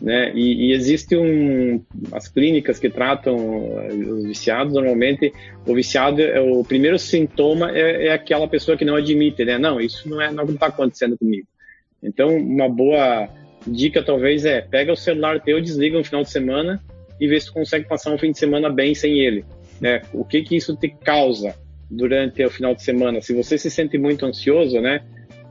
né? 0.00 0.32
E, 0.34 0.68
e 0.68 0.72
existe 0.72 1.16
um 1.16 1.84
as 2.10 2.26
clínicas 2.26 2.78
que 2.78 2.88
tratam 2.88 3.36
eh, 3.82 3.94
os 3.94 4.24
viciados 4.24 4.72
normalmente 4.72 5.32
o 5.66 5.74
viciado 5.74 6.22
é 6.22 6.40
o 6.40 6.64
primeiro 6.64 6.98
sintoma 6.98 7.70
é, 7.76 8.06
é 8.06 8.12
aquela 8.12 8.48
pessoa 8.48 8.76
que 8.76 8.84
não 8.84 8.96
admite, 8.96 9.44
né? 9.44 9.58
Não, 9.58 9.80
isso 9.80 10.08
não 10.08 10.20
é 10.20 10.32
não 10.32 10.44
está 10.44 10.66
acontecendo 10.66 11.18
comigo. 11.18 11.46
Então 12.02 12.34
uma 12.34 12.68
boa 12.68 13.28
dica 13.66 14.02
talvez 14.02 14.46
é 14.46 14.62
pega 14.62 14.92
o 14.92 14.96
celular 14.96 15.40
teu, 15.40 15.60
desliga 15.60 15.98
no 15.98 16.04
final 16.04 16.22
de 16.22 16.30
semana 16.30 16.82
e 17.20 17.28
vê 17.28 17.38
se 17.38 17.46
tu 17.46 17.52
consegue 17.52 17.86
passar 17.86 18.10
um 18.10 18.18
fim 18.18 18.32
de 18.32 18.38
semana 18.38 18.70
bem 18.70 18.94
sem 18.94 19.18
ele. 19.20 19.44
Né? 19.80 20.00
O 20.14 20.24
que 20.24 20.42
que 20.42 20.56
isso 20.56 20.74
te 20.76 20.88
causa 20.88 21.54
durante 21.90 22.42
o 22.42 22.50
final 22.50 22.74
de 22.74 22.82
semana? 22.82 23.20
Se 23.20 23.34
você 23.34 23.58
se 23.58 23.70
sente 23.70 23.98
muito 23.98 24.24
ansioso, 24.24 24.80
né? 24.80 25.02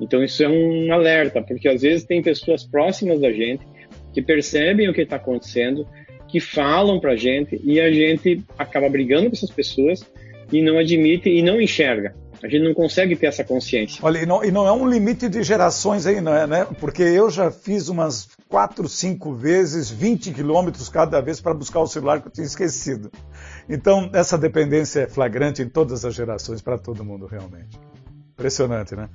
Então 0.02 0.24
isso 0.24 0.42
é 0.44 0.50
um 0.50 0.92
alerta, 0.92 1.42
porque 1.42 1.68
às 1.68 1.82
vezes 1.82 2.06
tem 2.06 2.22
pessoas 2.22 2.64
próximas 2.64 3.20
da 3.20 3.32
gente 3.32 3.62
que 4.14 4.22
percebem 4.22 4.90
o 4.90 4.94
que 4.94 5.02
está 5.02 5.16
acontecendo, 5.16 5.88
que 6.28 6.40
falam 6.40 7.00
para 7.00 7.14
a 7.14 7.16
gente 7.16 7.60
e 7.64 7.80
a 7.80 7.92
gente 7.92 8.44
acaba 8.58 8.90
brigando 8.90 9.30
com 9.30 9.36
essas 9.36 9.52
pessoas 9.52 10.06
e 10.52 10.62
não 10.62 10.78
admite 10.78 11.30
e 11.30 11.42
não 11.42 11.60
enxerga. 11.62 12.16
A 12.42 12.48
gente 12.48 12.64
não 12.64 12.74
consegue 12.74 13.18
ter 13.18 13.26
essa 13.26 13.44
consciência. 13.44 14.00
Olha, 14.02 14.20
e 14.20 14.26
não, 14.26 14.44
e 14.44 14.50
não 14.50 14.66
é 14.66 14.72
um 14.72 14.88
limite 14.88 15.28
de 15.28 15.44
gerações 15.44 16.06
aí, 16.06 16.22
não 16.22 16.34
é, 16.34 16.48
né? 16.48 16.66
Porque 16.80 17.04
eu 17.04 17.30
já 17.30 17.52
fiz 17.52 17.90
umas 17.90 18.30
quatro, 18.48 18.88
cinco 18.88 19.34
vezes 19.34 19.90
20 19.90 20.32
quilômetros 20.32 20.88
cada 20.88 21.20
vez 21.20 21.42
para 21.42 21.54
buscar 21.54 21.82
o 21.82 21.88
celular 21.88 22.22
que 22.22 22.28
eu 22.28 22.32
tinha 22.32 22.48
esquecido. 22.48 23.12
Então, 23.68 24.10
essa 24.14 24.38
dependência 24.38 25.02
é 25.02 25.08
flagrante 25.08 25.62
em 25.62 25.68
todas 25.68 26.06
as 26.06 26.16
gerações, 26.16 26.62
para 26.62 26.78
todo 26.78 27.04
mundo, 27.04 27.26
realmente. 27.26 27.78
Impressionante, 28.34 28.96
né? 28.96 29.10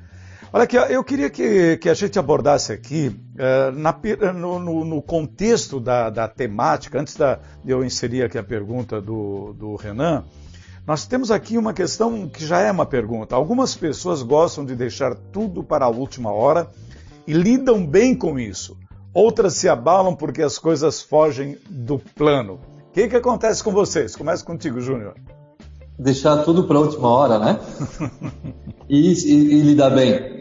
Olha 0.55 0.63
aqui, 0.63 0.77
eu 0.77 1.03
queria 1.03 1.29
que, 1.29 1.79
que 1.79 1.89
a 1.89 1.95
gente 1.95 2.17
abordasse 2.17 2.73
aqui, 2.73 3.09
uh, 3.09 3.73
na, 3.73 3.93
no, 4.33 4.61
no, 4.61 4.85
no, 4.85 5.03
contexto 5.03 5.81
da, 5.81 6.09
da, 6.11 6.29
temática, 6.29 7.01
antes 7.01 7.17
da, 7.17 7.41
de 7.65 7.73
eu 7.73 7.85
inserir 7.85 8.23
aqui 8.23 8.39
a 8.39 8.43
pergunta 8.45 9.01
do, 9.01 9.53
do 9.55 9.75
Renan, 9.75 10.23
nós 10.87 11.09
temos 11.09 11.33
aqui 11.33 11.59
uma 11.59 11.73
questão 11.73 12.29
que 12.29 12.47
já 12.47 12.61
é 12.61 12.71
uma 12.71 12.87
pergunta. 12.87 13.35
Algumas 13.35 13.75
pessoas 13.75 14.23
gostam 14.23 14.65
de 14.65 14.77
deixar 14.77 15.17
tudo 15.17 15.65
para 15.65 15.87
a 15.87 15.89
última 15.89 16.31
hora 16.31 16.71
e 17.27 17.33
lidam 17.33 17.85
bem 17.85 18.15
com 18.15 18.39
isso. 18.39 18.77
Outras 19.13 19.55
se 19.55 19.69
abalam 19.69 20.15
porque 20.15 20.41
as 20.41 20.57
coisas 20.57 21.03
fogem 21.03 21.59
do 21.69 21.99
plano. 21.99 22.61
O 22.91 22.93
que, 22.93 23.09
que 23.09 23.17
acontece 23.17 23.61
com 23.65 23.73
vocês? 23.73 24.15
Começa 24.15 24.45
contigo, 24.45 24.81
Júnior. 24.81 25.17
Deixar 25.99 26.45
tudo 26.45 26.63
para 26.69 26.77
a 26.77 26.81
última 26.81 27.09
hora, 27.09 27.41
né? 27.41 27.59
e, 28.89 29.13
e, 29.13 29.55
e 29.57 29.63
lidar 29.63 29.91
bem. 29.91 30.34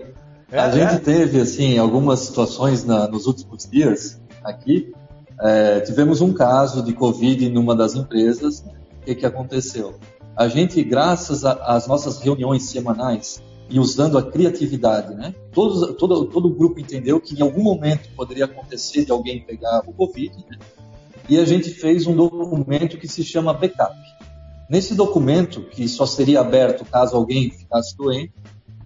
É, 0.53 0.59
a 0.59 0.69
gente 0.69 0.93
é. 0.93 0.99
teve, 0.99 1.41
assim, 1.41 1.79
algumas 1.79 2.19
situações 2.19 2.85
na, 2.85 3.07
nos 3.07 3.25
últimos 3.25 3.67
dias 3.67 4.21
aqui. 4.43 4.93
É, 5.41 5.79
tivemos 5.79 6.21
um 6.21 6.31
caso 6.31 6.83
de 6.83 6.93
Covid 6.93 7.49
numa 7.49 7.75
das 7.75 7.95
empresas. 7.95 8.59
O 8.59 9.03
que, 9.03 9.15
que 9.15 9.25
aconteceu? 9.25 9.95
A 10.35 10.47
gente, 10.47 10.83
graças 10.83 11.43
às 11.43 11.87
nossas 11.87 12.19
reuniões 12.19 12.65
semanais 12.65 13.41
e 13.67 13.79
usando 13.79 14.15
a 14.15 14.21
criatividade, 14.21 15.15
né? 15.15 15.33
Todos, 15.51 15.97
todo, 15.97 16.25
todo 16.25 16.47
o 16.49 16.53
grupo 16.53 16.79
entendeu 16.79 17.19
que 17.19 17.33
em 17.33 17.41
algum 17.41 17.63
momento 17.63 18.07
poderia 18.15 18.45
acontecer 18.45 19.05
de 19.05 19.11
alguém 19.11 19.41
pegar 19.41 19.81
o 19.87 19.91
Covid, 19.93 20.37
né? 20.47 20.59
E 21.27 21.39
a 21.39 21.45
gente 21.45 21.71
fez 21.71 22.05
um 22.05 22.15
documento 22.15 22.99
que 22.99 23.07
se 23.07 23.23
chama 23.23 23.55
backup. 23.55 23.95
Nesse 24.69 24.93
documento, 24.93 25.61
que 25.61 25.87
só 25.87 26.05
seria 26.05 26.41
aberto 26.41 26.85
caso 26.85 27.15
alguém 27.15 27.49
ficasse 27.49 27.97
doente, 27.97 28.33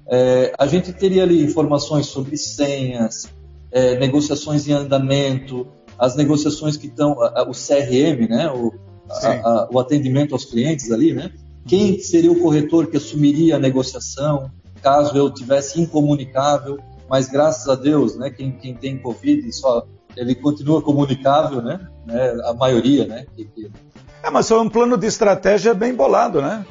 é, 0.09 0.53
a 0.57 0.65
gente 0.65 0.93
teria 0.93 1.23
ali 1.23 1.43
informações 1.43 2.05
sobre 2.05 2.37
senhas, 2.37 3.29
é, 3.71 3.97
negociações 3.97 4.67
em 4.67 4.73
andamento, 4.73 5.67
as 5.99 6.15
negociações 6.15 6.77
que 6.77 6.87
estão, 6.87 7.13
o 7.13 7.51
CRM, 7.51 8.27
né, 8.29 8.49
o, 8.51 8.73
a, 9.09 9.27
a, 9.27 9.67
o 9.71 9.79
atendimento 9.79 10.33
aos 10.33 10.45
clientes 10.45 10.91
ali, 10.91 11.13
né, 11.13 11.31
quem 11.65 11.99
seria 11.99 12.31
o 12.31 12.39
corretor 12.39 12.87
que 12.87 12.97
assumiria 12.97 13.57
a 13.57 13.59
negociação, 13.59 14.49
caso 14.81 15.17
eu 15.17 15.29
tivesse 15.29 15.81
incomunicável, 15.81 16.77
mas 17.09 17.27
graças 17.27 17.67
a 17.67 17.75
Deus, 17.75 18.17
né, 18.17 18.29
quem, 18.29 18.51
quem 18.51 18.73
tem 18.73 18.97
Covid 18.97 19.51
só 19.53 19.85
ele 20.15 20.33
continua 20.33 20.81
comunicável, 20.81 21.61
né, 21.61 21.79
né 22.05 22.37
a 22.45 22.53
maioria, 22.53 23.05
né. 23.05 23.25
Que, 23.35 23.45
que... 23.45 23.71
É, 24.23 24.29
mas 24.29 24.47
foi 24.47 24.59
um 24.59 24.69
plano 24.69 24.97
de 24.97 25.05
estratégia 25.05 25.73
bem 25.73 25.93
bolado, 25.93 26.41
né? 26.41 26.65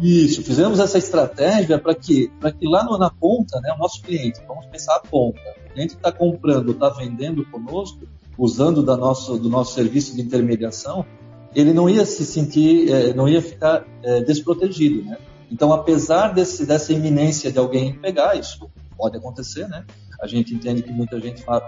Isso, 0.00 0.42
fizemos 0.42 0.78
essa 0.80 0.98
estratégia 0.98 1.78
para 1.78 1.94
que, 1.94 2.30
que 2.58 2.68
lá 2.68 2.84
no, 2.84 2.98
na 2.98 3.10
ponta, 3.10 3.60
né, 3.60 3.72
o 3.72 3.78
nosso 3.78 4.02
cliente, 4.02 4.40
vamos 4.46 4.66
pensar 4.66 4.96
a 4.96 5.00
ponta, 5.00 5.40
o 5.66 5.72
cliente 5.72 5.94
está 5.94 6.12
comprando, 6.12 6.72
está 6.72 6.90
vendendo 6.90 7.44
conosco, 7.46 8.00
usando 8.36 8.82
da 8.82 8.96
nosso, 8.96 9.38
do 9.38 9.48
nosso 9.48 9.74
serviço 9.74 10.14
de 10.14 10.22
intermediação, 10.22 11.06
ele 11.54 11.72
não 11.72 11.88
ia 11.88 12.04
se 12.04 12.24
sentir, 12.24 12.90
é, 12.90 13.14
não 13.14 13.28
ia 13.28 13.40
ficar 13.40 13.84
é, 14.02 14.20
desprotegido, 14.22 15.04
né? 15.04 15.16
Então, 15.50 15.72
apesar 15.72 16.34
desse, 16.34 16.66
dessa 16.66 16.92
iminência 16.92 17.52
de 17.52 17.58
alguém 17.58 17.94
pegar, 17.94 18.34
isso 18.34 18.68
pode 18.96 19.16
acontecer, 19.16 19.68
né? 19.68 19.84
A 20.20 20.26
gente 20.26 20.54
entende 20.54 20.82
que 20.82 20.92
muita 20.92 21.20
gente 21.20 21.44
vai, 21.44 21.60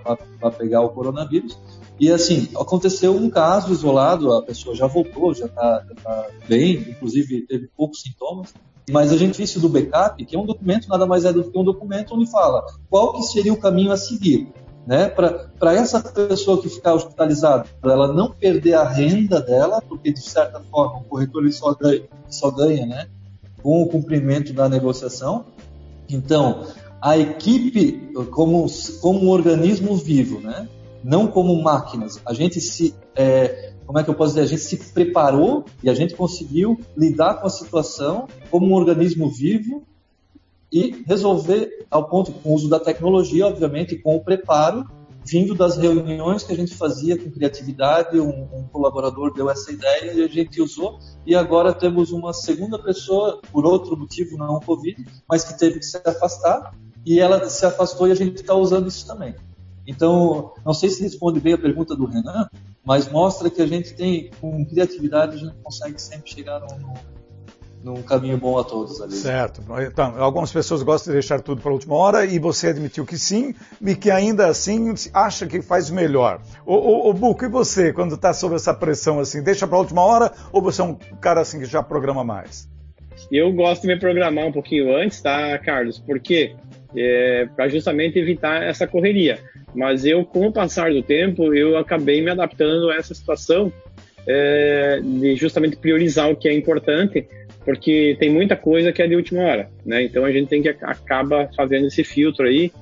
pegar 0.53 0.83
o 0.83 0.91
coronavírus, 0.91 1.59
e 1.99 2.11
assim, 2.11 2.49
aconteceu 2.57 3.15
um 3.17 3.31
caso 3.31 3.73
isolado, 3.73 4.33
a 4.33 4.43
pessoa 4.43 4.75
já 4.75 4.87
voltou, 4.87 5.35
já 5.35 5.47
está 5.47 5.85
tá 6.03 6.29
bem, 6.49 6.75
inclusive 6.91 7.47
teve 7.47 7.69
poucos 7.77 8.03
sintomas, 8.03 8.53
mas 8.91 9.13
a 9.13 9.17
gente 9.17 9.37
disse 9.37 9.59
do 9.59 9.69
backup, 9.69 10.25
que 10.25 10.37
é 10.37 10.39
um 10.39 10.47
documento, 10.47 10.89
nada 10.89 11.07
mais 11.07 11.25
é 11.25 11.33
do 11.33 11.51
que 11.51 11.59
um 11.59 11.65
documento 11.65 12.15
onde 12.15 12.31
fala 12.31 12.65
qual 12.89 13.15
que 13.15 13.23
seria 13.23 13.53
o 13.53 13.57
caminho 13.57 13.93
a 13.93 13.97
seguir. 13.97 14.49
Né, 14.87 15.09
para 15.09 15.75
essa 15.75 16.01
pessoa 16.01 16.63
que 16.63 16.69
ficar 16.69 16.95
hospitalizada, 16.95 17.67
para 17.81 17.95
ela 17.95 18.13
não 18.13 18.31
perder 18.31 18.75
a 18.75 18.89
renda 18.89 19.41
dela, 19.41 19.83
porque 19.83 20.13
de 20.13 20.21
certa 20.21 20.61
forma 20.61 21.01
o 21.01 21.03
corretor 21.03 21.43
ele 21.43 21.51
só 21.51 21.75
ganha, 21.75 22.05
só 22.29 22.53
ganha 22.53 22.87
né, 22.87 23.09
com 23.61 23.83
o 23.83 23.89
cumprimento 23.89 24.53
da 24.53 24.69
negociação. 24.69 25.47
Então, 26.09 26.69
a 27.01 27.17
equipe 27.17 28.13
como, 28.31 28.67
como 29.01 29.25
um 29.25 29.29
organismo 29.29 29.97
vivo, 29.97 30.41
né, 30.41 30.69
não 31.03 31.27
como 31.27 31.61
máquinas. 31.63 32.21
A 32.27 32.33
gente 32.33 32.61
se, 32.61 32.95
é, 33.15 33.73
como 33.87 33.99
é 33.99 34.05
que 34.05 34.11
eu 34.11 34.15
posso 34.15 34.35
dizer, 34.35 34.43
a 34.43 34.49
gente 34.49 34.63
se 34.63 34.77
preparou 34.93 35.65
e 35.83 35.91
a 35.91 35.95
gente 35.95 36.15
conseguiu 36.15 36.79
lidar 36.97 37.35
com 37.35 37.47
a 37.47 37.51
situação 37.51 38.27
como 38.51 38.67
um 38.67 38.75
organismo 38.75 39.31
vivo 39.31 39.85
e 40.73 41.05
resolver 41.07 41.87
ao 41.91 42.09
ponto 42.09 42.33
com 42.33 42.51
o 42.51 42.55
uso 42.55 42.69
da 42.69 42.81
tecnologia, 42.81 43.47
obviamente, 43.47 43.97
com 43.97 44.17
o 44.17 44.21
preparo 44.25 44.85
vindo 45.27 45.55
das 45.55 45.77
reuniões 45.77 46.45
que 46.45 46.53
a 46.53 46.57
gente 46.57 46.75
fazia 46.75 47.19
com 47.19 47.31
criatividade, 47.31 48.19
um, 48.21 48.45
um, 48.53 48.69
colaborador 48.71 49.35
deu 49.35 49.51
essa 49.51 49.73
ideia 49.73 50.13
e 50.13 50.23
a 50.23 50.29
gente 50.29 50.63
usou, 50.63 51.01
e 51.27 51.35
agora 51.35 51.75
temos 51.75 52.13
uma 52.13 52.33
segunda 52.33 52.79
pessoa, 52.79 53.41
por 53.53 53.67
outro 53.67 53.97
motivo, 53.97 54.39
não 54.39 54.61
Covid, 54.61 55.05
mas 55.29 55.43
que 55.43 55.59
teve 55.59 55.81
que 55.81 55.85
se 55.85 56.01
afastar, 56.05 56.73
e 57.07 57.21
ela 57.21 57.49
se 57.49 57.65
afastou 57.65 58.09
e 58.09 58.13
a 58.13 58.17
gente 58.17 58.35
está 58.35 58.55
usando 58.55 58.89
isso 58.89 59.07
também. 59.07 59.37
Então, 59.87 60.53
não 60.65 60.75
sei 60.75 60.91
se 60.91 61.01
responde 61.01 61.39
bem 61.39 61.53
a 61.53 61.59
pergunta 61.59 61.95
do 61.95 62.05
Renan, 62.05 62.49
mas 62.85 63.09
mostra 63.09 63.49
que 63.49 63.63
a 63.63 63.67
gente 63.67 63.95
tem, 63.95 64.31
com 64.41 64.65
criatividade, 64.67 65.37
a 65.37 65.39
gente 65.39 65.55
consegue 65.63 66.03
sempre 66.03 66.29
chegar 66.29 66.61
num, 66.61 66.95
num 67.85 68.03
caminho 68.03 68.37
bom 68.37 68.59
a 68.59 68.65
todos 68.65 69.01
ali. 69.01 69.13
Certo. 69.13 69.63
Então, 69.81 70.21
algumas 70.21 70.53
pessoas 70.53 70.83
gostam 70.83 71.13
de 71.13 71.21
deixar 71.21 71.41
tudo 71.41 71.63
para 71.63 71.71
a 71.71 71.75
última 71.75 71.95
hora 71.95 72.25
e 72.25 72.41
você 72.41 72.69
admitiu 72.69 73.07
que 73.07 73.17
sim 73.17 73.55
e 73.81 73.95
que 73.95 74.11
ainda 74.11 74.49
assim 74.49 74.93
acha 75.15 75.47
que 75.47 75.63
faz 75.63 75.89
melhor. 75.89 76.41
O, 76.67 76.75
o, 76.75 77.11
o 77.11 77.13
Buco, 77.15 77.45
e 77.45 77.49
você, 77.49 77.93
quando 77.93 78.17
está 78.17 78.35
sob 78.35 78.57
essa 78.57 78.75
pressão 78.75 79.21
assim, 79.21 79.41
deixa 79.41 79.69
para 79.69 79.77
a 79.77 79.81
última 79.81 80.03
hora 80.03 80.33
ou 80.53 80.61
você 80.61 80.81
é 80.81 80.85
um 80.85 80.95
cara 81.21 81.43
assim 81.43 81.61
que 81.61 81.67
já 81.67 81.81
programa 81.81 82.25
mais? 82.25 82.69
Eu 83.31 83.53
gosto 83.53 83.83
de 83.83 83.89
me 83.89 83.99
programar 83.99 84.47
um 84.47 84.53
pouquinho 84.53 84.95
antes, 84.97 85.21
tá, 85.21 85.57
Carlos? 85.59 85.99
Porque 85.99 86.55
é, 86.97 87.47
para 87.55 87.69
justamente 87.69 88.19
evitar 88.19 88.63
essa 88.63 88.87
correria. 88.87 89.39
Mas 89.75 90.05
eu, 90.05 90.25
com 90.25 90.47
o 90.47 90.53
passar 90.53 90.93
do 90.93 91.03
tempo, 91.03 91.55
eu 91.55 91.77
acabei 91.77 92.23
me 92.23 92.31
adaptando 92.31 92.91
a 92.91 92.97
essa 92.97 93.15
situação 93.15 93.73
é, 94.27 95.01
de 95.03 95.37
justamente 95.37 95.77
priorizar 95.77 96.31
o 96.31 96.37
que 96.37 96.49
é 96.49 96.55
importante, 96.55 97.27
porque 97.65 98.17
tem 98.19 98.31
muita 98.31 98.57
coisa 98.57 98.93
que 98.93 99.03
é 99.03 99.07
de 99.07 99.15
última 99.15 99.43
hora, 99.43 99.69
né? 99.85 100.03
Então 100.03 100.25
a 100.25 100.33
gente 100.33 100.49
tem 100.49 100.63
que 100.63 100.69
acaba 100.69 101.49
fazendo 101.57 101.87
esse 101.87 102.03
filtro 102.03 102.47
aí 102.47 102.73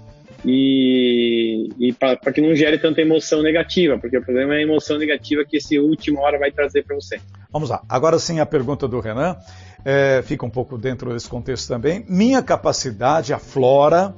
e, 0.45 1.69
e 1.79 1.93
para 1.93 2.33
que 2.33 2.41
não 2.41 2.55
gere 2.55 2.79
tanta 2.79 3.01
emoção 3.01 3.43
negativa, 3.43 3.99
porque 3.99 4.19
o 4.19 4.23
problema 4.23 4.55
é 4.55 4.59
a 4.59 4.63
emoção 4.63 4.99
negativa 4.99 5.45
que 5.45 5.57
esse 5.57 5.79
última 5.79 6.21
hora 6.21 6.39
vai 6.39 6.51
trazer 6.51 6.85
para 6.85 6.95
você. 6.95 7.19
Vamos 7.55 7.71
lá. 7.71 7.85
Agora 7.89 8.19
sim 8.19 8.41
a 8.41 8.47
pergunta 8.47 8.89
do 8.89 8.99
Renan 8.99 9.37
é, 9.85 10.25
fica 10.27 10.45
um 10.45 10.51
pouco 10.51 10.77
dentro 10.77 11.13
desse 11.13 11.29
contexto 11.29 11.69
também. 11.69 12.05
Minha 12.09 12.43
capacidade 12.43 13.33
aflora 13.33 14.13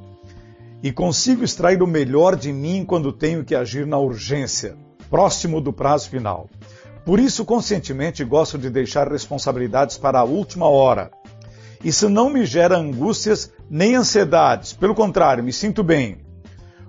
e 0.82 0.90
consigo 0.90 1.44
extrair 1.44 1.82
o 1.82 1.86
melhor 1.86 2.34
de 2.34 2.50
mim 2.50 2.82
quando 2.82 3.12
tenho 3.12 3.44
que 3.44 3.54
agir 3.54 3.86
na 3.86 3.98
urgência, 3.98 4.74
próximo 5.10 5.60
do 5.60 5.70
prazo 5.70 6.08
final. 6.08 6.48
Por 7.04 7.20
isso, 7.20 7.44
conscientemente, 7.44 8.24
gosto 8.24 8.56
de 8.56 8.70
deixar 8.70 9.06
responsabilidades 9.06 9.98
para 9.98 10.20
a 10.20 10.24
última 10.24 10.66
hora. 10.66 11.10
Isso 11.84 12.08
não 12.08 12.30
me 12.30 12.46
gera 12.46 12.78
angústias 12.78 13.52
nem 13.68 13.96
ansiedades, 13.96 14.72
pelo 14.72 14.94
contrário, 14.94 15.44
me 15.44 15.52
sinto 15.52 15.84
bem. 15.84 16.24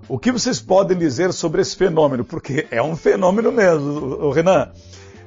O 0.08 0.18
que 0.18 0.32
vocês 0.32 0.58
podem 0.58 0.96
dizer 0.96 1.30
sobre 1.34 1.60
esse 1.60 1.76
fenômeno? 1.76 2.24
Porque 2.24 2.66
é 2.70 2.82
um 2.82 2.96
fenômeno 2.96 3.52
mesmo, 3.52 4.30
Renan. 4.30 4.72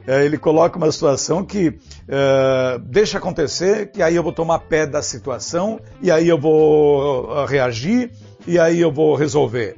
É, 0.08 0.26
ele 0.26 0.38
coloca 0.38 0.78
uma 0.78 0.91
situação 0.91 1.43
que 1.45 1.78
é, 2.08 2.80
deixa 2.80 3.18
acontecer, 3.18 3.91
que 3.91 4.02
aí 4.02 4.16
eu 4.16 4.24
vou 4.24 4.32
tomar 4.32 4.60
pé 4.60 4.86
da 4.86 5.02
situação, 5.02 5.80
e 6.02 6.10
aí 6.10 6.28
eu 6.28 6.39
vou 6.39 7.26
uh, 7.26 7.45
reagir, 7.45 8.12
e 8.47 8.58
aí 8.58 8.80
eu 8.80 8.91
vou 8.91 9.16
resolver. 9.16 9.76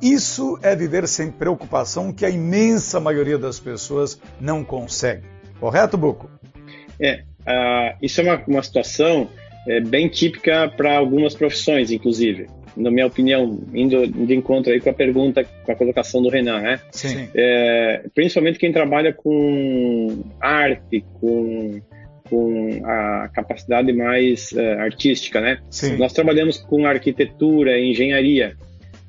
Isso 0.00 0.58
é 0.62 0.76
viver 0.76 1.08
sem 1.08 1.30
preocupação 1.30 2.12
que 2.12 2.24
a 2.24 2.30
imensa 2.30 3.00
maioria 3.00 3.38
das 3.38 3.58
pessoas 3.58 4.20
não 4.40 4.64
consegue. 4.64 5.24
Correto, 5.58 5.96
Buco? 5.96 6.30
É, 7.00 7.22
uh, 7.40 7.96
isso 8.00 8.20
é 8.20 8.24
uma, 8.24 8.42
uma 8.46 8.62
situação 8.62 9.28
é, 9.66 9.80
bem 9.80 10.08
típica 10.08 10.68
para 10.68 10.96
algumas 10.96 11.34
profissões, 11.34 11.90
inclusive 11.90 12.46
na 12.76 12.90
minha 12.90 13.06
opinião, 13.06 13.60
indo 13.72 14.06
de 14.06 14.34
encontro 14.34 14.72
aí 14.72 14.80
com 14.80 14.90
a 14.90 14.94
pergunta, 14.94 15.44
com 15.64 15.72
a 15.72 15.76
colocação 15.76 16.22
do 16.22 16.28
Renan, 16.28 16.60
né? 16.60 16.80
Sim. 16.90 17.28
É, 17.34 18.04
principalmente 18.14 18.58
quem 18.58 18.72
trabalha 18.72 19.12
com 19.12 20.24
arte, 20.40 21.04
com, 21.20 21.80
com 22.28 22.80
a 22.84 23.28
capacidade 23.32 23.92
mais 23.92 24.52
uh, 24.52 24.80
artística, 24.80 25.40
né? 25.40 25.58
Sim. 25.70 25.96
Nós 25.96 26.12
trabalhamos 26.12 26.58
com 26.58 26.86
arquitetura, 26.86 27.78
engenharia, 27.78 28.56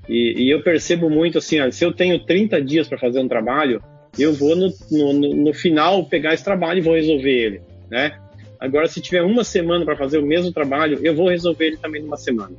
e, 0.07 0.43
e 0.43 0.49
eu 0.51 0.61
percebo 0.61 1.09
muito 1.09 1.39
assim, 1.39 1.59
ó, 1.59 1.70
se 1.72 1.84
eu 1.84 1.91
tenho 1.91 2.24
30 2.24 2.61
dias 2.61 2.88
para 2.88 2.97
fazer 2.97 3.20
um 3.20 3.28
trabalho, 3.28 3.82
eu 4.18 4.34
vou 4.34 4.55
no, 4.55 4.72
no, 4.91 5.36
no, 5.36 5.53
final 5.53 6.05
pegar 6.05 6.34
esse 6.34 6.43
trabalho 6.43 6.80
e 6.80 6.82
vou 6.82 6.95
resolver 6.95 7.32
ele, 7.32 7.61
né? 7.89 8.18
Agora, 8.59 8.88
se 8.88 9.01
tiver 9.01 9.22
uma 9.22 9.43
semana 9.43 9.84
para 9.84 9.97
fazer 9.97 10.18
o 10.18 10.26
mesmo 10.26 10.51
trabalho, 10.51 10.99
eu 11.03 11.13
vou 11.16 11.28
resolver 11.28 11.66
ele 11.66 11.78
também 11.78 12.01
numa 12.01 12.18
semana. 12.18 12.55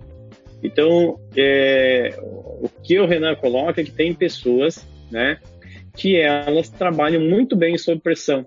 Então, 0.66 1.20
é, 1.36 2.18
o 2.20 2.68
que 2.82 2.98
o 2.98 3.06
Renan 3.06 3.36
coloca 3.36 3.80
é 3.80 3.84
que 3.84 3.92
tem 3.92 4.12
pessoas, 4.12 4.84
né, 5.10 5.38
que 5.94 6.16
elas 6.16 6.68
trabalham 6.68 7.22
muito 7.22 7.54
bem 7.54 7.78
sob 7.78 8.00
pressão. 8.00 8.44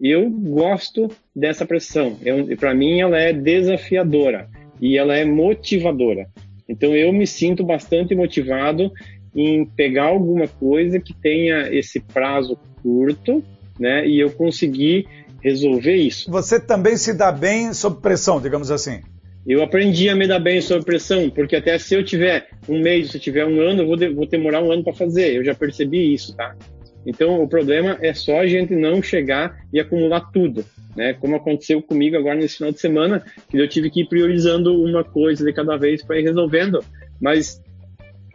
Eu 0.00 0.30
gosto 0.30 1.08
dessa 1.36 1.66
pressão. 1.66 2.16
Para 2.58 2.74
mim, 2.74 3.00
ela 3.00 3.18
é 3.18 3.32
desafiadora 3.32 4.48
e 4.80 4.96
ela 4.96 5.14
é 5.14 5.26
motivadora. 5.26 6.26
Então, 6.66 6.96
eu 6.96 7.12
me 7.12 7.26
sinto 7.26 7.62
bastante 7.62 8.14
motivado 8.14 8.90
em 9.36 9.66
pegar 9.66 10.04
alguma 10.04 10.48
coisa 10.48 10.98
que 10.98 11.14
tenha 11.14 11.68
esse 11.70 12.00
prazo 12.00 12.58
curto, 12.82 13.44
né, 13.78 14.08
e 14.08 14.18
eu 14.18 14.30
conseguir 14.30 15.06
resolver 15.42 15.96
isso. 15.96 16.30
Você 16.30 16.58
também 16.58 16.96
se 16.96 17.12
dá 17.12 17.30
bem 17.30 17.74
sob 17.74 18.00
pressão, 18.00 18.40
digamos 18.40 18.70
assim? 18.70 19.02
Eu 19.48 19.62
aprendi 19.62 20.10
a 20.10 20.14
me 20.14 20.26
dar 20.26 20.38
bem 20.38 20.60
sob 20.60 20.84
pressão, 20.84 21.30
porque 21.30 21.56
até 21.56 21.78
se 21.78 21.94
eu 21.94 22.04
tiver 22.04 22.48
um 22.68 22.78
mês, 22.82 23.10
se 23.10 23.16
eu 23.16 23.20
tiver 23.20 23.46
um 23.46 23.58
ano, 23.62 23.80
eu 23.80 23.86
vou, 23.86 23.96
de, 23.96 24.10
vou 24.10 24.26
demorar 24.26 24.62
um 24.62 24.70
ano 24.70 24.84
para 24.84 24.92
fazer. 24.92 25.34
Eu 25.34 25.42
já 25.42 25.54
percebi 25.54 26.12
isso, 26.12 26.36
tá? 26.36 26.54
Então, 27.06 27.42
o 27.42 27.48
problema 27.48 27.96
é 28.02 28.12
só 28.12 28.40
a 28.40 28.46
gente 28.46 28.76
não 28.76 29.02
chegar 29.02 29.56
e 29.72 29.80
acumular 29.80 30.30
tudo, 30.32 30.62
né? 30.94 31.14
Como 31.14 31.34
aconteceu 31.34 31.80
comigo 31.80 32.14
agora 32.14 32.34
nesse 32.34 32.58
final 32.58 32.72
de 32.72 32.78
semana, 32.78 33.24
que 33.48 33.56
eu 33.56 33.66
tive 33.66 33.88
que 33.88 34.02
ir 34.02 34.08
priorizando 34.08 34.84
uma 34.84 35.02
coisa 35.02 35.42
de 35.42 35.52
cada 35.54 35.78
vez 35.78 36.04
para 36.04 36.20
ir 36.20 36.24
resolvendo. 36.24 36.84
Mas, 37.18 37.58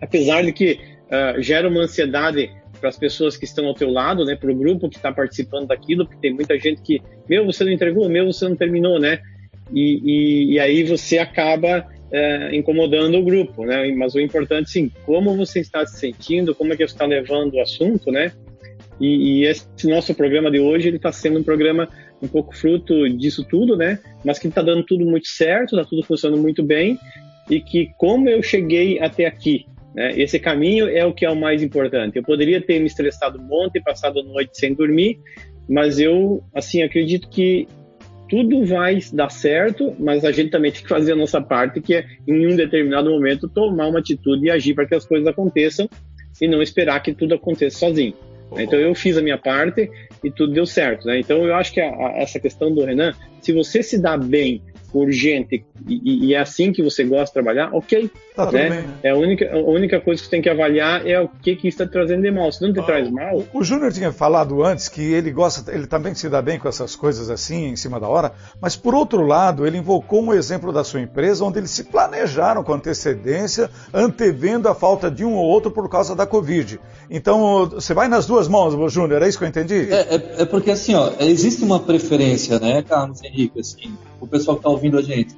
apesar 0.02 0.42
de 0.42 0.52
que 0.52 0.80
uh, 1.12 1.40
gera 1.40 1.70
uma 1.70 1.82
ansiedade 1.82 2.50
para 2.80 2.90
as 2.90 2.98
pessoas 2.98 3.38
que 3.38 3.46
estão 3.46 3.68
ao 3.68 3.76
teu 3.76 3.92
lado, 3.92 4.26
né? 4.26 4.36
Para 4.36 4.52
o 4.52 4.56
grupo 4.56 4.90
que 4.90 4.96
está 4.96 5.12
participando 5.12 5.68
daquilo, 5.68 6.08
porque 6.08 6.22
tem 6.22 6.34
muita 6.34 6.58
gente 6.58 6.82
que, 6.82 7.00
meu, 7.30 7.46
você 7.46 7.64
não 7.64 7.72
entregou, 7.72 8.10
meu, 8.10 8.26
você 8.26 8.50
não 8.50 8.56
terminou, 8.56 9.00
né? 9.00 9.20
E, 9.72 10.02
e, 10.04 10.54
e 10.54 10.60
aí 10.60 10.84
você 10.84 11.18
acaba 11.18 11.88
é, 12.12 12.56
incomodando 12.56 13.18
o 13.18 13.24
grupo, 13.24 13.66
né? 13.66 13.92
Mas 13.96 14.14
o 14.16 14.20
importante, 14.20 14.70
sim, 14.70 14.92
como 15.06 15.36
você 15.36 15.60
está 15.60 15.86
se 15.86 16.00
sentindo, 16.00 16.54
como 16.54 16.74
é 16.74 16.78
que 16.78 16.88
você 16.88 16.94
está 16.94 17.06
levando 17.06 17.56
o 17.56 17.62
assunto, 17.62 18.12
né? 18.12 18.32
E, 19.00 19.42
e 19.42 19.46
esse 19.46 19.66
nosso 19.86 20.14
programa 20.14 20.52
de 20.52 20.60
hoje, 20.60 20.88
ele 20.88 20.98
está 20.98 21.12
sendo 21.12 21.40
um 21.40 21.44
programa 21.44 21.90
um 22.22 22.28
pouco 22.28 22.56
fruto 22.56 23.10
disso 23.10 23.44
tudo, 23.44 23.76
né? 23.76 24.00
Mas 24.24 24.40
que 24.40 24.48
está 24.48 24.62
dando 24.62 24.84
tudo 24.84 25.06
muito 25.06 25.28
certo, 25.28 25.76
está 25.76 25.90
tudo 25.90 26.04
funcionando 26.04 26.42
muito 26.42 26.64
bem 26.64 26.98
e 27.50 27.60
que 27.60 27.90
como 27.98 28.30
eu 28.30 28.42
cheguei 28.42 29.00
até 29.00 29.26
aqui, 29.26 29.66
né? 29.96 30.14
Esse 30.20 30.40
caminho 30.40 30.88
é 30.88 31.06
o 31.06 31.14
que 31.14 31.26
é 31.26 31.30
o 31.30 31.36
mais 31.36 31.62
importante. 31.62 32.16
Eu 32.18 32.24
poderia 32.24 32.62
ter 32.62 32.80
me 32.80 32.86
estressado 32.86 33.40
um 33.40 33.44
monte, 33.44 33.82
passado 33.82 34.20
a 34.20 34.24
noite 34.24 34.58
sem 34.58 34.74
dormir, 34.74 35.20
mas 35.68 36.00
eu, 36.00 36.44
assim, 36.54 36.82
acredito 36.82 37.30
que 37.30 37.68
tudo 38.30 38.66
vai 38.66 39.00
dar 39.12 39.30
certo, 39.30 39.96
mas 40.00 40.26
a 40.26 40.32
gente 40.32 40.50
também 40.50 40.72
tem 40.72 40.82
que 40.82 40.90
fazer 40.90 41.14
a 41.14 41.16
nossa 41.16 41.42
parte, 41.42 41.82
que 41.82 41.96
é, 41.96 42.06
em 42.28 42.52
um 42.52 42.56
determinado 42.56 43.10
momento, 43.10 43.48
tomar 43.48 43.88
uma 43.88 44.00
atitude 44.00 44.46
e 44.46 44.52
agir 44.52 44.74
para 44.74 44.86
que 44.86 44.96
as 44.96 45.06
coisas 45.06 45.28
aconteçam 45.28 45.88
e 46.42 46.48
não 46.48 46.62
esperar 46.62 47.02
que 47.02 47.14
tudo 47.14 47.36
aconteça 47.36 47.80
sozinho. 47.80 48.14
Então 48.58 48.80
eu 48.80 48.94
fiz 48.94 49.18
a 49.18 49.22
minha 49.22 49.38
parte 49.38 49.90
e 50.24 50.32
tudo 50.32 50.54
deu 50.54 50.66
certo. 50.66 51.08
Né? 51.08 51.20
Então 51.20 51.44
eu 51.46 51.56
acho 51.56 51.74
que 51.74 51.82
a, 51.82 51.90
a, 51.90 52.14
essa 52.18 52.40
questão 52.40 52.74
do 52.74 52.84
Renan, 52.84 53.14
se 53.42 53.52
você 53.52 53.82
se 53.82 54.00
dá 54.00 54.18
bem 54.18 54.62
urgente 55.00 55.66
e, 55.88 56.28
e, 56.28 56.34
é 56.34 56.40
assim 56.40 56.72
que 56.72 56.82
você 56.82 57.04
gosta 57.04 57.26
de 57.26 57.34
trabalhar, 57.34 57.74
ok. 57.74 58.10
Tá 58.36 58.52
né? 58.52 58.70
Bem, 58.70 58.70
né? 58.70 58.86
É 59.04 59.10
a 59.10 59.16
única, 59.16 59.54
a 59.54 59.60
única 59.60 60.00
coisa 60.00 60.22
que 60.22 60.26
você 60.26 60.32
tem 60.32 60.42
que 60.42 60.50
avaliar 60.50 61.06
é 61.06 61.20
o 61.20 61.28
que, 61.28 61.56
que 61.56 61.68
está 61.68 61.86
trazendo 61.86 62.22
de 62.22 62.32
mal. 62.32 62.52
Se 62.52 62.62
não 62.62 62.74
te 62.74 62.80
ah, 62.80 62.84
traz 62.84 63.10
mal. 63.10 63.44
O, 63.54 63.60
o 63.60 63.64
Júnior 63.64 63.92
tinha 63.92 64.12
falado 64.12 64.64
antes 64.64 64.88
que 64.88 65.02
ele 65.02 65.32
gosta, 65.32 65.72
ele 65.74 65.88
também 65.88 66.16
se 66.16 66.30
dá 66.30 66.42
bem 66.42 66.58
com 66.58 66.68
essas 66.68 66.96
coisas 66.96 67.30
assim, 67.30 67.68
em 67.68 67.76
cima 67.76 68.00
da 68.00 68.08
hora, 68.08 68.32
mas 68.62 68.76
por 68.76 68.96
outro 68.96 69.26
lado, 69.26 69.68
ele 69.68 69.78
invocou 69.78 70.24
um 70.24 70.34
exemplo 70.34 70.72
da 70.72 70.84
sua 70.84 71.02
empresa 71.02 71.44
onde 71.44 71.60
eles 71.60 71.72
se 71.72 71.84
planejaram 71.84 72.64
com 72.64 72.74
antecedência, 72.74 73.70
antevendo 73.94 74.70
a 74.70 74.76
falta 74.76 75.12
de 75.12 75.26
um 75.26 75.36
ou 75.36 75.46
outro 75.46 75.70
por 75.70 75.90
causa 75.90 76.16
da 76.16 76.26
Covid. 76.26 76.80
Então, 77.10 77.68
você 77.68 77.94
vai 77.94 78.08
nas 78.08 78.26
duas 78.26 78.48
mãos, 78.48 78.74
Júnior, 78.92 79.22
é 79.22 79.28
isso 79.28 79.38
que 79.38 79.44
eu 79.44 79.50
entendi? 79.50 79.92
É, 79.92 80.16
é, 80.16 80.42
é 80.42 80.46
porque 80.46 80.72
assim, 80.72 80.96
ó, 80.96 81.12
existe 81.20 81.64
uma 81.64 81.80
preferência, 81.80 82.60
né, 82.60 82.82
Carlos 82.82 83.22
Henrique, 83.24 83.60
assim, 83.60 83.96
o 84.20 84.28
pessoal 84.28 84.58
que 84.58 84.62
está 84.62 84.70
ouvindo 84.84 84.98
a 84.98 85.02
gente. 85.02 85.36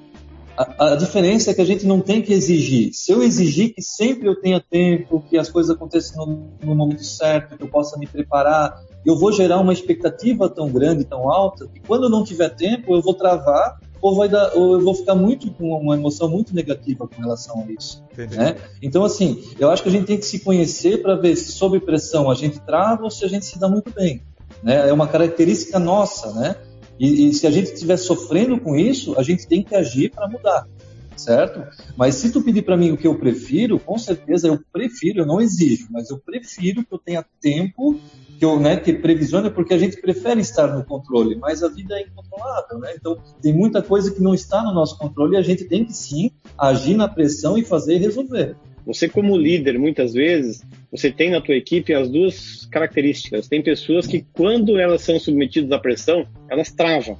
A, 0.57 0.93
a, 0.93 0.95
diferença 0.95 1.51
é 1.51 1.53
que 1.53 1.61
a 1.61 1.65
gente 1.65 1.85
não 1.85 1.99
tem 1.99 2.21
que 2.21 2.33
exigir. 2.33 2.93
Se 2.93 3.11
eu 3.11 3.21
exigir 3.21 3.73
que 3.73 3.81
sempre 3.81 4.27
eu 4.27 4.39
tenha 4.39 4.59
tempo, 4.59 5.23
que 5.29 5.37
as 5.37 5.49
coisas 5.49 5.75
aconteçam 5.75 6.25
no, 6.25 6.49
no 6.63 6.75
momento 6.75 7.03
certo, 7.03 7.57
que 7.57 7.63
eu 7.63 7.67
possa 7.67 7.97
me 7.99 8.07
preparar, 8.07 8.81
eu 9.05 9.17
vou 9.17 9.33
gerar 9.33 9.59
uma 9.59 9.73
expectativa 9.73 10.49
tão 10.49 10.71
grande, 10.71 11.03
tão 11.03 11.29
alta, 11.29 11.67
que 11.67 11.81
quando 11.81 12.03
eu 12.03 12.09
não 12.09 12.23
tiver 12.23 12.49
tempo, 12.49 12.95
eu 12.95 13.01
vou 13.01 13.13
travar 13.13 13.79
ou, 14.01 14.15
vai 14.15 14.29
dar, 14.29 14.55
ou 14.55 14.73
eu 14.73 14.81
vou 14.81 14.95
ficar 14.95 15.13
muito 15.13 15.51
com 15.51 15.71
uma 15.77 15.95
emoção 15.95 16.29
muito 16.29 16.55
negativa 16.55 17.05
com 17.07 17.21
relação 17.21 17.65
a 17.67 17.71
isso. 17.71 18.01
Né? 18.17 18.55
Então, 18.81 19.03
assim, 19.03 19.43
eu 19.59 19.69
acho 19.69 19.83
que 19.83 19.89
a 19.89 19.91
gente 19.91 20.05
tem 20.05 20.17
que 20.17 20.25
se 20.25 20.39
conhecer 20.39 21.01
para 21.01 21.15
ver 21.15 21.35
se 21.35 21.51
sob 21.51 21.79
pressão 21.81 22.31
a 22.31 22.35
gente 22.35 22.59
trava 22.61 23.03
ou 23.03 23.11
se 23.11 23.25
a 23.25 23.27
gente 23.27 23.45
se 23.45 23.59
dá 23.59 23.67
muito 23.67 23.91
bem. 23.91 24.21
Né? 24.63 24.87
É 24.87 24.93
uma 24.93 25.07
característica 25.07 25.77
nossa, 25.79 26.31
né? 26.31 26.55
E, 26.99 27.27
e 27.27 27.33
se 27.33 27.45
a 27.45 27.51
gente 27.51 27.73
estiver 27.73 27.97
sofrendo 27.97 28.59
com 28.59 28.75
isso, 28.75 29.17
a 29.17 29.23
gente 29.23 29.47
tem 29.47 29.63
que 29.63 29.75
agir 29.75 30.11
para 30.11 30.27
mudar, 30.27 30.67
certo? 31.15 31.63
Mas 31.97 32.15
se 32.15 32.31
tu 32.31 32.41
pedir 32.41 32.61
para 32.61 32.77
mim 32.77 32.91
o 32.91 32.97
que 32.97 33.07
eu 33.07 33.17
prefiro, 33.17 33.79
com 33.79 33.97
certeza 33.97 34.47
eu 34.47 34.59
prefiro, 34.71 35.19
eu 35.19 35.25
não 35.25 35.41
exijo, 35.41 35.87
mas 35.91 36.09
eu 36.09 36.17
prefiro 36.17 36.85
que 36.85 36.93
eu 36.93 36.99
tenha 36.99 37.25
tempo, 37.41 37.99
que 38.37 38.45
eu 38.45 38.59
né, 38.59 38.77
que 38.77 38.93
previsione, 38.93 39.49
porque 39.49 39.73
a 39.73 39.77
gente 39.77 39.99
prefere 39.99 40.41
estar 40.41 40.67
no 40.67 40.83
controle, 40.83 41.35
mas 41.35 41.63
a 41.63 41.69
vida 41.69 41.97
é 41.97 42.03
incontrolável, 42.03 42.79
né? 42.79 42.93
Então 42.95 43.17
tem 43.41 43.53
muita 43.53 43.81
coisa 43.81 44.11
que 44.11 44.21
não 44.21 44.33
está 44.33 44.63
no 44.63 44.73
nosso 44.73 44.97
controle 44.97 45.35
e 45.35 45.37
a 45.37 45.41
gente 45.41 45.65
tem 45.65 45.85
que 45.85 45.93
sim 45.93 46.31
agir 46.57 46.95
na 46.95 47.07
pressão 47.07 47.57
e 47.57 47.63
fazer 47.63 47.95
e 47.95 47.99
resolver. 47.99 48.55
Você 48.85 49.09
como 49.09 49.35
líder, 49.35 49.79
muitas 49.79 50.13
vezes, 50.13 50.63
você 50.91 51.11
tem 51.11 51.31
na 51.31 51.41
tua 51.41 51.55
equipe 51.55 51.93
as 51.93 52.09
duas 52.09 52.65
características. 52.67 53.47
Tem 53.47 53.61
pessoas 53.61 54.05
que 54.05 54.25
quando 54.33 54.77
elas 54.77 55.01
são 55.01 55.19
submetidas 55.19 55.71
à 55.71 55.79
pressão, 55.79 56.27
elas 56.49 56.71
travam. 56.71 57.17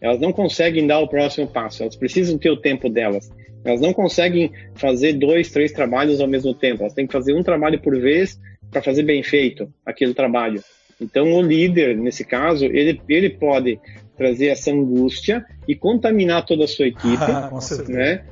Elas 0.00 0.20
não 0.20 0.32
conseguem 0.32 0.86
dar 0.86 1.00
o 1.00 1.08
próximo 1.08 1.46
passo. 1.46 1.82
Elas 1.82 1.96
precisam 1.96 2.36
ter 2.36 2.50
o 2.50 2.56
tempo 2.56 2.88
delas. 2.88 3.30
Elas 3.64 3.80
não 3.80 3.92
conseguem 3.92 4.50
fazer 4.74 5.14
dois, 5.14 5.50
três 5.50 5.72
trabalhos 5.72 6.20
ao 6.20 6.28
mesmo 6.28 6.54
tempo. 6.54 6.82
Elas 6.82 6.94
têm 6.94 7.06
que 7.06 7.12
fazer 7.12 7.34
um 7.34 7.42
trabalho 7.42 7.80
por 7.80 7.98
vez 7.98 8.38
para 8.70 8.82
fazer 8.82 9.02
bem 9.02 9.22
feito 9.22 9.72
aquele 9.84 10.14
trabalho. 10.14 10.62
Então, 11.00 11.32
o 11.32 11.42
líder, 11.42 11.96
nesse 11.96 12.24
caso, 12.24 12.66
ele, 12.66 13.00
ele 13.08 13.30
pode 13.30 13.80
trazer 14.16 14.48
essa 14.48 14.70
angústia 14.70 15.44
e 15.66 15.74
contaminar 15.74 16.44
toda 16.44 16.64
a 16.64 16.68
sua 16.68 16.88
equipe, 16.88 17.24
né? 17.88 18.24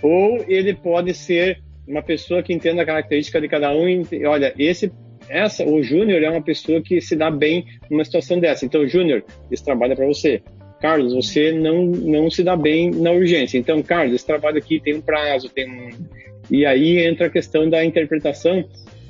Ou 0.00 0.44
ele 0.46 0.74
pode 0.74 1.12
ser 1.12 1.63
uma 1.86 2.02
pessoa 2.02 2.42
que 2.42 2.52
entenda 2.52 2.82
a 2.82 2.86
característica 2.86 3.40
de 3.40 3.48
cada 3.48 3.72
um 3.72 3.88
e, 3.88 4.24
olha, 4.24 4.54
esse 4.58 4.92
essa 5.28 5.64
o 5.64 5.82
Júnior 5.82 6.22
é 6.22 6.30
uma 6.30 6.42
pessoa 6.42 6.82
que 6.82 7.00
se 7.00 7.16
dá 7.16 7.30
bem 7.30 7.64
numa 7.90 8.04
situação 8.04 8.38
dessa. 8.38 8.66
Então, 8.66 8.86
Júnior, 8.86 9.24
esse 9.50 9.64
trabalho 9.64 9.92
é 9.92 9.96
para 9.96 10.06
você. 10.06 10.42
Carlos, 10.80 11.14
você 11.14 11.50
não 11.50 11.86
não 11.86 12.30
se 12.30 12.42
dá 12.42 12.56
bem 12.56 12.90
na 12.90 13.10
urgência. 13.10 13.56
Então, 13.56 13.82
Carlos, 13.82 14.14
esse 14.14 14.26
trabalho 14.26 14.58
aqui 14.58 14.80
tem 14.80 14.94
um 14.94 15.00
prazo, 15.00 15.48
tem 15.48 15.70
um 15.70 15.88
e 16.50 16.66
aí 16.66 16.98
entra 16.98 17.26
a 17.26 17.30
questão 17.30 17.70
da 17.70 17.82
interpretação 17.82 18.62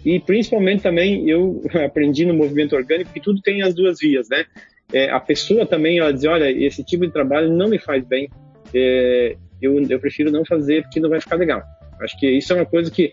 e 0.05 0.21
principalmente 0.21 0.83
também 0.83 1.29
eu 1.29 1.63
aprendi 1.85 2.25
no 2.25 2.35
movimento 2.35 2.77
orgânico 2.77 3.13
que 3.13 3.21
tudo 3.21 3.41
tem 3.43 3.63
as 3.63 3.75
duas 3.75 3.99
vias, 3.99 4.29
né? 4.29 4.45
É, 4.93 5.11
a 5.11 5.19
pessoa 5.19 5.67
também 5.67 5.99
ela 5.99 6.13
diz, 6.13 6.25
olha, 6.25 6.51
esse 6.51 6.85
tipo 6.85 7.07
de 7.07 7.13
trabalho 7.13 7.51
não 7.51 7.69
me 7.69 7.79
faz 7.79 8.07
bem, 8.07 8.29
é, 8.73 9.35
eu, 9.61 9.81
eu 9.89 9.99
prefiro 9.99 10.31
não 10.31 10.45
fazer 10.45 10.83
porque 10.83 11.01
não 11.01 11.09
vai 11.09 11.21
ficar 11.21 11.37
legal. 11.37 11.63
Acho 12.01 12.19
que 12.19 12.31
isso 12.31 12.53
é 12.53 12.57
uma 12.57 12.67
coisa 12.67 12.91
que 12.91 13.11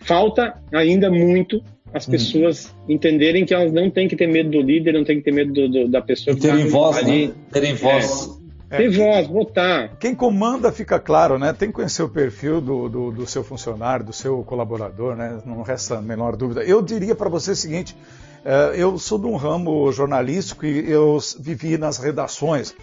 falta 0.00 0.54
ainda 0.72 1.10
muito 1.10 1.62
as 1.92 2.06
uhum. 2.06 2.10
pessoas 2.10 2.66
uhum. 2.66 2.94
entenderem 2.94 3.44
que 3.44 3.54
elas 3.54 3.72
não 3.72 3.88
têm 3.88 4.08
que 4.08 4.16
ter 4.16 4.26
medo 4.26 4.50
do 4.50 4.60
líder, 4.60 4.92
não 4.92 5.04
têm 5.04 5.18
que 5.18 5.24
ter 5.24 5.32
medo 5.32 5.52
do, 5.52 5.68
do, 5.68 5.88
da 5.88 6.02
pessoa 6.02 6.34
e 6.34 6.36
que 6.36 6.42
terem 6.42 6.64
tá 6.64 6.70
voz, 6.70 6.96
ali. 6.96 7.28
Né? 7.28 7.34
Terem 7.52 7.74
voz. 7.74 8.40
É. 8.68 8.76
Ter 8.78 8.90
voz, 8.90 9.26
votar. 9.28 9.96
Quem 9.98 10.14
comanda 10.14 10.72
fica 10.72 10.98
claro, 10.98 11.38
né? 11.38 11.52
Tem 11.52 11.68
que 11.68 11.74
conhecer 11.74 12.02
o 12.02 12.08
perfil 12.08 12.60
do, 12.60 12.88
do, 12.88 13.10
do 13.12 13.26
seu 13.26 13.44
funcionário, 13.44 14.04
do 14.04 14.12
seu 14.12 14.42
colaborador, 14.42 15.14
né? 15.14 15.38
Não 15.46 15.62
resta 15.62 15.98
a 15.98 16.02
menor 16.02 16.34
dúvida. 16.34 16.64
Eu 16.64 16.82
diria 16.82 17.14
para 17.14 17.28
você 17.28 17.52
o 17.52 17.56
seguinte: 17.56 17.94
uh, 18.44 18.74
eu 18.74 18.98
sou 18.98 19.18
de 19.18 19.26
um 19.26 19.36
ramo 19.36 19.92
jornalístico 19.92 20.66
e 20.66 20.90
eu 20.90 21.18
vivi 21.38 21.78
nas 21.78 21.98
redações. 21.98 22.74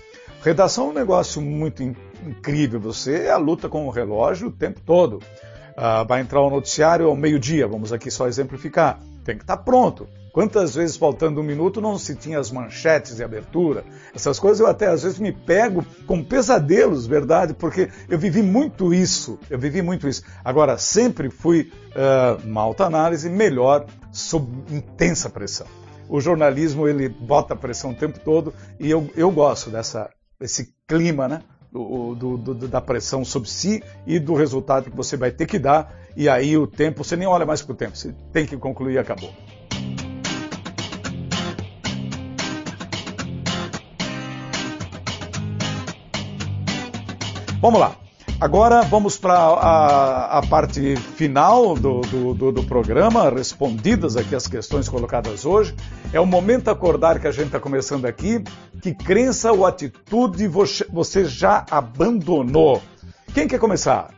Redação 0.44 0.88
é 0.88 0.90
um 0.90 0.94
negócio 0.94 1.40
muito 1.40 1.84
incrível. 1.84 2.80
Você 2.80 3.26
é 3.26 3.32
a 3.32 3.38
luta 3.38 3.70
com 3.70 3.86
o 3.86 3.92
relógio 3.92 4.48
o 4.48 4.52
tempo 4.52 4.82
todo. 4.84 5.18
Uh, 5.78 6.06
vai 6.08 6.22
entrar 6.22 6.42
o 6.42 6.50
noticiário 6.50 7.08
ao 7.08 7.16
meio-dia, 7.16 7.68
vamos 7.68 7.94
aqui 7.94 8.10
só 8.10 8.28
exemplificar. 8.28 9.00
Tem 9.24 9.38
que 9.38 9.44
estar 9.44 9.58
tá 9.58 9.64
pronto. 9.64 10.08
Quantas 10.34 10.74
vezes, 10.74 10.96
faltando 10.96 11.42
um 11.42 11.44
minuto, 11.44 11.80
não 11.80 11.98
se 11.98 12.16
tinha 12.16 12.40
as 12.40 12.50
manchetes 12.50 13.18
de 13.18 13.24
abertura? 13.24 13.84
Essas 14.16 14.40
coisas 14.40 14.62
eu 14.62 14.68
até 14.68 14.88
às 14.88 15.04
vezes 15.04 15.20
me 15.20 15.32
pego 15.32 15.86
com 16.08 16.24
pesadelos, 16.24 17.06
verdade? 17.06 17.54
Porque 17.54 17.90
eu 18.10 18.18
vivi 18.18 18.42
muito 18.42 18.94
isso. 18.94 19.38
Eu 19.50 19.60
vivi 19.60 19.82
muito 19.82 20.08
isso. 20.08 20.24
Agora, 20.44 20.78
sempre 20.78 21.30
fui, 21.30 21.72
uh, 21.90 22.48
uma 22.48 22.62
alta 22.62 22.86
análise, 22.86 23.30
melhor 23.30 23.86
sob 24.12 24.48
intensa 24.74 25.30
pressão. 25.30 25.68
O 26.10 26.20
jornalismo, 26.20 26.88
ele 26.88 27.10
bota 27.10 27.56
pressão 27.56 27.92
o 27.92 27.96
tempo 27.96 28.20
todo 28.20 28.54
e 28.80 28.90
eu, 28.90 29.10
eu 29.16 29.30
gosto 29.32 29.70
dessa, 29.70 30.10
desse 30.42 30.74
clima, 30.88 31.28
né? 31.28 31.42
do, 31.72 32.16
do, 32.16 32.38
do, 32.38 32.68
da 32.68 32.82
pressão 32.82 33.24
sobre 33.24 33.50
si 33.50 33.82
e 34.06 34.20
do 34.20 34.34
resultado 34.34 34.90
que 34.90 34.98
você 34.98 35.16
vai 35.16 35.32
ter 35.32 35.46
que 35.46 35.58
dar. 35.58 35.96
E 36.18 36.28
aí 36.28 36.58
o 36.58 36.68
tempo, 36.68 37.04
você 37.04 37.16
nem 37.16 37.28
olha 37.28 37.46
mais 37.46 37.62
para 37.62 37.72
o 37.72 37.76
tempo, 37.76 37.96
você 37.96 38.14
tem 38.34 38.46
que 38.46 38.58
concluir 38.58 38.96
e 38.96 38.98
acabou. 38.98 39.34
Vamos 47.62 47.80
lá. 47.80 47.96
Agora 48.42 48.82
vamos 48.82 49.20
para 49.20 49.36
a, 49.36 50.40
a, 50.40 50.48
parte 50.48 50.96
final 50.96 51.76
do, 51.76 52.02
do, 52.02 52.52
do, 52.52 52.64
programa, 52.64 53.30
respondidas 53.30 54.18
aqui 54.18 54.36
as 54.36 54.48
questões 54.48 54.90
colocadas 54.90 55.46
hoje. 55.46 55.76
É 56.12 56.20
o 56.20 56.26
momento 56.26 56.72
acordar 56.72 57.20
que 57.20 57.28
a 57.28 57.32
gente 57.32 57.46
está 57.46 57.60
começando 57.60 58.06
aqui. 58.06 58.44
Que 58.82 58.96
crença 58.96 59.52
ou 59.52 59.64
atitude 59.64 60.48
você 60.90 61.24
já 61.24 61.64
abandonou? 61.70 62.82
Quem 63.32 63.48
quer 63.48 63.60
começar? 63.60 64.10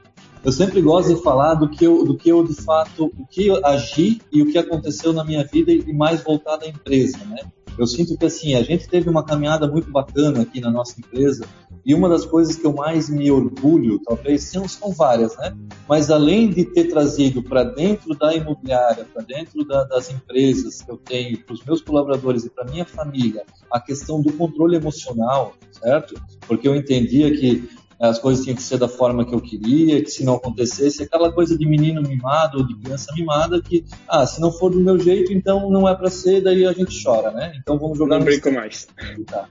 Eu 0.44 0.52
sempre 0.52 0.82
gosto 0.82 1.16
de 1.16 1.24
falar 1.24 1.54
do 1.54 1.70
que 1.70 1.86
eu, 1.86 2.04
do 2.04 2.18
que 2.18 2.28
eu 2.28 2.44
de 2.44 2.54
fato, 2.54 3.12
o 3.18 3.26
que 3.26 3.48
eu 3.48 3.66
agi 3.66 4.22
e 4.30 4.42
o 4.42 4.52
que 4.52 4.58
aconteceu 4.58 5.14
na 5.14 5.24
minha 5.24 5.46
vida 5.46 5.72
e 5.72 5.94
mais 5.94 6.22
voltado 6.22 6.66
à 6.66 6.68
empresa, 6.68 7.18
né? 7.26 7.38
Eu 7.78 7.88
sinto 7.88 8.18
que 8.18 8.26
assim, 8.26 8.54
a 8.54 8.62
gente 8.62 8.88
teve 8.88 9.10
uma 9.10 9.26
caminhada 9.26 9.68
muito 9.68 9.90
bacana 9.90 10.42
aqui 10.42 10.60
na 10.60 10.70
nossa 10.70 11.00
empresa 11.00 11.48
e 11.86 11.94
uma 11.94 12.08
das 12.08 12.26
coisas 12.26 12.56
que 12.56 12.66
eu 12.66 12.74
mais 12.74 13.10
me 13.10 13.32
orgulho, 13.32 14.00
talvez, 14.06 14.44
são, 14.44 14.68
são 14.68 14.92
várias, 14.92 15.36
né? 15.38 15.56
Mas 15.88 16.12
além 16.12 16.50
de 16.50 16.66
ter 16.66 16.90
trazido 16.90 17.42
para 17.42 17.64
dentro 17.64 18.14
da 18.16 18.34
imobiliária, 18.34 19.06
para 19.14 19.24
dentro 19.24 19.66
da, 19.66 19.84
das 19.86 20.12
empresas 20.12 20.82
que 20.82 20.92
eu 20.92 20.98
tenho, 20.98 21.44
para 21.44 21.54
os 21.54 21.64
meus 21.66 21.82
colaboradores 21.82 22.46
e 22.46 22.50
para 22.50 22.66
minha 22.66 22.86
família, 22.86 23.44
a 23.72 23.80
questão 23.80 24.22
do 24.22 24.32
controle 24.34 24.76
emocional, 24.76 25.54
certo? 25.72 26.16
Porque 26.48 26.68
eu 26.68 26.76
entendia 26.76 27.32
que 27.36 27.68
as 28.10 28.20
coisas 28.20 28.44
tinham 28.44 28.56
que 28.56 28.62
ser 28.62 28.78
da 28.78 28.88
forma 28.88 29.26
que 29.26 29.34
eu 29.34 29.40
queria, 29.40 30.04
que 30.04 30.10
se 30.10 30.26
não 30.26 30.36
acontecesse, 30.36 31.04
aquela 31.04 31.32
coisa 31.32 31.58
de 31.58 31.66
menino 31.66 32.02
mimado 32.02 32.58
ou 32.58 32.68
de 32.68 32.76
criança 32.76 33.14
mimada 33.14 33.62
que, 33.62 33.86
ah, 34.08 34.26
se 34.26 34.42
não 34.42 34.52
for 34.52 34.72
do 34.72 34.80
meu 34.80 35.00
jeito, 35.00 35.32
então 35.32 35.70
não 35.70 35.88
é 35.88 35.96
para 35.96 36.10
ser, 36.10 36.42
daí 36.42 36.66
a 36.66 36.74
gente 36.74 37.02
chora, 37.02 37.32
né? 37.32 37.54
Então 37.62 37.80
vamos 37.80 37.98
jogar... 37.98 38.18
Não 38.18 38.26
brinco 38.26 38.52
mais. 38.52 38.88
Tá. 39.26 39.48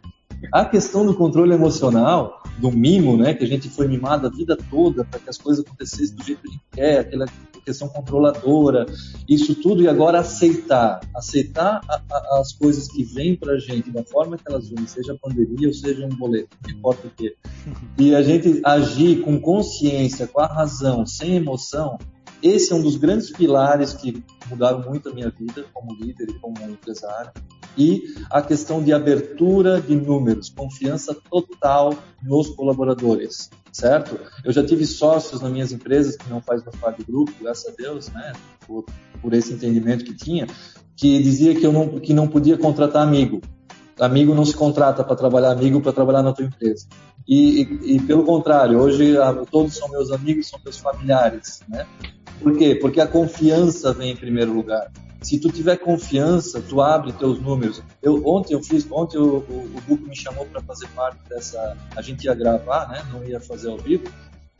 A 0.53 0.65
questão 0.65 1.07
do 1.07 1.15
controle 1.15 1.55
emocional, 1.55 2.43
do 2.59 2.71
mimo, 2.71 3.17
né, 3.17 3.33
que 3.33 3.45
a 3.45 3.47
gente 3.47 3.71
foi 3.71 3.89
mimado 3.89 4.27
a 4.27 4.31
vida 4.31 4.57
toda 4.71 5.05
para 5.05 5.21
que 5.21 5.31
as 5.31 5.39
coisas 5.39 5.65
acontecessem 5.65 6.15
do 6.15 6.23
jeito 6.23 6.43
que 6.43 6.49
a 6.49 6.53
gente 6.53 6.65
quer, 6.73 6.99
aquela 7.01 7.27
questão 7.65 7.89
controladora, 7.89 8.87
isso 9.29 9.55
tudo, 9.55 9.83
e 9.83 9.89
agora 9.89 10.21
aceitar, 10.21 11.01
aceitar 11.15 11.81
a, 11.89 12.01
a, 12.11 12.41
as 12.41 12.53
coisas 12.53 12.89
que 12.89 13.05
vêm 13.05 13.37
para 13.37 13.55
a 13.55 13.59
gente 13.59 13.91
da 13.91 14.05
forma 14.05 14.37
que 14.37 14.45
elas 14.47 14.69
vêm, 14.69 14.87
seja 14.87 15.17
pandemia 15.21 15.69
ou 15.69 15.75
seja 15.75 16.05
um 16.05 16.17
boleto, 16.17 16.57
não 16.63 16.71
importa 16.71 17.07
o 17.07 17.11
quê. 17.11 17.37
E 17.99 18.15
a 18.15 18.23
gente 18.23 18.61
agir 18.65 19.23
com 19.23 19.39
consciência, 19.41 20.27
com 20.27 20.41
a 20.41 20.47
razão, 20.47 21.07
sem 21.07 21.37
emoção, 21.37 21.99
esse 22.43 22.73
é 22.73 22.77
um 22.77 22.83
dos 22.83 22.97
grandes 22.97 23.31
pilares 23.31 23.93
que 23.93 24.25
mudaram 24.51 24.83
muito 24.83 25.09
a 25.09 25.15
minha 25.15 25.31
vida 25.31 25.65
como 25.73 25.95
líder 25.95 26.29
e 26.29 26.35
como 26.41 26.61
empresário. 26.69 27.31
E 27.79 28.03
a 28.29 28.43
questão 28.43 28.83
de 28.83 28.93
abertura 28.93 29.81
de 29.81 29.95
números, 29.95 30.51
confiança 30.51 31.15
total 31.31 31.95
nos 32.21 32.51
colaboradores, 32.51 33.49
certo? 33.73 34.21
Eu 34.45 34.53
já 34.53 34.65
tive 34.65 34.87
sócios 34.87 35.41
nas 35.41 35.51
minhas 35.51 35.73
empresas 35.73 36.17
que 36.17 36.29
não 36.29 36.41
faz 36.41 36.63
mais 36.63 36.77
parte 36.77 36.99
do 36.99 37.07
grupo, 37.07 37.33
graças 37.41 37.73
a 37.73 37.77
Deus, 37.77 38.09
né? 38.11 38.33
Por, 38.67 38.85
por 39.21 39.33
esse 39.33 39.53
entendimento 39.53 40.05
que 40.05 40.15
tinha, 40.15 40.47
que 40.95 41.21
dizia 41.23 41.55
que 41.55 41.67
eu 41.67 41.73
não, 41.73 41.99
que 41.99 42.13
não 42.13 42.29
podia 42.29 42.59
contratar 42.59 43.03
amigo. 43.03 43.41
Amigo 43.99 44.35
não 44.35 44.45
se 44.45 44.55
contrata 44.55 45.03
para 45.03 45.17
trabalhar 45.17 45.51
amigo 45.51 45.81
para 45.81 45.93
trabalhar 45.93 46.23
na 46.23 46.33
tua 46.33 46.45
empresa. 46.45 46.87
E, 47.27 47.63
e, 47.63 47.97
e, 47.97 48.03
pelo 48.03 48.25
contrário, 48.25 48.79
hoje 48.79 49.15
todos 49.51 49.75
são 49.75 49.89
meus 49.89 50.11
amigos, 50.11 50.49
são 50.49 50.61
meus 50.65 50.79
familiares, 50.79 51.61
né? 51.69 51.87
Por 52.41 52.57
quê? 52.57 52.75
Porque 52.75 53.01
a 53.01 53.07
confiança 53.07 53.93
vem 53.93 54.13
em 54.13 54.17
primeiro 54.17 54.53
lugar. 54.53 54.91
Se 55.23 55.39
tu 55.39 55.51
tiver 55.51 55.77
confiança, 55.77 56.61
tu 56.61 56.81
abre 56.81 57.13
teus 57.13 57.41
números. 57.41 57.83
Eu 58.03 58.27
ontem 58.27 58.55
eu 58.55 58.63
fiz, 58.63 58.87
ontem 58.91 59.19
o, 59.19 59.39
o, 59.39 59.81
o 59.89 59.97
me 59.97 60.17
chamou 60.17 60.45
para 60.47 60.61
fazer 60.63 60.89
parte 60.89 61.19
dessa, 61.29 61.77
a 61.95 62.03
gente 62.03 62.25
ia 62.25 62.35
gravar, 62.35 62.89
né? 62.89 63.07
Não 63.13 63.25
ia 63.25 63.41
fazer 63.41 63.71
ao 63.71 63.79
vivo. 63.79 64.05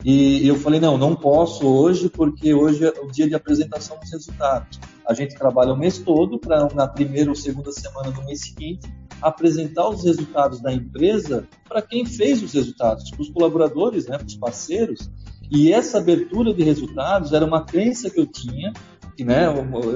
E 0.05 0.45
eu 0.45 0.55
falei, 0.57 0.81
não, 0.81 0.97
não 0.97 1.15
posso 1.15 1.65
hoje, 1.65 2.09
porque 2.09 2.53
hoje 2.53 2.85
é 2.85 2.89
o 3.01 3.09
dia 3.09 3.27
de 3.27 3.35
apresentação 3.35 3.97
dos 3.99 4.11
resultados. 4.11 4.79
A 5.07 5.13
gente 5.13 5.33
trabalha 5.35 5.73
o 5.73 5.77
mês 5.77 5.97
todo 5.97 6.37
para 6.37 6.67
na 6.73 6.87
primeira 6.87 7.29
ou 7.29 7.35
segunda 7.35 7.71
semana 7.71 8.11
do 8.11 8.21
mês 8.23 8.41
seguinte 8.41 8.91
apresentar 9.21 9.87
os 9.87 10.03
resultados 10.03 10.59
da 10.59 10.73
empresa 10.73 11.47
para 11.67 11.81
quem 11.81 12.05
fez 12.05 12.43
os 12.43 12.51
resultados, 12.51 13.09
para 13.09 13.21
os 13.21 13.29
colaboradores, 13.29 14.05
né, 14.05 14.17
para 14.17 14.27
os 14.27 14.35
parceiros. 14.35 15.09
E 15.49 15.71
essa 15.71 15.99
abertura 15.99 16.53
de 16.53 16.63
resultados 16.63 17.31
era 17.31 17.45
uma 17.45 17.63
crença 17.63 18.09
que 18.09 18.19
eu 18.19 18.25
tinha, 18.25 18.73
né, 19.19 19.47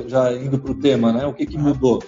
já 0.08 0.34
indo 0.34 0.60
para 0.60 0.72
o 0.72 0.80
tema, 0.80 1.14
né, 1.14 1.26
o 1.26 1.34
que, 1.34 1.46
que 1.46 1.58
mudou? 1.58 2.04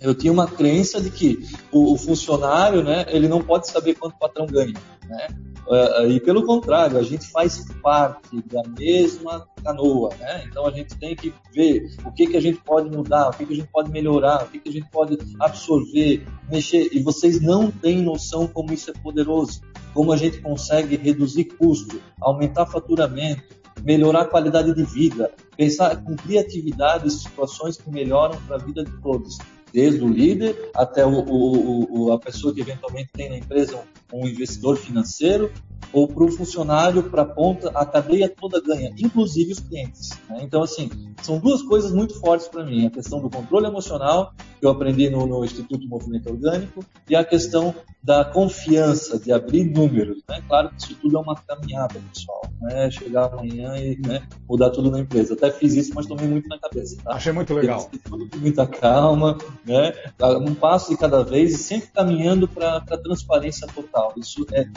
Eu 0.00 0.14
tinha 0.14 0.32
uma 0.32 0.46
crença 0.46 1.00
de 1.00 1.10
que 1.10 1.44
o, 1.72 1.94
o, 1.94 1.96
funcionário, 1.96 2.84
né, 2.84 3.06
ele 3.08 3.28
não 3.28 3.42
pode 3.42 3.66
saber 3.66 3.94
quanto 3.94 4.14
o 4.14 4.18
patrão 4.18 4.46
ganha, 4.46 4.74
né? 5.08 5.26
Uh, 5.66 6.08
e 6.08 6.20
pelo 6.20 6.46
contrário, 6.46 6.96
a 6.96 7.02
gente 7.02 7.26
faz 7.26 7.66
parte 7.82 8.40
da 8.46 8.62
mesma 8.78 9.48
canoa, 9.64 10.10
né? 10.20 10.44
Então 10.46 10.64
a 10.64 10.70
gente 10.70 10.96
tem 10.96 11.16
que 11.16 11.34
ver 11.52 11.96
o 12.04 12.12
que 12.12 12.28
que 12.28 12.36
a 12.36 12.40
gente 12.40 12.60
pode 12.60 12.88
mudar, 12.88 13.28
o 13.28 13.32
que 13.32 13.44
que 13.44 13.52
a 13.52 13.56
gente 13.56 13.68
pode 13.72 13.90
melhorar, 13.90 14.44
o 14.44 14.46
que 14.46 14.60
que 14.60 14.68
a 14.68 14.72
gente 14.72 14.88
pode 14.90 15.18
absorver, 15.40 16.24
mexer. 16.48 16.88
E 16.92 17.02
vocês 17.02 17.40
não 17.40 17.68
têm 17.68 18.00
noção 18.00 18.46
como 18.46 18.72
isso 18.72 18.90
é 18.90 18.92
poderoso, 18.92 19.60
como 19.92 20.12
a 20.12 20.16
gente 20.16 20.40
consegue 20.40 20.96
reduzir 20.96 21.46
custo, 21.46 22.00
aumentar 22.20 22.66
faturamento, 22.66 23.42
melhorar 23.82 24.22
a 24.22 24.24
qualidade 24.26 24.74
de 24.74 24.82
vida, 24.84 25.30
pensar 25.56 25.96
com 26.02 26.16
criatividade 26.16 27.10
situações 27.10 27.76
que 27.76 27.90
melhoram 27.90 28.36
para 28.46 28.56
a 28.56 28.58
vida 28.58 28.84
de 28.84 28.92
todos 29.00 29.38
desde 29.72 30.02
o 30.02 30.08
líder 30.08 30.70
até 30.74 31.04
o, 31.04 31.10
o, 31.10 32.06
o, 32.06 32.12
a 32.12 32.18
pessoa 32.18 32.54
que 32.54 32.60
eventualmente 32.60 33.10
tem 33.12 33.28
na 33.28 33.36
empresa 33.36 33.82
um, 34.12 34.22
um 34.22 34.26
investidor 34.26 34.76
financeiro 34.76 35.52
ou 35.92 36.06
para 36.08 36.24
o 36.24 36.30
funcionário, 36.30 37.04
para 37.04 37.22
a 37.22 37.26
ponta, 37.26 37.70
a 37.70 37.84
cadeia 37.84 38.28
toda 38.28 38.60
ganha, 38.60 38.92
inclusive 38.98 39.52
os 39.52 39.60
clientes. 39.60 40.10
Né? 40.28 40.40
Então, 40.42 40.62
assim, 40.62 40.90
são 41.22 41.38
duas 41.38 41.62
coisas 41.62 41.92
muito 41.92 42.18
fortes 42.20 42.48
para 42.48 42.64
mim: 42.64 42.86
a 42.86 42.90
questão 42.90 43.20
do 43.20 43.30
controle 43.30 43.66
emocional, 43.66 44.32
que 44.58 44.66
eu 44.66 44.70
aprendi 44.70 45.08
no, 45.08 45.26
no, 45.26 45.44
Instituto 45.44 45.86
Movimento 45.88 46.30
Orgânico, 46.30 46.84
e 47.08 47.16
a 47.16 47.24
questão 47.24 47.74
da 48.02 48.24
confiança, 48.24 49.18
de 49.18 49.32
abrir 49.32 49.64
números. 49.64 50.22
Né? 50.28 50.40
Claro 50.46 50.70
que 50.70 50.82
isso 50.82 50.94
tudo 51.00 51.16
é 51.16 51.20
uma 51.20 51.34
caminhada, 51.34 52.00
pessoal. 52.12 52.42
Né? 52.60 52.90
Chegar 52.90 53.32
amanhã 53.32 53.76
e 53.76 53.98
né, 54.06 54.22
mudar 54.48 54.70
tudo 54.70 54.90
na 54.90 55.00
empresa. 55.00 55.34
Até 55.34 55.50
fiz 55.50 55.74
isso, 55.74 55.92
mas 55.94 56.06
tomei 56.06 56.28
muito 56.28 56.48
na 56.48 56.58
cabeça. 56.58 56.96
Tá? 57.02 57.14
Achei 57.14 57.32
muito 57.32 57.52
legal. 57.52 57.90
Tudo 58.04 58.28
com 58.28 58.36
muita 58.36 58.66
calma, 58.66 59.36
né? 59.64 59.92
um 60.40 60.54
passo 60.54 60.90
de 60.90 60.96
cada 60.96 61.24
vez 61.24 61.54
e 61.54 61.58
sempre 61.58 61.88
caminhando 61.88 62.46
para 62.46 62.76
a 62.76 62.96
transparência 62.96 63.66
total. 63.66 64.12
Isso 64.16 64.46
é, 64.52 64.68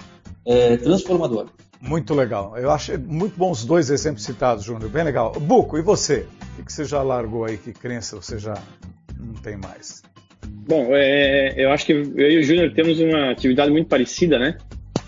é 0.45 0.77
transformador. 0.97 1.47
Muito 1.81 2.13
legal. 2.13 2.57
Eu 2.57 2.71
achei 2.71 2.97
muito 2.97 3.37
bons 3.37 3.59
os 3.59 3.65
dois 3.65 3.89
exemplos 3.89 4.23
citados, 4.23 4.65
Júnior. 4.65 4.89
Bem 4.89 5.03
legal. 5.03 5.31
Buco, 5.31 5.77
e 5.77 5.81
você? 5.81 6.25
O 6.57 6.65
que 6.65 6.73
você 6.73 6.83
já 6.83 7.01
largou 7.01 7.45
aí? 7.45 7.57
Que 7.57 7.71
crença 7.71 8.17
você 8.17 8.37
já 8.37 8.55
não 9.17 9.33
tem 9.35 9.55
mais? 9.55 10.03
Bom, 10.45 10.89
é, 10.91 11.53
eu 11.57 11.71
acho 11.71 11.85
que 11.85 11.93
eu 11.93 12.31
e 12.31 12.37
o 12.37 12.43
Júnior 12.43 12.73
temos 12.73 12.99
uma 12.99 13.31
atividade 13.31 13.71
muito 13.71 13.87
parecida, 13.87 14.37
né? 14.37 14.57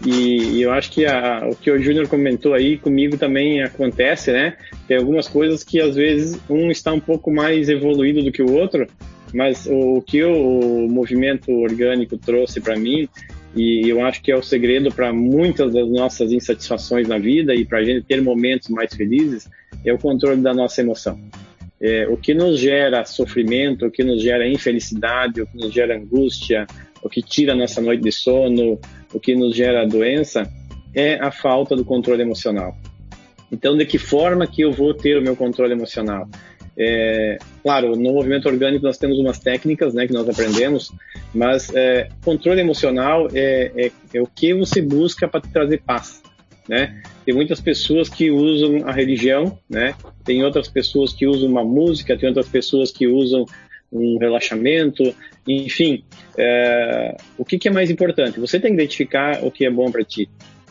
E, 0.05 0.57
e 0.57 0.61
eu 0.61 0.71
acho 0.71 0.91
que 0.91 1.05
a, 1.05 1.47
o 1.47 1.55
que 1.55 1.69
o 1.69 1.79
Júnior 1.79 2.07
comentou 2.07 2.53
aí 2.53 2.77
comigo 2.77 3.17
também 3.17 3.61
acontece, 3.61 4.31
né? 4.31 4.57
Tem 4.87 4.97
algumas 4.97 5.27
coisas 5.27 5.63
que 5.63 5.79
às 5.79 5.95
vezes 5.95 6.39
um 6.49 6.71
está 6.71 6.91
um 6.91 6.99
pouco 6.99 7.31
mais 7.31 7.69
evoluído 7.69 8.23
do 8.23 8.31
que 8.31 8.41
o 8.41 8.51
outro, 8.51 8.87
mas 9.33 9.67
o, 9.67 9.97
o 9.97 10.01
que 10.01 10.23
o, 10.23 10.85
o 10.85 10.89
movimento 10.89 11.51
orgânico 11.51 12.17
trouxe 12.17 12.59
para 12.59 12.75
mim 12.75 13.07
e 13.55 13.89
eu 13.89 14.03
acho 14.05 14.21
que 14.21 14.31
é 14.31 14.35
o 14.35 14.41
segredo 14.41 14.91
para 14.93 15.11
muitas 15.11 15.73
das 15.73 15.89
nossas 15.89 16.31
insatisfações 16.31 17.07
na 17.07 17.17
vida 17.17 17.53
e 17.53 17.65
para 17.65 17.79
a 17.79 17.83
gente 17.83 18.05
ter 18.05 18.21
momentos 18.21 18.69
mais 18.69 18.93
felizes 18.93 19.49
é 19.85 19.93
o 19.93 19.97
controle 19.97 20.41
da 20.41 20.53
nossa 20.53 20.81
emoção. 20.81 21.19
É, 21.79 22.07
o 22.07 22.15
que 22.15 22.33
nos 22.33 22.59
gera 22.59 23.03
sofrimento, 23.03 23.87
o 23.87 23.91
que 23.91 24.03
nos 24.03 24.21
gera 24.21 24.47
infelicidade, 24.47 25.41
o 25.41 25.47
que 25.47 25.57
nos 25.57 25.73
gera 25.73 25.97
angústia, 25.97 26.65
o 27.01 27.09
que 27.09 27.21
tira 27.21 27.55
nossa 27.55 27.81
noite 27.81 28.03
de 28.03 28.11
sono, 28.11 28.79
o 29.13 29.19
que 29.19 29.35
nos 29.35 29.55
gera 29.55 29.87
doença, 29.87 30.49
é 30.93 31.15
a 31.15 31.31
falta 31.31 31.75
do 31.75 31.83
controle 31.83 32.21
emocional. 32.21 32.77
Então, 33.51 33.75
de 33.75 33.85
que 33.85 33.97
forma 33.97 34.47
que 34.47 34.61
eu 34.61 34.71
vou 34.71 34.93
ter 34.93 35.17
o 35.17 35.21
meu 35.21 35.35
controle 35.35 35.73
emocional? 35.73 36.29
É, 36.83 37.37
claro, 37.61 37.95
no 37.95 38.11
movimento 38.11 38.47
orgânico 38.47 38.83
nós 38.83 38.97
temos 38.97 39.19
umas 39.19 39.37
técnicas 39.37 39.93
né, 39.93 40.07
que 40.07 40.13
nós 40.13 40.27
aprendemos, 40.27 40.91
mas 41.31 41.69
é, 41.75 42.09
controle 42.25 42.59
emocional 42.59 43.27
é, 43.31 43.71
é, 43.75 43.91
é, 44.15 44.19
o 44.19 44.25
que 44.25 44.51
você 44.55 44.81
busca 44.81 45.27
para 45.27 45.41
trazer 45.41 45.83
paz. 45.85 46.23
Né? 46.67 46.99
Tem 47.23 47.35
muitas 47.35 47.61
pessoas 47.61 48.09
que 48.09 48.31
usam 48.31 48.87
a 48.87 48.91
religião, 48.91 49.59
né? 49.69 49.93
tem 50.25 50.43
outras 50.43 50.67
pessoas 50.67 51.13
que 51.13 51.27
usam 51.27 51.47
uma 51.47 51.63
música, 51.63 52.17
tem 52.17 52.29
outras 52.29 52.49
pessoas 52.49 52.89
que 52.91 53.05
usam 53.05 53.45
um 53.91 54.17
relaxamento, 54.17 55.13
enfim, 55.47 56.03
é, 56.35 57.15
o 57.37 57.45
que, 57.45 57.59
que, 57.59 57.67
é 57.67 57.71
mais 57.71 57.91
importante? 57.91 58.39
Você 58.39 58.59
tem 58.59 58.71
que 58.71 58.81
identificar 58.81 59.43
o 59.43 59.51
que 59.51 59.65
é 59.65 59.69
bom 59.69 59.91
para 59.91 60.03
ti. 60.03 60.27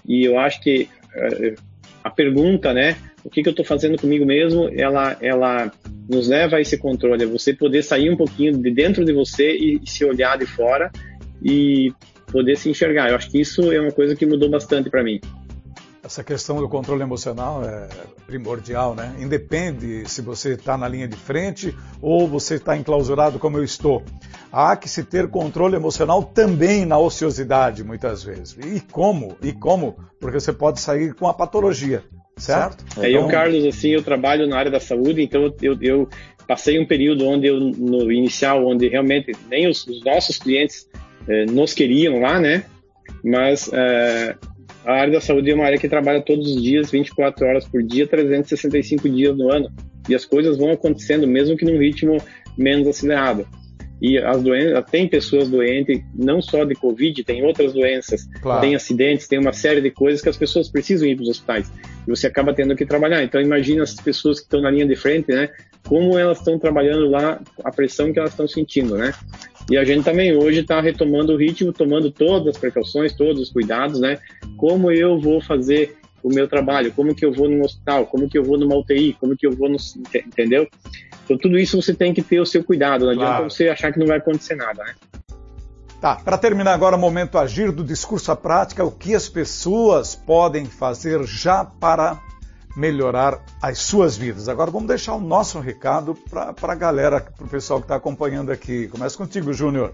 E 0.09 0.25
eu 0.25 0.41
acho 0.41 0.61
que 0.61 0.89
uh, 1.15 1.70
a 2.03 2.11
pergunta, 2.11 2.73
né, 2.73 2.97
o 3.25 3.31
que, 3.31 3.43
que 3.43 3.49
eu 3.49 3.53
estou 3.53 3.65
fazendo 3.65 3.99
comigo 3.99 4.25
mesmo, 4.25 4.71
ela, 4.75 5.17
ela 5.21 5.73
nos 6.09 6.29
leva 6.29 6.57
a 6.57 6.61
esse 6.61 6.79
controle, 6.79 7.23
é 7.23 7.27
você 7.27 7.53
poder 7.53 7.83
sair 7.83 8.11
um 8.11 8.17
pouquinho 8.17 8.57
de 8.57 8.71
dentro 8.71 9.05
de 9.05 9.13
você 9.13 9.57
e, 9.57 9.81
e 9.83 9.89
se 9.89 10.05
olhar 10.05 10.39
de 10.39 10.47
fora 10.47 10.91
e 11.43 11.93
poder 12.31 12.57
se 12.57 12.71
enxergar. 12.71 13.11
Eu 13.11 13.17
acho 13.17 13.31
que 13.31 13.41
isso 13.41 13.71
é 13.73 13.81
uma 13.81 13.93
coisa 13.93 14.17
que 14.17 14.27
mudou 14.27 14.49
bastante 14.49 14.89
para 14.89 15.03
mim. 15.03 15.21
Essa 16.03 16.25
questão 16.25 16.57
do 16.57 16.69
controle 16.69 17.03
emocional 17.03 17.63
é 17.63 17.87
primordial, 18.27 18.95
né? 18.95 19.15
Independe 19.21 20.09
se 20.09 20.23
você 20.23 20.55
está 20.55 20.77
na 20.77 20.89
linha 20.89 21.07
de 21.07 21.17
frente 21.17 21.75
ou 22.01 22.27
você 22.27 22.55
está 22.55 22.75
enclausurado 22.75 23.39
como 23.39 23.59
eu 23.59 23.65
estou. 23.65 24.03
Há 24.51 24.77
que 24.77 24.89
se 24.89 25.05
ter 25.05 25.29
controle 25.29 25.77
emocional 25.77 26.23
também 26.23 26.87
na 26.87 26.99
ociosidade, 26.99 27.85
muitas 27.85 28.23
vezes. 28.23 28.57
E 28.65 28.81
como? 28.81 29.37
E 29.43 29.53
como? 29.53 29.97
Porque 30.19 30.41
você 30.41 30.55
pode 30.55 30.81
sair 30.81 31.15
com 31.15 31.29
a 31.29 31.35
patologia, 31.35 32.03
certo? 32.37 32.83
É, 32.97 33.11
então... 33.11 33.23
eu, 33.23 33.29
Carlos, 33.29 33.65
assim, 33.67 33.91
eu 33.91 34.03
trabalho 34.03 34.49
na 34.49 34.59
área 34.59 34.71
da 34.71 34.81
saúde, 34.81 35.23
então 35.23 35.55
eu, 35.61 35.77
eu 35.83 36.09
passei 36.49 36.81
um 36.81 36.87
período 36.87 37.27
onde 37.29 37.47
eu, 37.47 37.61
no 37.61 38.11
inicial, 38.11 38.67
onde 38.67 38.89
realmente 38.89 39.33
nem 39.51 39.69
os, 39.69 39.87
os 39.87 40.03
nossos 40.03 40.39
clientes 40.39 40.89
eh, 41.29 41.45
nos 41.45 41.75
queriam 41.75 42.21
lá, 42.21 42.41
né? 42.41 42.65
Mas 43.23 43.71
eh, 43.73 44.35
a 44.85 44.93
área 44.93 45.13
da 45.13 45.21
saúde 45.21 45.51
é 45.51 45.55
uma 45.55 45.65
área 45.65 45.79
que 45.79 45.89
trabalha 45.89 46.23
todos 46.23 46.55
os 46.55 46.63
dias, 46.63 46.91
24 46.91 47.47
horas 47.47 47.67
por 47.67 47.83
dia, 47.83 48.07
365 48.07 49.09
dias 49.09 49.37
no 49.37 49.53
ano. 49.53 49.71
E 50.09 50.15
as 50.15 50.25
coisas 50.25 50.57
vão 50.57 50.71
acontecendo, 50.71 51.27
mesmo 51.27 51.57
que 51.57 51.65
num 51.65 51.79
ritmo 51.79 52.17
menos 52.57 52.89
acelerado. 52.89 53.47
E 54.01 54.17
as 54.17 54.43
doenças, 54.43 54.85
tem 54.91 55.07
pessoas 55.07 55.51
doentes, 55.51 56.03
não 56.15 56.41
só 56.41 56.65
de 56.65 56.75
Covid, 56.75 57.23
tem 57.23 57.45
outras 57.45 57.75
doenças, 57.75 58.27
claro. 58.41 58.63
tem 58.63 58.75
acidentes, 58.75 59.29
tem 59.29 59.39
uma 59.39 59.53
série 59.53 59.83
de 59.83 59.91
coisas 59.91 60.23
que 60.23 60.29
as 60.31 60.39
pessoas 60.39 60.71
precisam 60.71 61.07
ir 61.07 61.17
para 61.17 61.25
os 61.25 61.29
hospitais. 61.29 61.71
E 62.07 62.11
você 62.11 62.27
acaba 62.27 62.55
tendo 62.55 62.75
que 62.75 62.87
trabalhar. 62.87 63.23
Então, 63.23 63.41
imagina 63.41 63.83
as 63.83 63.95
pessoas 63.95 64.39
que 64.39 64.47
estão 64.47 64.63
na 64.63 64.71
linha 64.71 64.87
de 64.87 64.97
frente, 64.97 65.31
né? 65.31 65.51
Como 65.87 66.19
elas 66.19 66.39
estão 66.39 66.59
trabalhando 66.59 67.11
lá, 67.11 67.41
a 67.63 67.71
pressão 67.71 68.11
que 68.11 68.19
elas 68.19 68.31
estão 68.31 68.49
sentindo, 68.49 68.97
né? 68.97 69.13
E 69.71 69.79
a 69.79 69.85
gente 69.85 70.03
também 70.05 70.37
hoje 70.37 70.61
está 70.61 70.81
retomando 70.81 71.33
o 71.33 71.37
ritmo, 71.37 71.73
tomando 71.73 72.11
todas 72.11 72.49
as 72.49 72.59
precauções, 72.59 73.13
todos 73.13 73.41
os 73.41 73.51
cuidados, 73.51 74.01
né? 74.01 74.19
Como 74.57 74.91
eu 74.91 75.21
vou 75.21 75.41
fazer 75.41 75.97
o 76.25 76.29
meu 76.29 76.49
trabalho, 76.49 76.93
como 76.93 77.15
que 77.15 77.25
eu 77.25 77.33
vou 77.33 77.49
no 77.49 77.65
hospital, 77.65 78.05
como 78.07 78.29
que 78.29 78.37
eu 78.37 78.43
vou 78.43 78.59
numa 78.59 78.77
UTI, 78.77 79.17
como 79.21 79.37
que 79.37 79.47
eu 79.47 79.53
vou 79.53 79.69
no... 79.69 79.77
Entendeu? 80.27 80.69
Então 81.25 81.39
tudo 81.39 81.57
isso 81.57 81.81
você 81.81 81.95
tem 81.95 82.13
que 82.13 82.21
ter 82.21 82.41
o 82.41 82.47
seu 82.47 82.65
cuidado, 82.65 83.07
não 83.07 83.15
claro. 83.15 83.31
adianta 83.31 83.49
você 83.49 83.69
achar 83.69 83.93
que 83.93 84.01
não 84.01 84.09
vai 84.09 84.19
acontecer 84.19 84.57
nada, 84.57 84.83
né? 84.83 84.95
Tá, 86.01 86.17
para 86.17 86.37
terminar 86.37 86.75
agora 86.75 86.97
o 86.97 86.99
momento 86.99 87.39
agir 87.39 87.71
do 87.71 87.85
discurso 87.85 88.33
à 88.33 88.37
prática, 88.37 88.85
o 88.85 88.91
que 88.91 89.15
as 89.15 89.29
pessoas 89.29 90.17
podem 90.17 90.65
fazer 90.65 91.23
já 91.25 91.65
para 91.65 92.21
melhorar 92.81 93.45
as 93.61 93.79
suas 93.79 94.17
vidas. 94.17 94.49
Agora 94.49 94.71
vamos 94.71 94.89
deixar 94.89 95.15
o 95.15 95.21
nosso 95.21 95.61
recado 95.61 96.17
para 96.31 96.55
a 96.73 96.75
galera, 96.75 97.21
para 97.21 97.45
o 97.45 97.49
pessoal 97.49 97.79
que 97.79 97.85
está 97.85 97.97
acompanhando 97.97 98.51
aqui. 98.51 98.89
Começa 98.89 99.19
contigo, 99.19 99.53
Júnior. 99.53 99.93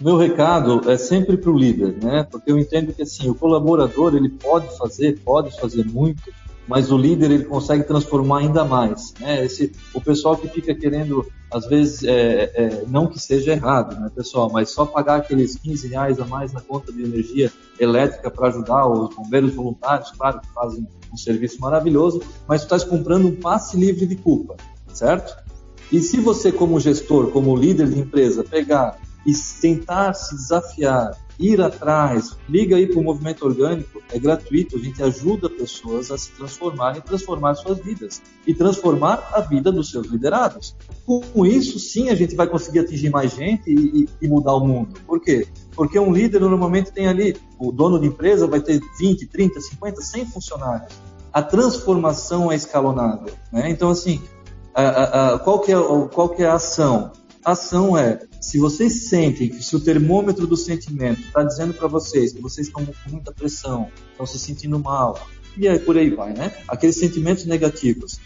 Meu 0.00 0.16
recado 0.16 0.88
é 0.88 0.96
sempre 0.96 1.36
para 1.36 1.50
o 1.50 1.58
líder, 1.58 1.98
né? 2.02 2.26
Porque 2.30 2.52
eu 2.52 2.56
entendo 2.56 2.92
que 2.94 3.02
assim 3.02 3.28
o 3.28 3.34
colaborador 3.34 4.14
ele 4.14 4.28
pode 4.28 4.74
fazer, 4.78 5.18
pode 5.18 5.60
fazer 5.60 5.84
muito, 5.84 6.22
mas 6.70 6.92
o 6.92 6.96
líder 6.96 7.32
ele 7.32 7.44
consegue 7.44 7.82
transformar 7.82 8.38
ainda 8.38 8.64
mais. 8.64 9.12
Né? 9.18 9.44
Esse, 9.44 9.72
o 9.92 10.00
pessoal 10.00 10.36
que 10.36 10.46
fica 10.46 10.72
querendo, 10.72 11.26
às 11.52 11.66
vezes, 11.66 12.04
é, 12.04 12.52
é, 12.54 12.84
não 12.86 13.08
que 13.08 13.18
seja 13.18 13.50
errado, 13.50 14.00
né, 14.00 14.08
pessoal, 14.14 14.48
mas 14.52 14.70
só 14.70 14.86
pagar 14.86 15.16
aqueles 15.16 15.56
15 15.56 15.88
reais 15.88 16.20
a 16.20 16.24
mais 16.24 16.52
na 16.52 16.60
conta 16.60 16.92
de 16.92 17.02
energia 17.02 17.52
elétrica 17.76 18.30
para 18.30 18.46
ajudar 18.46 18.86
os 18.86 19.12
bombeiros 19.12 19.52
voluntários, 19.52 20.12
claro 20.12 20.40
que 20.40 20.46
fazem 20.54 20.86
um 21.12 21.16
serviço 21.16 21.60
maravilhoso, 21.60 22.22
mas 22.46 22.60
tu 22.60 22.66
estás 22.66 22.84
comprando 22.84 23.26
um 23.26 23.34
passe 23.34 23.76
livre 23.76 24.06
de 24.06 24.14
culpa, 24.14 24.56
certo? 24.94 25.36
E 25.90 26.00
se 26.00 26.20
você, 26.20 26.52
como 26.52 26.78
gestor, 26.78 27.32
como 27.32 27.56
líder 27.56 27.88
de 27.88 27.98
empresa, 27.98 28.44
pegar 28.44 28.96
e 29.26 29.32
tentar 29.60 30.14
se 30.14 30.34
desafiar 30.34 31.16
ir 31.40 31.60
atrás, 31.60 32.36
liga 32.48 32.76
aí 32.76 32.86
para 32.86 33.00
o 33.00 33.02
movimento 33.02 33.46
orgânico, 33.46 34.02
é 34.12 34.18
gratuito, 34.18 34.76
a 34.76 34.78
gente 34.78 35.02
ajuda 35.02 35.48
pessoas 35.48 36.10
a 36.10 36.18
se 36.18 36.30
transformarem 36.32 36.98
e 36.98 37.02
transformar 37.02 37.54
suas 37.54 37.78
vidas 37.78 38.20
e 38.46 38.52
transformar 38.52 39.30
a 39.32 39.40
vida 39.40 39.72
dos 39.72 39.90
seus 39.90 40.06
liderados. 40.06 40.76
Com 41.06 41.46
isso, 41.46 41.78
sim, 41.78 42.10
a 42.10 42.14
gente 42.14 42.36
vai 42.36 42.46
conseguir 42.46 42.80
atingir 42.80 43.08
mais 43.08 43.34
gente 43.34 43.70
e, 43.70 44.06
e 44.20 44.28
mudar 44.28 44.54
o 44.54 44.60
mundo. 44.60 45.00
Por 45.06 45.18
quê? 45.18 45.48
Porque 45.74 45.98
um 45.98 46.12
líder 46.12 46.40
normalmente 46.40 46.92
tem 46.92 47.08
ali, 47.08 47.34
o 47.58 47.72
dono 47.72 47.98
de 47.98 48.06
empresa 48.06 48.46
vai 48.46 48.60
ter 48.60 48.78
20, 48.98 49.26
30, 49.26 49.60
50, 49.60 50.02
100 50.02 50.26
funcionários. 50.26 50.92
A 51.32 51.42
transformação 51.42 52.52
é 52.52 52.56
escalonável. 52.56 53.32
Né? 53.50 53.70
Então, 53.70 53.88
assim, 53.88 54.20
a, 54.74 54.82
a, 54.82 55.34
a, 55.34 55.38
qual, 55.38 55.60
que 55.60 55.72
é, 55.72 55.76
qual 56.12 56.28
que 56.28 56.42
é 56.42 56.46
a 56.46 56.54
ação? 56.54 57.12
Ação 57.44 57.96
é 57.96 58.20
se 58.40 58.58
vocês 58.58 59.08
sentem 59.08 59.48
que 59.48 59.62
se 59.62 59.74
o 59.74 59.80
termômetro 59.80 60.46
do 60.46 60.56
sentimento 60.56 61.20
está 61.20 61.42
dizendo 61.42 61.72
para 61.72 61.88
vocês 61.88 62.32
que 62.32 62.40
vocês 62.40 62.66
estão 62.66 62.84
com 62.84 62.92
muita 63.10 63.32
pressão, 63.32 63.88
estão 64.10 64.26
se 64.26 64.38
sentindo 64.38 64.78
mal, 64.78 65.18
e 65.56 65.66
aí 65.66 65.78
por 65.78 65.96
aí 65.96 66.10
vai, 66.10 66.32
né? 66.32 66.52
Aqueles 66.68 66.96
sentimentos 66.96 67.44
negativos. 67.46 68.20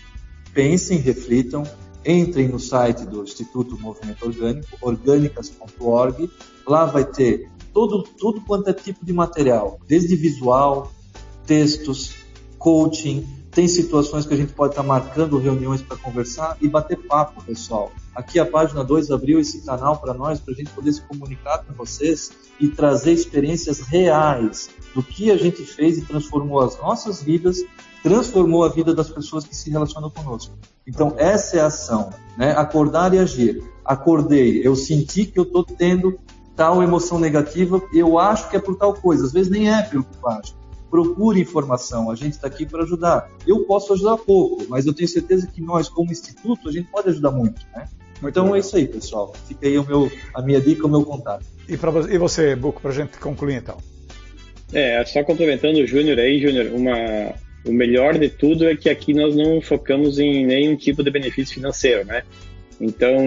Pensem, 0.53 0.99
reflitam, 0.99 1.65
entrem 2.05 2.49
no 2.49 2.59
site 2.59 3.05
do 3.05 3.23
Instituto 3.23 3.79
Movimento 3.79 4.25
Orgânico, 4.25 4.77
orgânicas.org. 4.81 6.31
Lá 6.67 6.85
vai 6.85 7.05
ter 7.05 7.49
todo, 7.73 8.03
tudo 8.03 8.41
quanto 8.43 8.69
é 8.71 8.73
tipo 8.73 9.05
de 9.05 9.13
material, 9.13 9.81
desde 9.87 10.15
visual, 10.17 10.93
textos, 11.47 12.15
coaching, 12.59 13.27
tem 13.55 13.69
situações 13.69 14.27
que 14.27 14.35
a 14.35 14.37
gente 14.37 14.53
pode 14.53 14.73
estar 14.73 14.83
marcando 14.83 15.39
reuniões 15.39 15.81
para 15.81 15.97
conversar 15.97 16.57
e 16.61 16.69
bater 16.69 16.99
papo, 16.99 17.43
pessoal. 17.45 17.93
Aqui 18.15 18.41
a 18.41 18.45
página 18.45 18.83
2 18.83 19.13
abriu 19.13 19.39
esse 19.39 19.65
canal 19.65 19.97
para 19.99 20.13
nós, 20.13 20.41
para 20.41 20.53
a 20.53 20.57
gente 20.57 20.71
poder 20.71 20.93
se 20.93 21.01
comunicar 21.03 21.65
com 21.65 21.73
vocês 21.73 22.33
e 22.59 22.69
trazer 22.69 23.13
experiências 23.13 23.81
reais 23.81 24.71
do 24.93 25.03
que 25.03 25.31
a 25.31 25.37
gente 25.37 25.63
fez 25.63 25.99
e 25.99 26.03
transformou 26.03 26.61
as 26.61 26.77
nossas 26.79 27.23
vidas, 27.23 27.65
transformou 28.03 28.65
a 28.65 28.69
vida 28.69 28.93
das 28.93 29.09
pessoas 29.09 29.45
que 29.45 29.55
se 29.55 29.71
relacionam 29.71 30.11
conosco. 30.11 30.59
Então, 30.87 31.15
essa 31.17 31.57
é 31.57 31.61
a 31.61 31.67
ação, 31.67 32.11
né? 32.37 32.53
Acordar 32.57 33.15
e 33.15 33.19
agir. 33.19 33.63
Acordei, 33.85 34.67
eu 34.67 34.75
senti 34.75 35.27
que 35.27 35.39
eu 35.39 35.45
estou 35.45 35.65
tendo 35.65 36.19
tal 36.57 36.83
emoção 36.83 37.19
negativa, 37.19 37.81
eu 37.93 38.19
acho 38.19 38.49
que 38.49 38.57
é 38.57 38.61
por 38.61 38.77
tal 38.77 38.95
coisa, 38.95 39.25
às 39.25 39.33
vezes 39.33 39.51
nem 39.51 39.73
é 39.73 39.83
pelo 39.83 40.05
que 40.05 40.17
eu 40.23 40.29
acho 40.29 40.64
procure 40.95 41.41
informação, 41.41 42.09
a 42.09 42.15
gente 42.15 42.35
está 42.35 42.47
aqui 42.47 42.65
para 42.65 42.85
ajudar. 42.85 43.29
Eu 43.45 43.65
posso 43.65 43.93
ajudar 43.95 44.17
pouco, 44.17 44.65
mas 44.69 44.87
eu 44.87 44.95
tenho 44.95 45.09
certeza 45.09 45.45
que 45.45 45.61
nós, 45.61 45.89
como 45.89 46.13
instituto, 46.13 46.69
a 46.69 46.73
gente 46.73 46.87
pode 46.87 47.09
ajudar 47.09 47.33
muito. 47.33 47.67
Né? 47.75 47.89
Então 48.23 48.55
é 48.55 48.61
isso 48.61 48.77
aí, 48.77 48.87
pessoal. 48.87 49.35
Fica 49.49 49.67
aí 49.67 49.77
o 49.77 49.85
meu, 49.85 50.09
a 50.33 50.41
minha 50.41 50.61
dica, 50.61 50.87
o 50.87 50.89
meu 50.89 51.05
contato. 51.05 51.45
E, 51.69 51.77
pra, 51.77 51.91
e 52.09 52.17
você, 52.17 52.55
Buco, 52.55 52.81
para 52.81 52.93
a 52.93 52.95
gente 52.95 53.19
concluir 53.19 53.57
então? 53.57 53.77
É, 54.73 55.05
só 55.05 55.25
complementando 55.25 55.81
o 55.81 55.87
Júnior 55.87 56.17
aí, 56.21 56.41
Júnior, 56.41 56.73
uma, 56.73 56.95
o 57.67 57.73
melhor 57.73 58.17
de 58.17 58.29
tudo 58.29 58.69
é 58.69 58.77
que 58.77 58.89
aqui 58.89 59.13
nós 59.13 59.35
não 59.35 59.61
focamos 59.61 60.21
em 60.21 60.47
nenhum 60.47 60.77
tipo 60.77 61.03
de 61.03 61.11
benefício 61.11 61.57
financeiro, 61.57 62.05
né? 62.05 62.23
Então, 62.81 63.19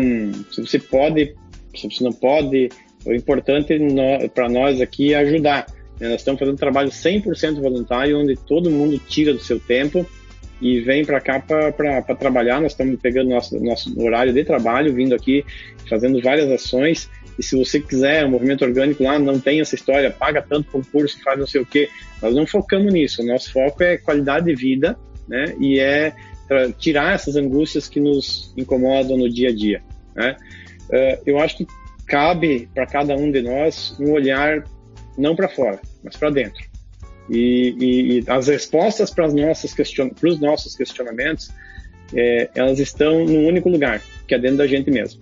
se 0.53 0.61
você 0.61 0.80
pode, 0.80 1.36
se 1.76 1.89
você 1.89 2.01
não 2.01 2.13
pode, 2.13 2.70
o 3.05 3.13
importante 3.13 3.78
para 4.34 4.47
nós 4.47 4.80
aqui 4.80 5.13
é 5.13 5.18
ajudar. 5.18 5.68
Né, 6.00 6.10
nós 6.10 6.22
estamos 6.22 6.39
fazendo 6.39 6.58
trabalho 6.58 6.89
100% 6.89 7.62
voluntário, 7.62 8.20
onde 8.20 8.36
todo 8.36 8.70
mundo 8.70 9.00
tira 9.08 9.34
do 9.34 9.39
seu 9.39 9.60
tempo 9.60 10.06
e 10.62 10.80
vem 10.82 11.06
para 11.06 11.20
cá 11.22 11.39
para 11.39 12.16
trabalhar. 12.16 12.62
Nós 12.62 12.72
estamos 12.72 13.00
pegando 13.00 13.30
nosso, 13.30 13.60
nosso 13.60 14.00
horário 14.02 14.34
de 14.34 14.43
trabalho, 14.43 14.93
vindo 14.93 15.14
aqui, 15.14 15.45
fazendo 15.89 16.22
várias 16.22 16.52
ações. 16.52 17.10
E 17.38 17.43
se 17.43 17.56
você 17.56 17.80
quiser, 17.80 18.26
o 18.26 18.30
movimento 18.30 18.66
orgânico 18.66 19.04
lá 19.04 19.20
não 19.20 19.39
tem 19.39 19.62
essa 19.62 19.76
história, 19.76 20.10
paga 20.10 20.41
tanto 20.41 20.72
concurso, 20.72 21.22
faz 21.24 21.38
não 21.39 21.45
sei 21.45 21.62
o 21.62 21.66
quê. 21.66 21.89
Nós 22.22 22.34
não 22.34 22.48
focamos 22.48 22.91
nisso. 22.91 23.24
Nosso 23.24 23.52
foco 23.52 23.84
é 23.84 23.98
qualidade 23.98 24.45
de 24.45 24.56
vida, 24.56 24.98
né? 25.28 25.56
E 25.60 25.80
é 25.80 26.14
tirar 26.78 27.14
essas 27.14 27.36
angústias 27.36 27.88
que 27.88 28.00
nos 28.00 28.54
incomodam 28.56 29.18
no 29.18 29.30
dia 29.30 29.50
a 29.50 29.54
dia, 29.54 29.84
né? 30.16 30.36
Uh, 30.89 31.22
eu 31.26 31.39
acho 31.39 31.58
que 31.58 31.68
cabe 32.08 32.70
para 32.74 32.86
cada 32.86 33.16
um 33.16 33.30
de 33.30 33.41
nós 33.41 33.95
um 34.00 34.12
olhar 34.12 34.64
não 35.18 35.36
para 35.36 35.50
fora, 35.50 35.80
mas 36.08 36.18
para 36.18 36.30
dentro. 36.30 36.64
E, 37.30 37.76
e, 37.80 38.20
e, 38.20 38.24
as 38.28 38.47
respostas 38.47 39.12
para, 39.12 39.28
question... 39.76 40.12
os 40.24 40.39
nossos 40.39 40.76
questionamentos, 40.76 41.49
é, 42.14 42.49
elas 42.55 42.80
estão 42.80 43.26
num 43.26 43.45
único 43.45 43.70
lugar, 43.70 44.01
que 44.28 44.34
é 44.34 44.39
dentro 44.39 44.58
da 44.58 44.68
gente 44.68 44.89
mesmo. 44.89 45.22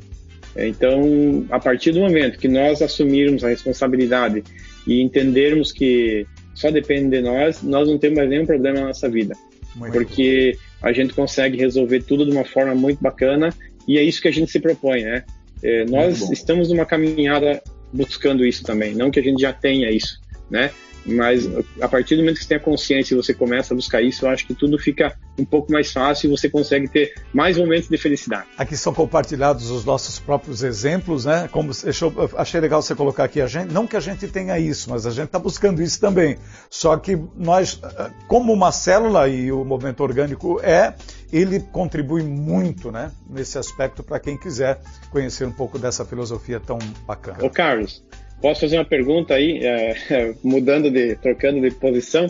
Então, 0.55 1.45
a 1.49 1.59
partir 1.59 1.91
do 1.91 1.99
momento 1.99 2.39
que 2.39 2.47
nós 2.47 2.81
assumirmos 2.81 3.43
a 3.43 3.49
responsabilidade 3.49 4.43
e 4.88 5.01
entendermos 5.01 5.71
que 5.71 6.25
só 6.53 6.71
depende 6.71 7.09
de 7.09 7.21
nós, 7.21 7.61
nós 7.61 7.89
não 7.89 7.97
temos 7.97 8.17
mais 8.17 8.29
nenhum 8.29 8.45
problema 8.45 8.79
na 8.79 8.88
nossa 8.88 9.09
vida. 9.09 9.36
Muito 9.75 9.91
porque 9.91 10.53
bom. 10.53 10.88
a 10.88 10.93
gente 10.93 11.13
consegue 11.13 11.57
resolver 11.57 12.03
tudo 12.03 12.25
de 12.25 12.31
uma 12.31 12.45
forma 12.45 12.73
muito 12.73 13.01
bacana 13.01 13.49
e 13.86 13.97
é 13.97 14.03
isso 14.03 14.21
que 14.21 14.29
a 14.29 14.31
gente 14.31 14.49
se 14.49 14.59
propõe, 14.59 15.03
né? 15.03 15.23
É, 15.61 15.86
nós 15.86 16.29
estamos 16.31 16.69
numa 16.69 16.86
caminhada 16.86 17.61
buscando 17.91 18.45
isso 18.45 18.63
também. 18.63 18.93
Não 18.95 19.11
que 19.11 19.19
a 19.19 19.23
gente 19.23 19.41
já 19.41 19.51
tenha 19.51 19.91
isso, 19.91 20.19
né? 20.49 20.71
mas 21.05 21.47
a 21.79 21.87
partir 21.87 22.15
do 22.15 22.21
momento 22.21 22.37
que 22.37 22.43
você 22.43 22.49
tem 22.49 22.57
a 22.57 22.59
consciência 22.59 23.13
e 23.13 23.17
você 23.17 23.33
começa 23.33 23.73
a 23.73 23.75
buscar 23.75 24.01
isso, 24.01 24.25
eu 24.25 24.29
acho 24.29 24.45
que 24.47 24.55
tudo 24.55 24.77
fica 24.79 25.15
um 25.37 25.45
pouco 25.45 25.71
mais 25.71 25.91
fácil 25.91 26.27
e 26.27 26.31
você 26.31 26.49
consegue 26.49 26.87
ter 26.87 27.13
mais 27.31 27.57
momentos 27.57 27.87
de 27.87 27.97
felicidade. 27.97 28.47
Aqui 28.57 28.75
são 28.75 28.93
compartilhados 28.93 29.69
os 29.69 29.85
nossos 29.85 30.17
próprios 30.17 30.63
exemplos, 30.63 31.25
né? 31.25 31.47
Como 31.51 31.71
eu 31.71 32.29
achei 32.37 32.59
legal 32.59 32.81
você 32.81 32.95
colocar 32.95 33.25
aqui 33.25 33.39
a 33.39 33.47
gente, 33.47 33.71
não 33.71 33.85
que 33.85 33.95
a 33.95 33.99
gente 33.99 34.27
tenha 34.27 34.57
isso, 34.57 34.89
mas 34.89 35.05
a 35.05 35.11
gente 35.11 35.25
está 35.25 35.37
buscando 35.37 35.81
isso 35.81 35.99
também. 35.99 36.37
Só 36.69 36.97
que 36.97 37.17
nós, 37.35 37.79
como 38.27 38.51
uma 38.51 38.71
célula 38.71 39.27
e 39.27 39.51
o 39.51 39.63
movimento 39.63 40.01
orgânico 40.01 40.59
é, 40.63 40.95
ele 41.31 41.59
contribui 41.59 42.23
muito, 42.23 42.91
né? 42.91 43.11
Nesse 43.29 43.57
aspecto 43.57 44.03
para 44.03 44.19
quem 44.19 44.37
quiser 44.37 44.79
conhecer 45.11 45.45
um 45.45 45.51
pouco 45.51 45.77
dessa 45.77 46.05
filosofia 46.05 46.59
tão 46.59 46.79
bacana. 47.05 47.43
Ô 47.43 47.49
Carlos, 47.49 48.03
Posso 48.45 48.61
fazer 48.61 48.77
uma 48.77 48.85
pergunta 48.85 49.33
aí, 49.33 49.57
é, 49.63 50.35
mudando 50.43 50.91
de, 50.91 51.15
trocando 51.15 51.59
de 51.59 51.71
posição. 51.71 52.27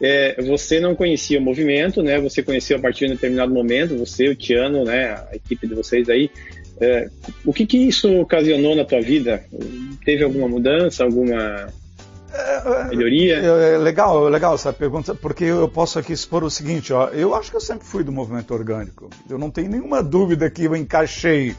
É, 0.00 0.40
você 0.40 0.80
não 0.80 0.94
conhecia 0.94 1.38
o 1.38 1.42
movimento, 1.42 2.02
né? 2.02 2.18
Você 2.22 2.42
conheceu 2.42 2.78
a 2.78 2.80
partir 2.80 3.04
de 3.04 3.12
um 3.12 3.14
determinado 3.16 3.52
momento, 3.52 3.94
você, 3.98 4.30
o 4.30 4.34
Tiano, 4.34 4.82
né? 4.82 5.22
A 5.30 5.36
equipe 5.36 5.66
de 5.66 5.74
vocês 5.74 6.08
aí. 6.08 6.30
É, 6.80 7.10
o 7.44 7.52
que, 7.52 7.66
que 7.66 7.76
isso 7.76 8.10
ocasionou 8.18 8.74
na 8.74 8.82
tua 8.82 9.02
vida? 9.02 9.44
Teve 10.06 10.24
alguma 10.24 10.48
mudança, 10.48 11.04
alguma 11.04 11.68
é, 12.32 12.88
melhoria? 12.88 13.38
É, 13.38 13.74
é, 13.74 13.76
legal, 13.76 14.26
legal 14.26 14.54
essa 14.54 14.72
pergunta, 14.72 15.14
porque 15.14 15.44
eu 15.44 15.68
posso 15.68 15.98
aqui 15.98 16.14
expor 16.14 16.44
o 16.44 16.50
seguinte, 16.50 16.94
ó, 16.94 17.08
eu 17.08 17.34
acho 17.34 17.50
que 17.50 17.58
eu 17.58 17.60
sempre 17.60 17.86
fui 17.86 18.02
do 18.02 18.10
movimento 18.10 18.54
orgânico. 18.54 19.10
Eu 19.28 19.36
não 19.36 19.50
tenho 19.50 19.68
nenhuma 19.68 20.02
dúvida 20.02 20.48
que 20.48 20.64
eu 20.64 20.74
encaixei 20.74 21.54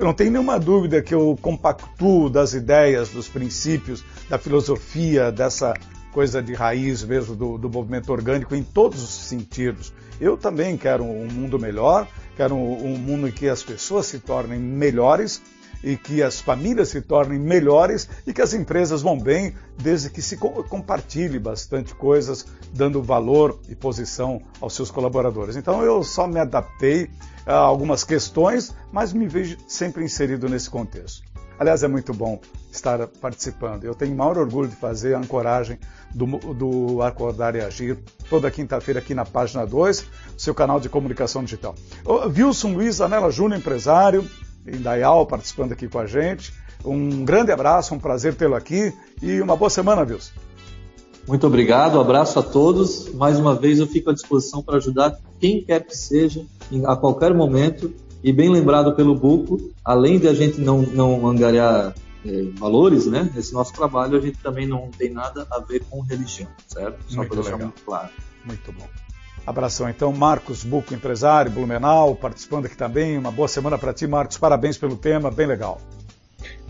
eu 0.00 0.06
não 0.06 0.14
tenho 0.14 0.30
nenhuma 0.30 0.58
dúvida 0.58 1.02
que 1.02 1.14
eu 1.14 1.38
compactuo 1.42 2.30
das 2.30 2.54
ideias, 2.54 3.10
dos 3.10 3.28
princípios, 3.28 4.02
da 4.30 4.38
filosofia, 4.38 5.30
dessa 5.30 5.74
coisa 6.10 6.42
de 6.42 6.54
raiz 6.54 7.04
mesmo 7.04 7.36
do, 7.36 7.58
do 7.58 7.68
movimento 7.68 8.10
orgânico 8.10 8.54
em 8.54 8.62
todos 8.62 9.02
os 9.02 9.10
sentidos. 9.10 9.92
Eu 10.18 10.38
também 10.38 10.74
quero 10.78 11.04
um 11.04 11.26
mundo 11.26 11.58
melhor, 11.58 12.08
quero 12.34 12.54
um, 12.54 12.94
um 12.94 12.96
mundo 12.96 13.28
em 13.28 13.30
que 13.30 13.46
as 13.46 13.62
pessoas 13.62 14.06
se 14.06 14.18
tornem 14.18 14.58
melhores 14.58 15.42
e 15.82 15.96
que 15.96 16.22
as 16.22 16.40
famílias 16.40 16.88
se 16.88 17.00
tornem 17.00 17.38
melhores 17.38 18.08
e 18.26 18.32
que 18.32 18.42
as 18.42 18.52
empresas 18.52 19.02
vão 19.02 19.18
bem, 19.18 19.54
desde 19.78 20.10
que 20.10 20.20
se 20.20 20.36
compartilhe 20.36 21.38
bastante 21.38 21.94
coisas, 21.94 22.46
dando 22.72 23.02
valor 23.02 23.58
e 23.68 23.74
posição 23.74 24.42
aos 24.60 24.74
seus 24.74 24.90
colaboradores. 24.90 25.56
Então 25.56 25.82
eu 25.82 26.02
só 26.02 26.26
me 26.26 26.38
adaptei 26.38 27.10
algumas 27.46 28.04
questões, 28.04 28.74
mas 28.92 29.12
me 29.12 29.26
vejo 29.26 29.56
sempre 29.66 30.04
inserido 30.04 30.48
nesse 30.48 30.68
contexto. 30.68 31.30
Aliás, 31.58 31.82
é 31.82 31.88
muito 31.88 32.14
bom 32.14 32.40
estar 32.72 33.06
participando. 33.06 33.84
Eu 33.84 33.94
tenho 33.94 34.16
maior 34.16 34.38
orgulho 34.38 34.66
de 34.66 34.76
fazer 34.76 35.14
a 35.14 35.18
ancoragem 35.18 35.78
do, 36.10 36.24
do 36.54 37.02
Acordar 37.02 37.54
e 37.54 37.60
Agir 37.60 37.98
toda 38.30 38.50
quinta-feira 38.50 38.98
aqui 38.98 39.14
na 39.14 39.26
página 39.26 39.66
2, 39.66 40.06
seu 40.38 40.54
canal 40.54 40.80
de 40.80 40.88
comunicação 40.88 41.44
digital. 41.44 41.74
O 42.02 42.28
Wilson 42.28 42.72
Luiz 42.72 43.02
Anela 43.02 43.30
Júnior, 43.30 43.60
empresário, 43.60 44.26
em 44.66 44.80
Dayal, 44.80 45.26
participando 45.26 45.72
aqui 45.72 45.88
com 45.88 45.98
a 45.98 46.06
gente. 46.06 46.52
Um 46.84 47.24
grande 47.24 47.52
abraço, 47.52 47.94
um 47.94 47.98
prazer 47.98 48.34
tê-lo 48.34 48.54
aqui 48.54 48.92
e 49.22 49.40
uma 49.40 49.56
boa 49.56 49.70
semana, 49.70 50.02
Wilson. 50.02 50.32
Muito 51.28 51.46
obrigado, 51.46 51.96
um 51.96 52.00
abraço 52.00 52.38
a 52.38 52.42
todos. 52.42 53.12
Mais 53.14 53.38
uma 53.38 53.54
vez 53.54 53.78
eu 53.78 53.86
fico 53.86 54.10
à 54.10 54.14
disposição 54.14 54.62
para 54.62 54.78
ajudar 54.78 55.16
quem 55.38 55.62
quer 55.62 55.84
que 55.84 55.96
seja, 55.96 56.44
a 56.86 56.96
qualquer 56.96 57.34
momento. 57.34 57.92
E 58.22 58.32
bem 58.32 58.50
lembrado 58.50 58.94
pelo 58.94 59.14
Buco, 59.14 59.70
além 59.84 60.18
de 60.18 60.28
a 60.28 60.34
gente 60.34 60.60
não, 60.60 60.82
não 60.82 61.26
angariar 61.26 61.94
é, 62.24 62.42
valores, 62.58 63.06
né? 63.06 63.30
Esse 63.36 63.52
nosso 63.52 63.72
trabalho 63.72 64.18
a 64.18 64.20
gente 64.20 64.38
também 64.38 64.66
não 64.66 64.90
tem 64.90 65.10
nada 65.10 65.46
a 65.50 65.58
ver 65.60 65.84
com 65.88 66.00
religião, 66.02 66.48
certo? 66.66 66.98
Só 67.08 67.24
para 67.24 67.36
deixar 67.36 67.56
muito 67.56 67.82
claro. 67.82 68.10
Muito 68.44 68.72
bom. 68.72 68.86
Abração 69.50 69.88
então, 69.88 70.12
Marcos 70.12 70.64
Buco, 70.64 70.94
empresário, 70.94 71.50
Blumenau, 71.50 72.14
participando 72.14 72.66
aqui 72.66 72.76
também. 72.76 73.18
Uma 73.18 73.30
boa 73.30 73.48
semana 73.48 73.76
para 73.76 73.92
ti, 73.92 74.06
Marcos. 74.06 74.38
Parabéns 74.38 74.78
pelo 74.78 74.96
tema, 74.96 75.30
bem 75.30 75.46
legal. 75.46 75.80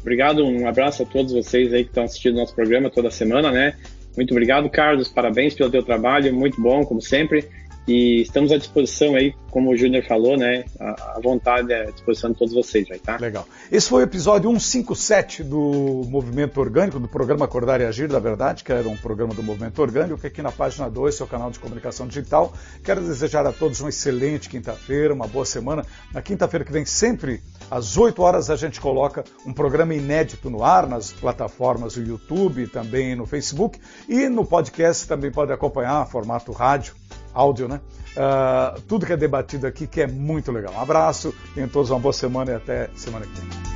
Obrigado, 0.01 0.45
um 0.45 0.67
abraço 0.67 1.03
a 1.03 1.07
todos 1.07 1.33
vocês 1.33 1.73
aí 1.73 1.85
que 1.85 1.91
estão 1.91 2.05
assistindo 2.05 2.37
nosso 2.37 2.55
programa 2.55 2.91
toda 2.91 3.11
semana, 3.11 3.51
né? 3.51 3.77
Muito 4.17 4.33
obrigado, 4.33 4.69
Carlos. 4.69 5.09
Parabéns 5.09 5.55
pelo 5.55 5.71
teu 5.71 5.83
trabalho, 5.83 6.35
muito 6.35 6.61
bom, 6.61 6.85
como 6.85 7.01
sempre. 7.01 7.49
E 7.91 8.23
estamos 8.23 8.53
à 8.53 8.57
disposição 8.57 9.17
aí, 9.17 9.35
como 9.51 9.73
o 9.73 9.77
Júnior 9.77 10.05
falou, 10.05 10.37
né? 10.37 10.65
À 10.79 11.19
vontade, 11.21 11.75
à 11.75 11.87
disposição 11.87 12.31
de 12.31 12.39
todos 12.39 12.55
vocês 12.55 12.89
aí, 12.89 13.01
tá? 13.01 13.17
Legal. 13.17 13.45
Esse 13.69 13.89
foi 13.89 14.03
o 14.03 14.05
episódio 14.05 14.49
157 14.49 15.43
do 15.43 16.05
Movimento 16.09 16.61
Orgânico, 16.61 17.01
do 17.01 17.09
programa 17.09 17.47
Acordar 17.47 17.81
e 17.81 17.85
Agir, 17.85 18.07
da 18.07 18.21
verdade, 18.21 18.63
que 18.63 18.71
era 18.71 18.89
um 18.89 18.97
programa 18.97 19.35
do 19.35 19.43
Movimento 19.43 19.83
Orgânico, 19.83 20.21
que 20.21 20.29
aqui 20.29 20.41
na 20.41 20.53
página 20.53 20.89
2, 20.89 21.17
seu 21.17 21.27
canal 21.27 21.51
de 21.51 21.59
comunicação 21.59 22.07
digital. 22.07 22.53
Quero 22.85 23.01
desejar 23.01 23.45
a 23.45 23.53
todos 23.53 23.81
uma 23.81 23.89
excelente 23.89 24.49
quinta-feira, 24.49 25.13
uma 25.13 25.27
boa 25.27 25.45
semana. 25.45 25.85
Na 26.15 26.23
quinta-feira 26.23 26.65
que 26.65 26.71
vem, 26.71 26.85
sempre 26.85 27.43
às 27.69 27.97
8 27.97 28.23
horas, 28.23 28.51
a 28.51 28.55
gente 28.55 28.81
coloca 28.81 29.25
um 29.45 29.53
programa 29.53 29.97
inédito 29.97 30.49
no 30.49 30.63
ar, 30.63 30.87
nas 30.87 31.11
plataformas 31.11 31.95
do 31.95 32.03
YouTube, 32.03 32.69
também 32.69 33.17
no 33.17 33.27
Facebook. 33.27 33.81
E 34.09 34.29
no 34.29 34.47
podcast 34.47 35.09
também 35.09 35.33
pode 35.33 35.53
acompanhar, 35.53 36.07
formato 36.07 36.53
rádio 36.53 37.00
áudio, 37.35 37.69
né? 37.69 37.81
Uh, 38.11 38.81
tudo 38.83 39.07
que 39.07 39.13
é 39.13 39.17
debatido 39.17 39.67
aqui, 39.67 39.87
que 39.87 40.01
é 40.01 40.07
muito 40.07 40.51
legal. 40.51 40.75
Um 40.75 40.81
abraço, 40.81 41.35
tenham 41.55 41.69
todos 41.69 41.91
uma 41.91 42.01
boa 42.01 42.13
semana 42.13 42.53
e 42.53 42.55
até 42.55 42.91
semana 42.95 43.27
que 43.27 43.41
vem. 43.41 43.71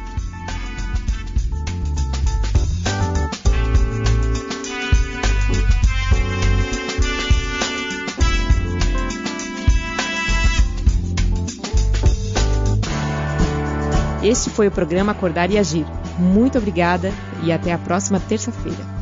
Este 14.25 14.49
foi 14.49 14.69
o 14.69 14.71
programa 14.71 15.13
Acordar 15.13 15.51
e 15.51 15.59
Agir. 15.59 15.85
Muito 16.19 16.57
obrigada 16.57 17.13
e 17.43 17.53
até 17.53 17.73
a 17.73 17.79
próxima 17.79 18.19
terça-feira. 18.19 18.94